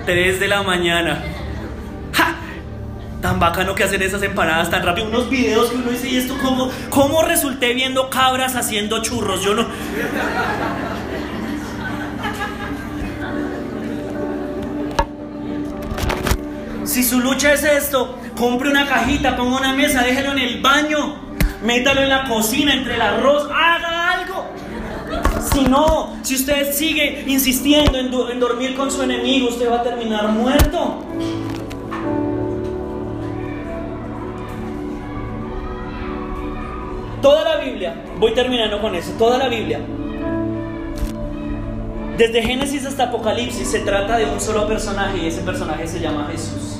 3 0.06 0.39
de 0.39 0.48
la 0.48 0.64
mañana 0.64 1.34
tan 3.26 3.39
bacano 3.39 3.73
que 3.73 3.84
hacer 3.84 4.03
esas 4.03 4.21
empanadas 4.21 4.69
tan 4.69 4.84
rápido. 4.84 5.07
Unos 5.07 5.32
videos 5.32 5.71
que 5.71 5.78
uno 5.78 5.89
dice, 5.89 6.07
¿y 6.09 6.17
esto 6.17 6.38
cómo, 6.43 6.69
cómo 6.91 7.23
resulté 7.23 7.73
viendo 7.73 8.07
cabras 8.11 8.55
haciendo 8.55 9.01
churros? 9.01 9.43
Yo 9.43 9.55
no. 9.55 9.65
Si 16.84 17.03
su 17.03 17.19
lucha 17.19 17.51
es 17.53 17.63
esto, 17.63 18.19
compre 18.38 18.69
una 18.69 18.86
cajita, 18.86 19.36
ponga 19.36 19.57
una 19.57 19.73
mesa, 19.73 20.03
déjelo 20.03 20.34
en 20.34 20.39
el 20.39 20.61
baño, 20.61 21.15
métalo 21.63 22.01
en 22.01 22.09
la 22.09 22.26
cocina, 22.26 22.76
entre 22.76 22.93
el 22.93 23.01
arroz, 23.01 23.49
haga 23.51 24.11
algo. 24.11 24.45
Si 25.51 25.63
no, 25.63 26.15
si 26.21 26.36
usted 26.36 26.71
sigue 26.71 27.23
insistiendo 27.26 27.97
en, 27.97 28.13
en 28.13 28.39
dormir 28.39 28.76
con 28.76 28.91
su 28.91 29.01
enemigo, 29.01 29.49
usted 29.49 29.67
va 29.67 29.78
a 29.78 29.84
terminar 29.84 30.28
muerto. 30.28 31.03
Biblia, 37.66 37.93
voy 38.18 38.34
terminando 38.34 38.80
con 38.80 38.95
eso, 38.95 39.11
toda 39.18 39.38
la 39.38 39.47
Biblia, 39.47 39.80
desde 42.18 42.41
Génesis 42.41 42.86
hasta 42.86 43.05
Apocalipsis 43.05 43.68
se 43.68 43.80
trata 43.80 44.18
de 44.18 44.26
un 44.26 44.39
solo 44.39 44.66
personaje 44.68 45.18
y 45.18 45.28
ese 45.28 45.41
personaje 45.41 45.86
se 45.86 45.99
llama 45.99 46.30
Jesús. 46.32 46.80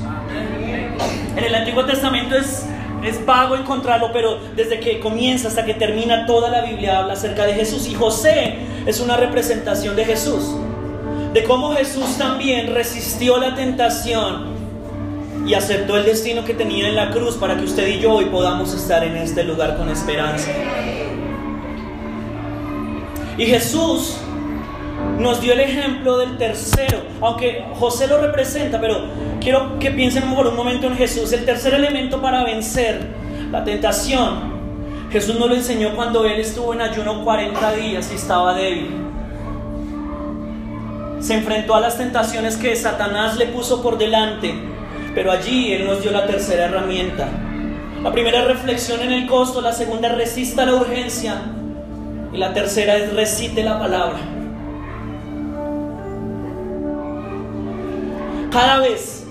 En 1.36 1.44
el 1.44 1.54
Antiguo 1.54 1.84
Testamento 1.86 2.38
es, 2.38 2.66
es 3.04 3.26
vago 3.26 3.58
encontrarlo, 3.58 4.12
pero 4.14 4.40
desde 4.56 4.80
que 4.80 5.02
comienza 5.02 5.50
hasta 5.50 5.66
que 5.66 5.74
termina 5.74 6.26
toda 6.26 6.50
la 6.50 6.62
Biblia 6.62 7.00
habla 7.00 7.14
acerca 7.14 7.46
de 7.46 7.54
Jesús. 7.54 7.86
Y 7.90 7.96
José 7.96 8.56
es 8.86 9.02
una 9.02 9.18
representación 9.18 9.98
de 9.98 10.06
Jesús, 10.06 10.56
de 11.34 11.44
cómo 11.44 11.74
Jesús 11.74 12.18
también 12.18 12.74
resistió 12.74 13.38
la 13.38 13.56
tentación 13.56 14.55
y 15.46 15.54
aceptó 15.54 15.96
el 15.98 16.06
destino 16.06 16.44
que 16.44 16.54
tenía 16.54 16.88
en 16.88 16.96
la 16.96 17.12
cruz 17.12 17.36
para 17.36 17.56
que 17.56 17.66
usted 17.66 17.88
y 17.88 18.00
yo 18.00 18.14
hoy 18.14 18.26
podamos 18.26 18.74
estar 18.74 19.04
en 19.04 19.16
este 19.16 19.44
lugar 19.44 19.78
con 19.78 19.90
esperanza. 19.90 20.50
Y 23.38 23.46
Jesús 23.46 24.18
nos 25.20 25.42
dio 25.42 25.54
el 25.54 25.60
ejemplo 25.60 26.18
del 26.18 26.38
tercero, 26.38 27.04
aunque 27.22 27.64
José 27.76 28.08
lo 28.08 28.20
representa, 28.20 28.82
pero 28.82 29.06
quiero 29.40 29.78
que 29.78 29.92
piensen 29.92 30.34
por 30.34 30.48
un 30.48 30.56
momento 30.56 30.88
en 30.88 30.96
Jesús. 30.96 31.32
El 31.32 31.46
tercer 31.46 31.76
elemento 31.76 32.22
para 32.22 32.44
vencer 32.44 33.02
la 33.52 33.64
tentación, 33.64 34.56
Jesús 35.12 35.38
nos 35.38 35.50
lo 35.50 35.56
enseñó 35.56 35.96
cuando 35.96 36.26
él 36.26 36.40
estuvo 36.40 36.74
en 36.74 36.82
ayuno 36.82 37.24
40 37.24 37.74
días 37.74 38.10
y 38.12 38.16
estaba 38.16 38.56
débil. 38.56 38.90
Se 41.20 41.36
enfrentó 41.36 41.76
a 41.76 41.82
las 41.82 41.98
tentaciones 41.98 42.58
que 42.58 42.76
Satanás 42.76 43.38
le 43.38 43.46
puso 43.48 43.82
por 43.82 43.98
delante 43.98 44.75
pero 45.16 45.32
allí 45.32 45.72
Él 45.72 45.88
nos 45.88 46.02
dio 46.02 46.12
la 46.12 46.28
tercera 46.28 46.66
herramienta. 46.66 47.30
La 48.04 48.12
primera 48.12 48.42
es 48.42 48.48
reflexión 48.48 49.02
en 49.02 49.14
el 49.14 49.26
costo, 49.26 49.62
la 49.62 49.72
segunda 49.72 50.10
es 50.10 50.18
resista 50.18 50.66
la 50.66 50.76
urgencia 50.76 51.42
y 52.34 52.38
la 52.38 52.54
tercera 52.54 52.98
es 52.98 53.14
recite 53.14 53.64
la 53.64 53.80
palabra. 53.80 54.18
Cada 58.52 58.80
vez 58.80 59.26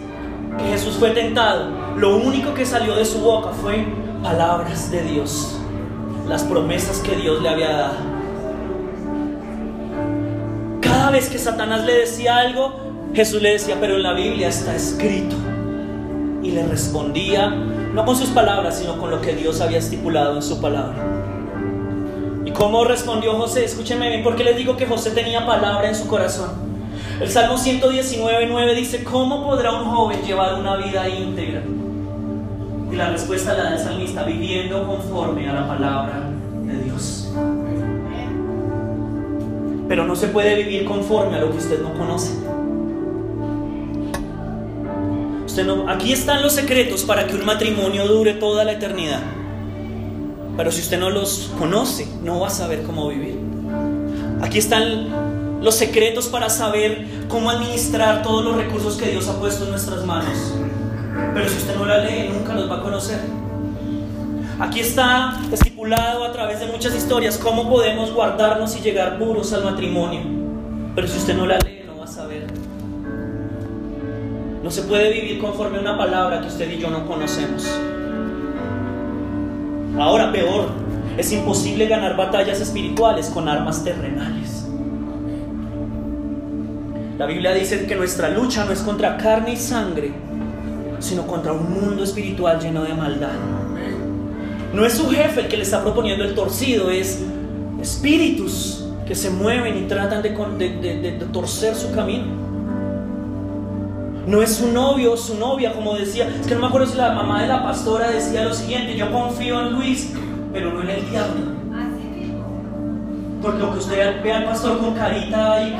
que 0.58 0.64
Jesús 0.64 0.96
fue 0.96 1.10
tentado, 1.10 1.68
lo 1.96 2.16
único 2.16 2.54
que 2.54 2.64
salió 2.64 2.96
de 2.96 3.04
su 3.04 3.20
boca 3.20 3.50
fue 3.50 3.84
palabras 4.22 4.90
de 4.90 5.02
Dios, 5.02 5.60
las 6.26 6.42
promesas 6.44 6.98
que 7.00 7.14
Dios 7.14 7.42
le 7.42 7.48
había 7.50 7.70
dado. 7.70 7.94
Cada 10.80 11.10
vez 11.10 11.28
que 11.28 11.38
Satanás 11.38 11.84
le 11.84 11.94
decía 11.94 12.38
algo, 12.38 13.10
Jesús 13.14 13.42
le 13.42 13.52
decía, 13.52 13.76
pero 13.80 13.96
en 13.96 14.02
la 14.02 14.14
Biblia 14.14 14.48
está 14.48 14.74
escrito 14.74 15.36
y 16.44 16.50
le 16.50 16.66
respondía, 16.66 17.48
no 17.48 18.04
con 18.04 18.16
sus 18.16 18.28
palabras, 18.28 18.78
sino 18.78 18.98
con 18.98 19.10
lo 19.10 19.20
que 19.20 19.34
Dios 19.34 19.60
había 19.60 19.78
estipulado 19.78 20.36
en 20.36 20.42
su 20.42 20.60
palabra. 20.60 20.94
¿Y 22.44 22.50
cómo 22.50 22.84
respondió 22.84 23.32
José? 23.34 23.64
Escúchenme 23.64 24.10
bien, 24.10 24.22
porque 24.22 24.44
les 24.44 24.56
digo 24.56 24.76
que 24.76 24.86
José 24.86 25.10
tenía 25.10 25.46
palabra 25.46 25.88
en 25.88 25.94
su 25.94 26.06
corazón. 26.06 26.50
El 27.20 27.30
Salmo 27.30 27.56
119.9 27.56 28.74
dice, 28.74 29.02
¿cómo 29.02 29.44
podrá 29.44 29.72
un 29.72 29.86
joven 29.86 30.20
llevar 30.22 30.54
una 30.60 30.76
vida 30.76 31.08
íntegra? 31.08 31.62
Y 32.92 32.96
la 32.96 33.08
respuesta 33.08 33.54
la 33.54 33.64
da 33.64 33.74
el 33.76 33.78
salmista, 33.78 34.24
viviendo 34.24 34.86
conforme 34.86 35.48
a 35.48 35.54
la 35.54 35.66
palabra 35.66 36.30
de 36.64 36.76
Dios. 36.84 37.32
Pero 39.88 40.04
no 40.04 40.14
se 40.14 40.28
puede 40.28 40.56
vivir 40.56 40.84
conforme 40.84 41.36
a 41.36 41.40
lo 41.40 41.50
que 41.50 41.58
usted 41.58 41.80
no 41.80 41.94
conoce 41.94 42.43
aquí 45.88 46.12
están 46.12 46.42
los 46.42 46.52
secretos 46.52 47.04
para 47.04 47.26
que 47.26 47.34
un 47.34 47.44
matrimonio 47.44 48.06
dure 48.06 48.34
toda 48.34 48.64
la 48.64 48.72
eternidad. 48.72 49.20
Pero 50.56 50.72
si 50.72 50.80
usted 50.80 50.98
no 50.98 51.10
los 51.10 51.50
conoce, 51.58 52.06
no 52.22 52.40
va 52.40 52.48
a 52.48 52.50
saber 52.50 52.82
cómo 52.82 53.08
vivir. 53.08 53.38
Aquí 54.40 54.58
están 54.58 55.62
los 55.62 55.74
secretos 55.76 56.26
para 56.26 56.50
saber 56.50 57.06
cómo 57.28 57.50
administrar 57.50 58.22
todos 58.22 58.44
los 58.44 58.56
recursos 58.56 58.96
que 58.96 59.10
Dios 59.10 59.28
ha 59.28 59.38
puesto 59.38 59.64
en 59.64 59.70
nuestras 59.70 60.04
manos. 60.04 60.54
Pero 61.32 61.48
si 61.48 61.56
usted 61.56 61.76
no 61.76 61.86
la 61.86 61.98
lee, 61.98 62.30
nunca 62.32 62.54
los 62.54 62.70
va 62.70 62.78
a 62.78 62.82
conocer. 62.82 63.20
Aquí 64.60 64.80
está 64.80 65.40
estipulado 65.52 66.24
a 66.24 66.32
través 66.32 66.60
de 66.60 66.66
muchas 66.66 66.94
historias 66.94 67.38
cómo 67.38 67.68
podemos 67.68 68.12
guardarnos 68.12 68.76
y 68.76 68.80
llegar 68.80 69.18
puros 69.18 69.52
al 69.52 69.64
matrimonio. 69.64 70.20
Pero 70.94 71.08
si 71.08 71.18
usted 71.18 71.34
no 71.36 71.46
la 71.46 71.58
lee, 71.58 71.82
no 71.86 71.98
va 71.98 72.04
a 72.04 72.08
saber. 72.08 72.46
No 74.64 74.70
se 74.70 74.80
puede 74.84 75.12
vivir 75.12 75.38
conforme 75.40 75.76
a 75.76 75.80
una 75.82 75.98
palabra 75.98 76.40
que 76.40 76.46
usted 76.46 76.70
y 76.72 76.78
yo 76.78 76.88
no 76.88 77.06
conocemos. 77.06 77.70
Ahora 79.98 80.32
peor, 80.32 80.68
es 81.18 81.30
imposible 81.32 81.86
ganar 81.86 82.16
batallas 82.16 82.62
espirituales 82.62 83.26
con 83.26 83.46
armas 83.46 83.84
terrenales. 83.84 84.66
La 87.18 87.26
Biblia 87.26 87.52
dice 87.52 87.84
que 87.84 87.94
nuestra 87.94 88.30
lucha 88.30 88.64
no 88.64 88.72
es 88.72 88.80
contra 88.80 89.18
carne 89.18 89.52
y 89.52 89.56
sangre, 89.58 90.12
sino 90.98 91.26
contra 91.26 91.52
un 91.52 91.70
mundo 91.70 92.02
espiritual 92.02 92.58
lleno 92.58 92.84
de 92.84 92.94
maldad. 92.94 93.36
No 94.72 94.86
es 94.86 94.94
su 94.94 95.10
jefe 95.10 95.42
el 95.42 95.48
que 95.48 95.58
le 95.58 95.64
está 95.64 95.82
proponiendo 95.82 96.24
el 96.24 96.34
torcido, 96.34 96.88
es 96.88 97.22
espíritus 97.82 98.86
que 99.06 99.14
se 99.14 99.28
mueven 99.28 99.76
y 99.76 99.82
tratan 99.88 100.22
de, 100.22 100.30
de 100.30 101.26
torcer 101.30 101.74
su 101.74 101.92
camino. 101.92 102.43
No 104.26 104.40
es 104.40 104.56
su 104.56 104.72
novio 104.72 105.12
o 105.12 105.16
su 105.16 105.36
novia, 105.36 105.72
como 105.74 105.94
decía. 105.94 106.28
Es 106.40 106.46
que 106.46 106.54
no 106.54 106.62
me 106.62 106.66
acuerdo 106.68 106.86
si 106.86 106.96
la 106.96 107.12
mamá 107.12 107.42
de 107.42 107.48
la 107.48 107.62
pastora 107.62 108.10
decía 108.10 108.44
lo 108.44 108.54
siguiente: 108.54 108.96
Yo 108.96 109.12
confío 109.12 109.60
en 109.60 109.74
Luis, 109.74 110.14
pero 110.52 110.72
no 110.72 110.82
en 110.82 110.90
el 110.90 111.10
diablo. 111.10 111.54
Por 113.42 113.54
lo 113.54 113.72
que 113.72 113.78
usted 113.78 114.22
ve 114.22 114.32
al 114.32 114.44
pastor 114.44 114.78
con 114.78 114.94
carita 114.94 115.60
y 115.62 115.76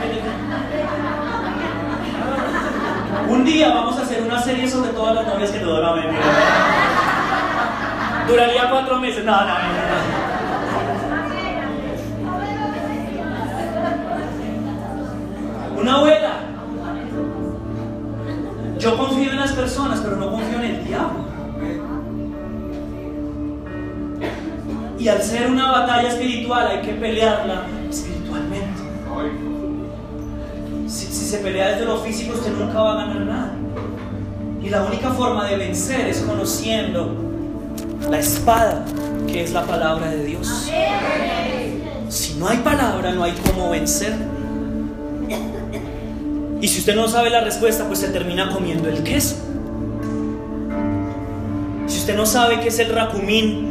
Un 3.30 3.44
día 3.46 3.70
vamos 3.70 3.96
a 3.98 4.02
hacer 4.02 4.22
una 4.22 4.38
serie 4.42 4.68
sobre 4.68 4.90
todas 4.90 5.14
las 5.14 5.26
novias 5.26 5.50
que 5.50 5.60
no 5.60 5.80
la 5.80 5.92
ven. 5.92 6.04
Duraría 8.28 8.68
cuatro 8.70 9.00
meses. 9.00 9.24
No, 9.24 9.32
no, 9.32 9.46
no, 9.46 9.54
Una 15.80 15.94
abuela. 15.96 16.33
Yo 18.84 18.98
confío 18.98 19.30
en 19.30 19.40
las 19.40 19.52
personas, 19.52 20.00
pero 20.00 20.16
no 20.16 20.30
confío 20.30 20.58
en 20.58 20.64
el 20.64 20.84
diablo. 20.84 21.24
Y 24.98 25.08
al 25.08 25.22
ser 25.22 25.50
una 25.50 25.72
batalla 25.72 26.10
espiritual 26.10 26.68
hay 26.68 26.82
que 26.82 26.92
pelearla 26.92 27.62
espiritualmente. 27.88 28.82
Si, 30.86 31.06
se 31.06 31.38
pelea 31.38 31.70
desde 31.70 31.86
lo 31.86 31.96
físico, 32.00 32.34
usted 32.34 32.52
nunca 32.52 32.78
va 32.82 32.92
a 32.92 33.06
ganar 33.06 33.20
nada. 33.22 33.52
Y 34.62 34.68
la 34.68 34.82
única 34.82 35.10
forma 35.12 35.48
de 35.48 35.56
vencer 35.56 36.06
es 36.06 36.18
conociendo 36.20 37.14
la 38.10 38.18
espada, 38.18 38.84
que 39.26 39.44
es 39.44 39.52
la 39.52 39.64
palabra 39.64 40.10
de 40.10 40.24
Dios. 40.24 40.70
Si 42.10 42.34
no 42.34 42.48
hay 42.48 42.58
palabra, 42.58 43.12
no 43.12 43.24
hay 43.24 43.32
cómo 43.46 43.70
vencer. 43.70 44.14
Y 46.64 46.68
si 46.68 46.78
usted 46.78 46.96
no 46.96 47.06
sabe 47.08 47.28
la 47.28 47.42
respuesta, 47.42 47.86
pues 47.86 47.98
se 47.98 48.08
termina 48.08 48.48
comiendo 48.48 48.88
el 48.88 49.02
queso. 49.02 49.36
Si 51.86 51.98
usted 51.98 52.16
no 52.16 52.24
sabe 52.24 52.58
qué 52.60 52.68
es 52.68 52.78
el 52.78 52.88
racumín, 52.88 53.70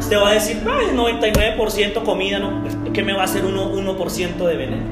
usted 0.00 0.16
va 0.16 0.30
a 0.30 0.32
decir, 0.32 0.60
Ay, 0.68 0.86
99% 0.96 2.02
comida, 2.02 2.40
¿no? 2.40 2.64
¿qué 2.92 3.04
me 3.04 3.12
va 3.12 3.20
a 3.20 3.24
hacer 3.26 3.44
1%, 3.44 4.34
1 4.34 4.46
de 4.48 4.56
veneno? 4.56 4.82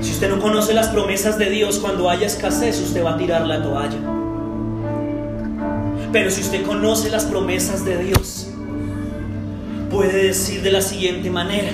Si 0.00 0.12
usted 0.12 0.30
no 0.30 0.40
conoce 0.40 0.72
las 0.72 0.88
promesas 0.88 1.36
de 1.36 1.50
Dios, 1.50 1.78
cuando 1.78 2.08
haya 2.08 2.26
escasez, 2.26 2.80
usted 2.80 3.04
va 3.04 3.16
a 3.16 3.18
tirar 3.18 3.46
la 3.46 3.62
toalla. 3.62 3.98
Pero 6.10 6.30
si 6.30 6.40
usted 6.40 6.64
conoce 6.64 7.10
las 7.10 7.26
promesas 7.26 7.84
de 7.84 8.02
Dios, 8.02 8.48
puede 9.90 10.28
decir 10.28 10.62
de 10.62 10.72
la 10.72 10.80
siguiente 10.80 11.28
manera, 11.28 11.68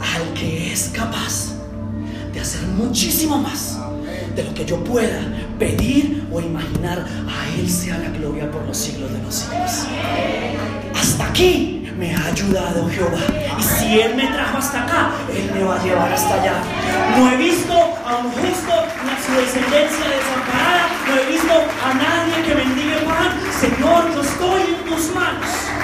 al 0.00 0.32
que 0.32 0.72
es 0.72 0.88
capaz 0.94 1.47
muchísimo 2.78 3.38
más 3.38 3.76
de 4.34 4.44
lo 4.44 4.54
que 4.54 4.64
yo 4.64 4.82
pueda 4.84 5.20
pedir 5.58 6.26
o 6.32 6.40
imaginar, 6.40 6.98
a 6.98 7.58
Él 7.58 7.68
sea 7.68 7.98
la 7.98 8.08
gloria 8.10 8.50
por 8.50 8.64
los 8.64 8.76
siglos 8.76 9.12
de 9.12 9.20
los 9.22 9.34
siglos. 9.34 9.86
Hasta 10.94 11.26
aquí 11.26 11.90
me 11.98 12.14
ha 12.14 12.26
ayudado 12.26 12.88
Jehová. 12.88 13.18
Y 13.58 13.62
si 13.62 14.00
Él 14.00 14.14
me 14.14 14.28
trajo 14.28 14.58
hasta 14.58 14.84
acá, 14.84 15.10
Él 15.34 15.50
me 15.52 15.64
va 15.64 15.80
a 15.80 15.82
llevar 15.82 16.12
hasta 16.12 16.34
allá. 16.40 16.62
No 17.16 17.32
he 17.32 17.36
visto 17.36 17.74
a 17.74 18.18
un 18.18 18.30
justo 18.30 18.74
en 19.02 19.16
su 19.24 19.32
descendencia 19.40 20.04
desamparada. 20.14 20.86
No 21.08 21.16
he 21.20 21.32
visto 21.32 21.54
a 21.84 21.94
nadie 21.94 22.44
que 22.46 22.54
bendiga 22.54 22.98
pan. 23.04 23.34
Señor, 23.60 24.14
yo 24.14 24.20
estoy 24.22 24.62
en 24.74 24.84
tus 24.88 25.14
manos. 25.14 25.77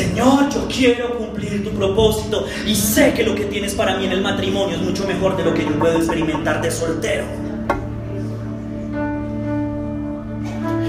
Señor, 0.00 0.48
yo 0.48 0.66
quiero 0.66 1.18
cumplir 1.18 1.62
tu 1.62 1.72
propósito 1.72 2.46
y 2.66 2.74
sé 2.74 3.12
que 3.12 3.22
lo 3.22 3.34
que 3.34 3.44
tienes 3.44 3.74
para 3.74 3.98
mí 3.98 4.06
en 4.06 4.12
el 4.12 4.22
matrimonio 4.22 4.76
es 4.76 4.80
mucho 4.80 5.06
mejor 5.06 5.36
de 5.36 5.44
lo 5.44 5.52
que 5.52 5.62
yo 5.62 5.78
puedo 5.78 5.98
experimentar 5.98 6.62
de 6.62 6.70
soltero. 6.70 7.24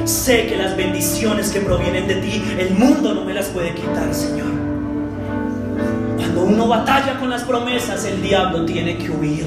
Sé 0.05 0.47
que 0.47 0.55
las 0.55 0.77
bendiciones 0.77 1.51
que 1.51 1.59
provienen 1.59 2.07
de 2.07 2.15
ti, 2.15 2.41
el 2.57 2.69
mundo 2.71 3.13
no 3.13 3.25
me 3.25 3.33
las 3.33 3.47
puede 3.47 3.73
quitar, 3.73 4.13
Señor. 4.13 4.47
Cuando 6.15 6.43
uno 6.43 6.69
batalla 6.69 7.19
con 7.19 7.29
las 7.29 7.43
promesas, 7.43 8.05
el 8.05 8.21
diablo 8.21 8.65
tiene 8.65 8.97
que 8.97 9.09
huir. 9.09 9.45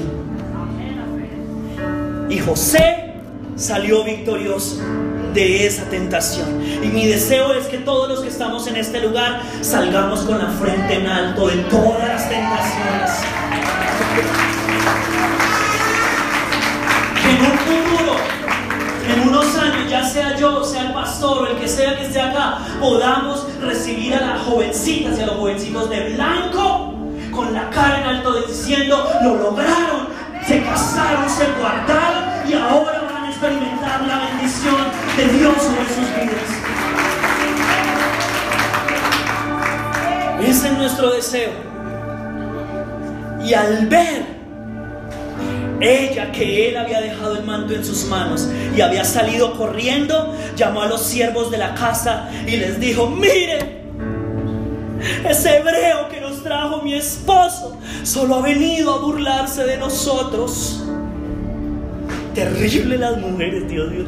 Y 2.29 2.37
José 2.37 3.15
salió 3.55 4.03
victorioso 4.03 4.79
de 5.35 5.67
esa 5.67 5.83
tentación. 5.89 6.63
Y 6.81 6.87
mi 6.87 7.05
deseo 7.07 7.53
es 7.53 7.67
que 7.67 7.77
todos 7.79 8.07
los 8.07 8.21
que 8.21 8.29
estamos 8.29 8.65
en 8.67 8.77
este 8.77 9.01
lugar 9.01 9.41
salgamos 9.61 10.21
con 10.21 10.39
la 10.39 10.47
frente 10.47 10.95
en 10.95 11.07
alto 11.07 11.47
de 11.47 11.57
todas 11.63 12.07
las 12.07 12.29
tentaciones. 12.29 13.11
En 17.27 17.41
un 17.41 17.57
futuro, 17.59 18.15
en 19.13 19.29
unos 19.29 19.57
años, 19.57 19.89
ya 19.89 20.05
sea 20.05 20.37
yo, 20.37 20.63
sea 20.63 20.87
el 20.87 20.93
pastor 20.93 21.43
o 21.43 21.47
el 21.47 21.57
que 21.57 21.67
sea 21.67 21.97
que 21.97 22.05
esté 22.05 22.21
acá, 22.21 22.59
podamos 22.79 23.45
recibir 23.61 24.15
a 24.15 24.21
las 24.21 24.41
jovencitas 24.43 25.19
y 25.19 25.21
a 25.21 25.25
los 25.25 25.35
jovencitos 25.35 25.89
de 25.89 26.13
blanco 26.13 26.93
con 27.31 27.53
la 27.53 27.69
cara 27.71 27.99
en 27.99 28.07
alto 28.07 28.41
diciendo, 28.47 29.05
lo 29.21 29.35
lograron, 29.35 30.07
se 30.47 30.63
casaron, 30.63 31.29
se 31.29 31.45
guardaron 31.59 32.49
y 32.49 32.53
ahora 32.53 33.01
van 33.11 33.25
a 33.25 33.29
experimentar 33.29 34.01
la 34.07 34.19
bendición 34.27 34.84
de 35.17 35.27
Dios 35.37 35.55
sobre 35.55 35.87
sus 35.87 36.07
vidas. 36.15 36.65
Ese 40.41 40.67
es 40.67 40.77
nuestro 40.77 41.11
deseo. 41.11 41.51
Y 43.43 43.53
al 43.53 43.87
ver 43.87 44.25
ella 45.79 46.31
que 46.31 46.69
él 46.69 46.77
había 46.77 46.99
dejado 46.99 47.37
el 47.37 47.43
manto 47.43 47.73
en 47.73 47.85
sus 47.85 48.05
manos 48.05 48.47
y 48.75 48.81
había 48.81 49.05
salido 49.05 49.57
corriendo, 49.57 50.33
llamó 50.55 50.81
a 50.81 50.87
los 50.87 51.01
siervos 51.01 51.51
de 51.51 51.57
la 51.59 51.75
casa 51.75 52.29
y 52.45 52.57
les 52.57 52.79
dijo, 52.79 53.07
miren, 53.07 53.85
ese 55.27 55.57
hebreo 55.57 56.09
que 56.09 56.19
nos 56.19 56.43
trajo 56.43 56.81
mi 56.81 56.93
esposo 56.93 57.77
solo 58.03 58.35
ha 58.35 58.41
venido 58.41 58.93
a 58.93 58.99
burlarse 58.99 59.63
de 59.63 59.77
nosotros. 59.77 60.84
Terrible 62.35 62.97
las 62.97 63.17
mujeres, 63.17 63.65
Dios 63.69 63.89
Dios. 63.91 64.07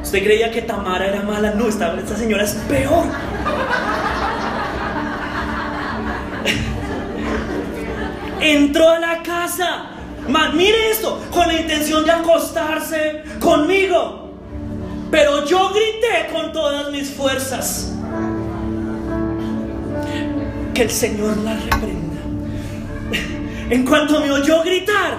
Usted 0.00 0.24
creía 0.24 0.52
que 0.52 0.62
Tamara 0.62 1.06
era 1.08 1.22
mala, 1.22 1.54
no, 1.54 1.66
esta, 1.68 1.98
esta 1.98 2.16
señora 2.16 2.44
es 2.44 2.54
peor. 2.68 3.04
Entró 8.40 8.90
a 8.90 9.00
la 9.00 9.22
casa, 9.24 9.86
mire 10.54 10.90
esto, 10.90 11.20
con 11.32 11.48
la 11.48 11.54
intención 11.54 12.04
de 12.04 12.12
acostarse 12.12 13.24
conmigo. 13.40 14.30
Pero 15.10 15.44
yo 15.46 15.70
grité 15.70 16.32
con 16.32 16.52
todas 16.52 16.92
mis 16.92 17.10
fuerzas. 17.10 17.97
Que 20.78 20.84
el 20.84 20.90
Señor 20.92 21.36
la 21.38 21.54
reprenda. 21.54 22.20
En 23.68 23.84
cuanto 23.84 24.20
me 24.20 24.30
oyó 24.30 24.62
gritar, 24.62 25.18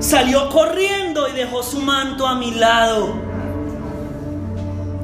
salió 0.00 0.48
corriendo 0.48 1.28
y 1.28 1.32
dejó 1.32 1.62
su 1.62 1.78
manto 1.78 2.26
a 2.26 2.34
mi 2.34 2.50
lado. 2.54 3.14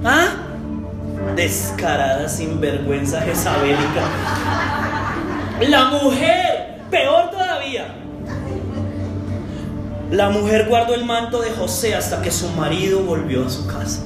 ¿Ah? 0.05 0.27
Descarada, 1.37 2.29
sinvergüenza 2.29 3.21
jezabélica. 3.21 4.09
La 5.61 5.85
mujer, 5.85 6.81
peor 6.91 7.31
todavía. 7.31 7.95
La 10.11 10.31
mujer 10.31 10.67
guardó 10.69 10.97
el 10.97 11.05
manto 11.05 11.41
de 11.43 11.53
José 11.53 11.95
hasta 11.95 12.21
que 12.23 12.33
su 12.33 12.49
marido 12.49 13.05
volvió 13.05 13.47
a 13.47 13.49
su 13.49 13.69
casa. 13.69 14.01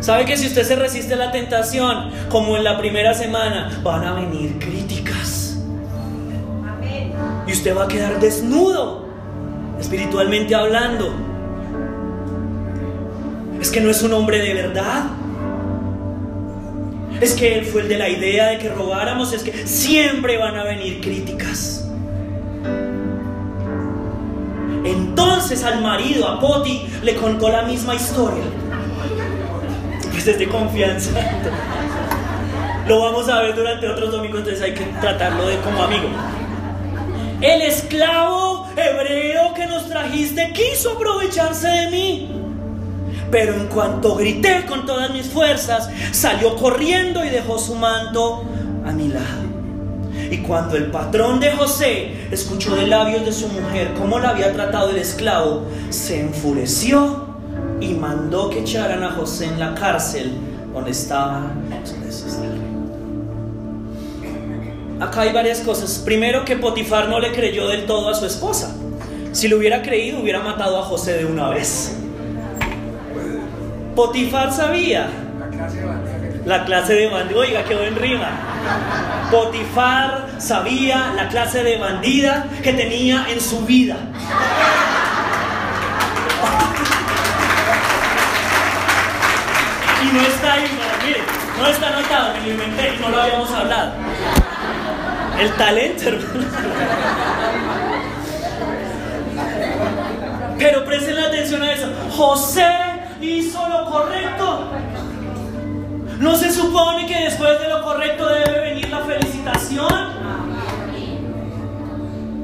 ¿Sabe 0.00 0.24
que 0.24 0.36
si 0.36 0.46
usted 0.46 0.62
se 0.62 0.76
resiste 0.76 1.14
a 1.14 1.16
la 1.16 1.32
tentación, 1.32 2.10
como 2.28 2.56
en 2.56 2.64
la 2.64 2.78
primera 2.78 3.14
semana, 3.14 3.80
van 3.82 4.04
a 4.04 4.14
venir 4.14 4.58
críticas? 4.58 5.58
Y 7.46 7.52
usted 7.52 7.76
va 7.76 7.84
a 7.84 7.88
quedar 7.88 8.18
desnudo, 8.20 9.06
espiritualmente 9.78 10.54
hablando 10.54 11.26
es 13.60 13.70
que 13.70 13.80
no 13.80 13.90
es 13.90 14.02
un 14.02 14.12
hombre 14.12 14.38
de 14.38 14.54
verdad. 14.54 15.04
Es 17.20 17.34
que 17.34 17.58
él 17.58 17.64
fue 17.64 17.82
el 17.82 17.88
de 17.88 17.98
la 17.98 18.08
idea 18.08 18.48
de 18.48 18.58
que 18.58 18.68
robáramos. 18.68 19.32
Es 19.32 19.42
que 19.42 19.66
siempre 19.66 20.36
van 20.38 20.56
a 20.56 20.64
venir 20.64 21.00
críticas. 21.00 21.88
Entonces 24.84 25.64
al 25.64 25.80
marido, 25.80 26.28
a 26.28 26.38
Poti, 26.38 26.86
le 27.02 27.16
contó 27.16 27.48
la 27.48 27.62
misma 27.62 27.94
historia. 27.94 28.44
Desde 30.26 30.48
confianza. 30.48 31.12
Lo 32.88 33.00
vamos 33.00 33.28
a 33.28 33.42
ver 33.42 33.54
durante 33.54 33.88
otros 33.88 34.10
domingos, 34.10 34.40
entonces 34.40 34.60
hay 34.60 34.74
que 34.74 34.84
tratarlo 35.00 35.46
de 35.46 35.56
como 35.58 35.84
amigo. 35.84 36.08
El 37.40 37.62
esclavo 37.62 38.66
hebreo 38.76 39.54
que 39.54 39.66
nos 39.68 39.88
trajiste 39.88 40.52
quiso 40.52 40.94
aprovecharse 40.94 41.68
de 41.68 41.90
mí. 41.92 42.32
Pero 43.30 43.54
en 43.54 43.68
cuanto 43.68 44.16
grité 44.16 44.64
con 44.66 44.84
todas 44.84 45.12
mis 45.12 45.26
fuerzas, 45.26 45.88
salió 46.10 46.56
corriendo 46.56 47.24
y 47.24 47.28
dejó 47.28 47.56
su 47.60 47.76
manto 47.76 48.44
a 48.84 48.90
mi 48.90 49.06
lado. 49.06 49.44
Y 50.28 50.38
cuando 50.38 50.74
el 50.74 50.86
patrón 50.86 51.38
de 51.38 51.52
José 51.52 52.26
escuchó 52.32 52.74
de 52.74 52.88
labios 52.88 53.24
de 53.24 53.32
su 53.32 53.46
mujer 53.46 53.94
cómo 53.96 54.18
la 54.18 54.30
había 54.30 54.52
tratado 54.52 54.90
el 54.90 54.96
esclavo, 54.96 55.68
se 55.90 56.18
enfureció 56.18 57.25
y 57.80 57.94
mandó 57.94 58.50
que 58.50 58.60
echaran 58.60 59.02
a 59.02 59.12
José 59.12 59.46
en 59.46 59.58
la 59.58 59.74
cárcel 59.74 60.32
donde 60.72 60.90
estaba 60.90 61.50
Acá 65.00 65.22
hay 65.22 65.32
varias 65.32 65.60
cosas. 65.60 66.00
Primero 66.04 66.44
que 66.44 66.56
Potifar 66.56 67.08
no 67.08 67.20
le 67.20 67.32
creyó 67.32 67.68
del 67.68 67.84
todo 67.84 68.08
a 68.08 68.14
su 68.14 68.24
esposa. 68.24 68.74
Si 69.32 69.46
lo 69.48 69.58
hubiera 69.58 69.82
creído, 69.82 70.20
hubiera 70.20 70.40
matado 70.40 70.78
a 70.78 70.82
José 70.84 71.18
de 71.18 71.26
una 71.26 71.50
vez. 71.50 71.94
Potifar 73.94 74.52
sabía. 74.52 75.08
La 76.46 76.64
clase 76.64 76.94
de 76.94 77.08
bandida. 77.08 77.38
Oiga, 77.38 77.64
quedó 77.64 77.82
en 77.82 77.96
rima. 77.96 78.30
Potifar 79.30 80.28
sabía 80.38 81.12
la 81.14 81.28
clase 81.28 81.62
de 81.62 81.76
bandida 81.76 82.46
que 82.62 82.72
tenía 82.72 83.26
en 83.30 83.40
su 83.40 83.66
vida. 83.66 83.96
No 90.16 90.22
está 90.22 90.52
ahí, 90.54 90.64
mire, 91.04 91.20
no 91.58 91.66
está 91.66 91.88
anotado, 91.88 92.34
me 92.34 92.40
lo 92.40 92.52
inventé 92.52 92.94
y 92.94 93.00
no 93.00 93.08
lo 93.08 93.22
habíamos 93.22 93.50
hablado. 93.50 93.92
El 95.38 95.52
talento, 95.52 96.08
hermano. 96.08 96.46
Pero 100.58 100.84
presten 100.84 101.18
atención 101.18 101.62
a 101.62 101.72
eso. 101.72 101.92
José 102.10 102.66
hizo 103.20 103.68
lo 103.68 103.90
correcto. 103.90 104.70
¿No 106.18 106.34
se 106.34 106.50
supone 106.50 107.06
que 107.06 107.24
después 107.24 107.60
de 107.60 107.68
lo 107.68 107.82
correcto 107.82 108.26
debe 108.26 108.60
venir 108.60 108.88
la 108.88 109.00
felicitación? 109.00 110.16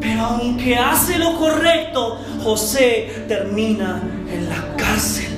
Pero 0.01 0.23
aunque 0.25 0.77
hace 0.77 1.19
lo 1.19 1.37
correcto, 1.39 2.21
José 2.43 3.25
termina 3.29 4.03
en 4.31 4.49
la 4.51 4.77
cárcel. 4.77 5.32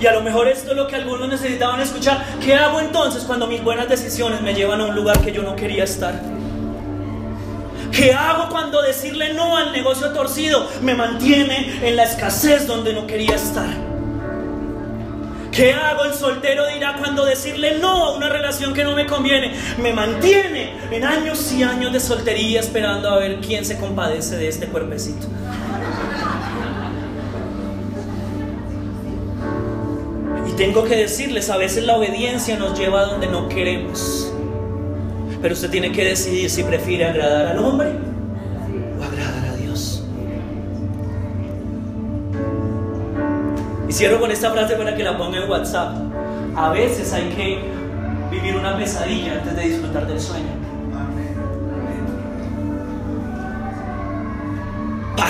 Y 0.00 0.06
a 0.06 0.12
lo 0.12 0.22
mejor 0.22 0.46
esto 0.48 0.70
es 0.70 0.76
lo 0.76 0.86
que 0.86 0.96
algunos 0.96 1.28
necesitaban 1.28 1.80
escuchar. 1.80 2.24
¿Qué 2.40 2.54
hago 2.54 2.80
entonces 2.80 3.24
cuando 3.24 3.46
mis 3.46 3.62
buenas 3.62 3.88
decisiones 3.88 4.40
me 4.40 4.54
llevan 4.54 4.80
a 4.80 4.86
un 4.86 4.94
lugar 4.94 5.20
que 5.20 5.32
yo 5.32 5.42
no 5.42 5.56
quería 5.56 5.84
estar? 5.84 6.20
¿Qué 7.90 8.12
hago 8.12 8.48
cuando 8.48 8.80
decirle 8.82 9.34
no 9.34 9.56
al 9.56 9.72
negocio 9.72 10.12
torcido 10.12 10.68
me 10.82 10.94
mantiene 10.94 11.80
en 11.82 11.96
la 11.96 12.04
escasez 12.04 12.66
donde 12.66 12.92
no 12.92 13.06
quería 13.06 13.34
estar? 13.34 13.88
¿Qué 15.50 15.72
hago 15.72 16.04
el 16.04 16.14
soltero 16.14 16.68
dirá 16.68 16.96
cuando 16.98 17.24
decirle 17.24 17.78
no 17.78 18.04
a 18.04 18.16
una 18.16 18.28
relación 18.28 18.74
que 18.74 18.84
no 18.84 18.94
me 18.94 19.06
conviene 19.06 19.52
me 19.78 19.92
mantiene 19.92 20.74
en 20.92 21.02
años 21.04 21.50
y 21.52 21.64
años 21.64 21.92
de 21.92 21.98
soltería 21.98 22.60
esperando 22.60 23.08
a 23.08 23.18
ver 23.18 23.40
quién 23.40 23.64
se 23.64 23.76
compadece 23.78 24.36
de 24.36 24.46
este 24.46 24.66
cuerpecito? 24.66 25.26
Tengo 30.58 30.82
que 30.82 30.96
decirles, 30.96 31.50
a 31.50 31.56
veces 31.56 31.86
la 31.86 31.96
obediencia 31.96 32.58
nos 32.58 32.76
lleva 32.76 33.02
a 33.02 33.04
donde 33.04 33.28
no 33.28 33.48
queremos. 33.48 34.32
Pero 35.40 35.54
usted 35.54 35.70
tiene 35.70 35.92
que 35.92 36.04
decidir 36.04 36.50
si 36.50 36.64
prefiere 36.64 37.04
agradar 37.04 37.46
al 37.46 37.58
hombre 37.60 37.92
o 38.98 39.04
agradar 39.04 39.50
a 39.50 39.54
Dios. 39.54 40.02
Y 43.88 43.92
cierro 43.92 44.18
con 44.18 44.32
esta 44.32 44.50
frase 44.50 44.74
para 44.74 44.96
que 44.96 45.04
la 45.04 45.16
ponga 45.16 45.38
en 45.38 45.48
WhatsApp. 45.48 45.94
A 46.56 46.70
veces 46.70 47.12
hay 47.12 47.28
que 47.28 47.60
vivir 48.28 48.56
una 48.56 48.76
pesadilla 48.76 49.34
antes 49.34 49.54
de 49.54 49.62
disfrutar 49.62 50.08
del 50.08 50.20
sueño. 50.20 50.57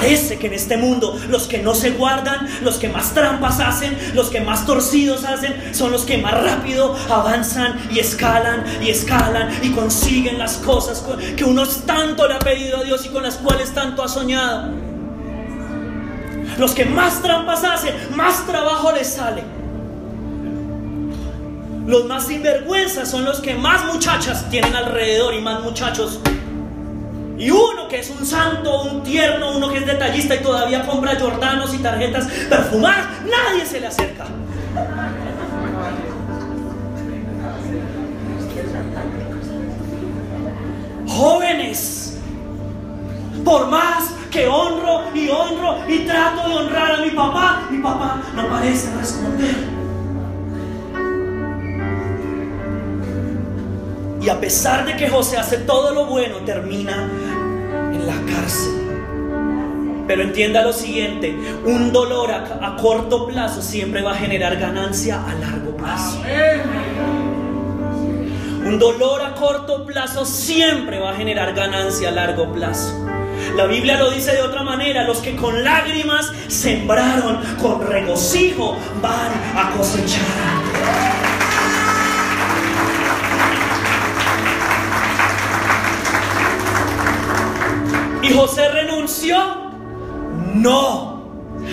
Parece 0.01 0.39
que 0.39 0.47
en 0.47 0.53
este 0.53 0.77
mundo 0.77 1.19
los 1.29 1.49
que 1.49 1.59
no 1.59 1.75
se 1.75 1.91
guardan, 1.91 2.49
los 2.63 2.77
que 2.77 2.89
más 2.89 3.15
trampas 3.15 3.59
hacen, 3.59 3.99
los 4.15 4.31
que 4.31 4.41
más 4.41 4.65
torcidos 4.65 5.25
hacen, 5.25 5.75
son 5.75 5.91
los 5.91 6.05
que 6.05 6.19
más 6.19 6.41
rápido 6.41 6.97
avanzan 7.11 7.81
y 7.91 7.99
escalan 7.99 8.65
y 8.81 8.91
escalan 8.91 9.51
y 9.61 9.71
consiguen 9.73 10.39
las 10.39 10.59
cosas 10.59 11.05
que 11.37 11.43
uno 11.43 11.67
tanto 11.85 12.29
le 12.29 12.35
ha 12.35 12.39
pedido 12.39 12.79
a 12.79 12.85
Dios 12.85 13.07
y 13.07 13.09
con 13.09 13.25
las 13.25 13.39
cuales 13.39 13.75
tanto 13.75 14.05
ha 14.05 14.09
soñado. 14.09 14.73
Los 16.59 16.73
que 16.75 16.85
más 16.85 17.21
trampas 17.21 17.65
hacen, 17.65 17.93
más 18.15 18.47
trabajo 18.47 18.93
les 18.93 19.15
sale. 19.15 19.43
Los 21.89 22.05
más 22.05 22.29
sinvergüenzas 22.29 23.11
son 23.11 23.25
los 23.25 23.41
que 23.41 23.57
más 23.57 23.85
muchachas 23.93 24.49
tienen 24.49 24.77
alrededor 24.77 25.35
y 25.35 25.41
más 25.41 25.61
muchachos 25.61 26.21
y 27.39 27.51
uno 27.51 27.87
que 27.89 28.01
es 28.01 28.11
un 28.11 28.27
santo, 28.27 28.83
un 28.83 29.03
tierno, 29.03 29.57
uno 29.57 29.71
que 29.71 29.79
es 29.79 29.87
detallista 29.87 30.35
y 30.35 30.41
todavía 30.41 30.85
compra 30.85 31.19
jordanos 31.19 31.73
y 31.73 31.79
tarjetas 31.79 32.27
perfumadas, 32.49 33.07
nadie 33.25 33.65
se 33.65 33.81
le 33.81 33.87
acerca. 33.87 34.27
Jóvenes, 41.07 42.19
por 43.45 43.69
más 43.69 44.11
que 44.31 44.47
honro 44.47 45.05
y 45.15 45.29
honro 45.29 45.79
y 45.89 46.01
trato 46.01 46.49
de 46.49 46.55
honrar 46.55 46.93
a 46.93 46.99
mi 46.99 47.11
papá, 47.11 47.63
mi 47.71 47.79
papá 47.79 48.21
no 48.35 48.49
parece 48.49 48.95
responder. 48.97 49.78
Y 54.29 54.31
a 54.31 54.39
pesar 54.39 54.85
de 54.85 54.95
que 54.95 55.09
José 55.09 55.39
hace 55.39 55.57
todo 55.57 55.91
lo 55.95 56.05
bueno, 56.05 56.37
termina 56.45 57.11
en 57.95 58.07
la 58.07 58.13
cárcel. 58.31 58.75
Pero 60.07 60.23
entienda 60.23 60.61
lo 60.61 60.75
siguiente, 60.75 61.35
un 61.65 61.91
dolor 61.95 62.33
a, 62.33 62.77
corto 62.77 63.27
plazo 63.27 63.63
siempre 63.63 64.03
va 64.03 64.13
a 64.13 64.17
generar 64.17 64.59
ganancia 64.59 65.25
a 65.27 65.33
largo 65.33 65.75
plazo. 65.79 66.21
Un 68.67 68.79
dolor 68.79 69.23
a 69.23 69.35
corto 69.35 69.87
plazo 69.87 70.27
siempre 70.27 70.99
va 70.99 71.13
a 71.13 71.15
generar 71.15 71.55
ganancia 71.55 72.11
a 72.11 72.13
largo 72.13 72.53
plazo. 72.53 73.09
La 73.57 73.65
Biblia 73.65 73.99
lo 73.99 74.11
dice 74.11 74.33
de 74.33 74.43
otra 74.43 74.63
manera, 74.63 75.05
los 75.05 75.21
que 75.21 75.37
con 75.37 75.65
lágrimas 75.65 76.31
sembraron, 76.49 77.41
con 77.63 77.81
regocijo 77.81 78.77
van 79.01 79.33
a 79.57 79.71
cosechar. 79.75 81.28
¿Y 88.29 88.33
José 88.35 88.69
renunció? 88.69 89.39
No. 90.55 91.23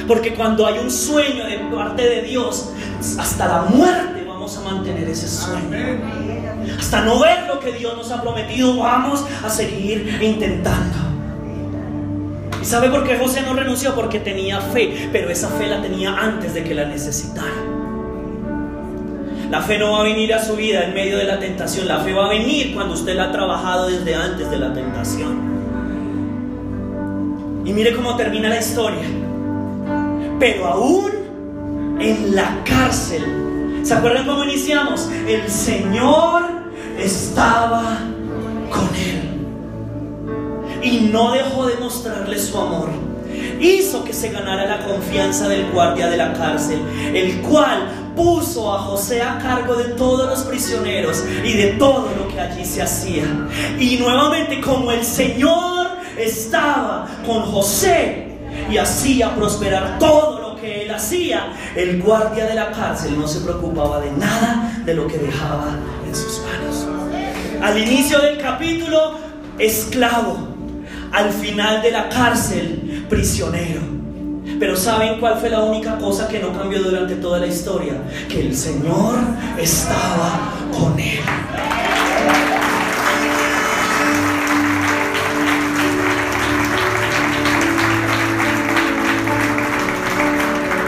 Porque 0.07 0.33
cuando 0.33 0.65
hay 0.65 0.79
un 0.79 0.91
sueño 0.91 1.45
de 1.45 1.57
parte 1.73 2.03
de 2.03 2.21
Dios, 2.23 2.71
hasta 3.17 3.47
la 3.47 3.61
muerte 3.63 4.25
vamos 4.27 4.57
a 4.57 4.61
mantener 4.61 5.09
ese 5.09 5.27
sueño. 5.27 6.01
Hasta 6.79 7.01
no 7.01 7.19
ver 7.19 7.47
lo 7.47 7.59
que 7.59 7.71
Dios 7.71 7.95
nos 7.95 8.11
ha 8.11 8.21
prometido, 8.21 8.77
vamos 8.77 9.25
a 9.43 9.49
seguir 9.49 10.19
intentando. 10.21 10.97
¿Y 12.61 12.65
sabe 12.65 12.89
por 12.89 13.03
qué 13.03 13.17
José 13.17 13.41
no 13.41 13.53
renunció? 13.53 13.93
Porque 13.93 14.19
tenía 14.19 14.59
fe, 14.59 15.09
pero 15.11 15.29
esa 15.29 15.49
fe 15.49 15.67
la 15.67 15.81
tenía 15.81 16.15
antes 16.15 16.53
de 16.53 16.63
que 16.63 16.73
la 16.73 16.85
necesitara. 16.85 17.53
La 19.49 19.61
fe 19.61 19.77
no 19.77 19.91
va 19.91 19.99
a 19.99 20.03
venir 20.03 20.33
a 20.33 20.43
su 20.43 20.55
vida 20.55 20.83
en 20.83 20.93
medio 20.93 21.17
de 21.17 21.25
la 21.25 21.39
tentación, 21.39 21.87
la 21.87 21.99
fe 21.99 22.13
va 22.13 22.25
a 22.25 22.29
venir 22.29 22.73
cuando 22.73 22.95
usted 22.95 23.15
la 23.15 23.25
ha 23.25 23.31
trabajado 23.31 23.87
desde 23.87 24.15
antes 24.15 24.49
de 24.49 24.57
la 24.57 24.73
tentación. 24.73 25.54
Y 27.65 27.73
mire 27.73 27.95
cómo 27.95 28.15
termina 28.15 28.47
la 28.47 28.59
historia. 28.59 29.03
Pero 30.39 30.65
aún 30.67 31.11
en 31.99 32.35
la 32.35 32.63
cárcel, 32.63 33.81
¿se 33.83 33.93
acuerdan 33.93 34.27
cómo 34.27 34.43
iniciamos? 34.43 35.09
El 35.27 35.49
Señor 35.49 36.43
estaba 36.99 37.99
con 38.69 38.89
él. 38.95 39.31
Y 40.83 41.09
no 41.11 41.31
dejó 41.31 41.65
de 41.65 41.75
mostrarle 41.77 42.37
su 42.37 42.57
amor. 42.57 42.89
Hizo 43.59 44.03
que 44.03 44.13
se 44.13 44.29
ganara 44.29 44.65
la 44.65 44.85
confianza 44.85 45.47
del 45.47 45.71
guardia 45.71 46.07
de 46.07 46.17
la 46.17 46.33
cárcel, 46.33 46.79
el 47.13 47.41
cual 47.41 47.89
puso 48.15 48.73
a 48.73 48.79
José 48.79 49.21
a 49.21 49.39
cargo 49.39 49.75
de 49.75 49.85
todos 49.95 50.29
los 50.29 50.43
prisioneros 50.43 51.23
y 51.43 51.53
de 51.53 51.67
todo 51.73 52.09
lo 52.15 52.27
que 52.27 52.39
allí 52.39 52.63
se 52.63 52.81
hacía. 52.81 53.25
Y 53.79 53.97
nuevamente 53.97 54.61
como 54.61 54.91
el 54.91 55.03
Señor 55.03 55.74
estaba 56.17 57.07
con 57.25 57.43
José 57.43 58.27
y 58.69 58.77
hacía 58.77 59.35
prosperar 59.35 59.99
todo 59.99 60.39
lo 60.39 60.61
que 60.61 60.83
él 60.83 60.91
hacía, 60.91 61.53
el 61.75 62.01
guardia 62.01 62.45
de 62.45 62.55
la 62.55 62.71
cárcel 62.71 63.19
no 63.19 63.27
se 63.27 63.41
preocupaba 63.41 63.99
de 63.99 64.11
nada 64.11 64.81
de 64.85 64.93
lo 64.93 65.07
que 65.07 65.17
dejaba 65.17 65.77
en 66.05 66.15
sus 66.15 66.41
manos. 66.41 66.87
Al 67.61 67.77
inicio 67.77 68.19
del 68.19 68.37
capítulo, 68.37 69.17
esclavo. 69.57 70.55
Al 71.11 71.31
final 71.31 71.81
de 71.81 71.91
la 71.91 72.09
cárcel, 72.09 73.05
prisionero. 73.09 73.81
Pero 74.59 74.75
¿saben 74.75 75.19
cuál 75.19 75.39
fue 75.39 75.49
la 75.49 75.61
única 75.61 75.97
cosa 75.97 76.27
que 76.27 76.39
no 76.39 76.53
cambió 76.53 76.81
durante 76.81 77.15
toda 77.15 77.39
la 77.39 77.47
historia? 77.47 77.93
Que 78.29 78.41
el 78.41 78.55
Señor 78.55 79.15
estaba 79.57 80.53
con 80.71 80.99
él. 80.99 81.19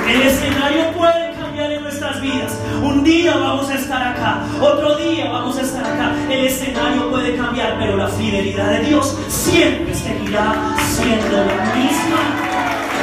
El 0.07 0.21
escenario 0.21 0.91
puede 0.93 1.33
cambiar 1.33 1.71
en 1.71 1.83
nuestras 1.83 2.21
vidas. 2.21 2.57
Un 2.81 3.03
día 3.03 3.35
vamos 3.35 3.69
a 3.69 3.75
estar 3.75 4.01
acá, 4.01 4.41
otro 4.61 4.95
día 4.95 5.29
vamos 5.29 5.57
a 5.57 5.61
estar 5.61 5.83
acá. 5.83 6.15
El 6.29 6.45
escenario 6.45 7.09
puede 7.09 7.35
cambiar, 7.35 7.77
pero 7.77 7.97
la 7.97 8.07
fidelidad 8.07 8.71
de 8.71 8.85
Dios 8.85 9.17
siempre 9.27 9.93
seguirá 9.93 10.75
siendo 10.79 11.37
la 11.45 11.75
misma. 11.75 12.21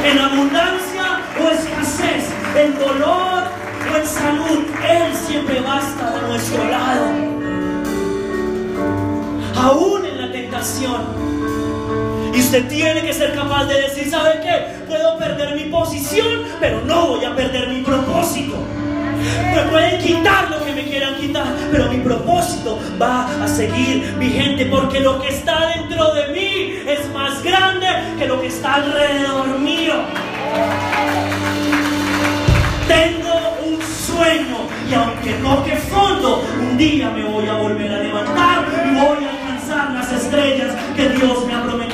En 0.04 0.18
abundancia 0.18 1.20
o 1.42 1.50
escasez, 1.50 2.30
en 2.56 2.78
dolor 2.78 3.44
o 3.92 3.96
en 3.96 4.06
salud, 4.06 4.64
Él 4.88 5.14
siempre 5.26 5.60
va 5.60 5.76
a 5.76 5.80
estar 5.80 6.14
a 6.16 6.26
nuestro 6.26 6.64
lado. 6.64 7.06
Aún 9.56 10.06
en 10.06 10.20
la 10.20 10.32
tentación 10.32 11.23
y 12.34 12.40
usted 12.40 12.66
tiene 12.68 13.02
que 13.02 13.12
ser 13.12 13.34
capaz 13.34 13.66
de 13.66 13.82
decir, 13.82 14.10
¿sabe 14.10 14.40
qué? 14.42 14.84
Puedo 14.88 15.16
perder 15.18 15.54
mi 15.54 15.70
posición, 15.70 16.42
pero 16.60 16.80
no 16.82 17.08
voy 17.08 17.24
a 17.24 17.34
perder 17.34 17.68
mi 17.68 17.82
propósito. 17.82 18.56
Me 19.54 19.62
pueden 19.70 20.00
quitar 20.02 20.50
lo 20.50 20.64
que 20.64 20.72
me 20.72 20.84
quieran 20.84 21.14
quitar, 21.16 21.46
pero 21.70 21.88
mi 21.88 21.98
propósito 21.98 22.78
va 23.00 23.28
a 23.42 23.48
seguir 23.48 24.14
vigente 24.18 24.66
porque 24.66 25.00
lo 25.00 25.20
que 25.20 25.28
está 25.28 25.68
dentro 25.68 26.12
de 26.12 26.28
mí 26.28 26.74
es 26.86 27.08
más 27.12 27.42
grande 27.42 27.86
que 28.18 28.26
lo 28.26 28.40
que 28.40 28.48
está 28.48 28.74
alrededor 28.74 29.58
mío. 29.58 29.94
Tengo 32.88 33.34
un 33.64 33.80
sueño 33.80 34.68
y 34.90 34.94
aunque 34.94 35.32
toque 35.34 35.76
fondo, 35.76 36.44
un 36.60 36.76
día 36.76 37.10
me 37.10 37.24
voy 37.24 37.48
a 37.48 37.54
volver 37.54 37.92
a 37.92 37.98
levantar 38.00 38.64
y 38.84 38.94
voy 38.94 39.24
a 39.24 39.30
alcanzar 39.30 39.90
las 39.92 40.12
estrellas 40.12 40.74
que 40.96 41.08
Dios 41.10 41.46
me 41.46 41.54
ha 41.54 41.62
prometido. 41.62 41.93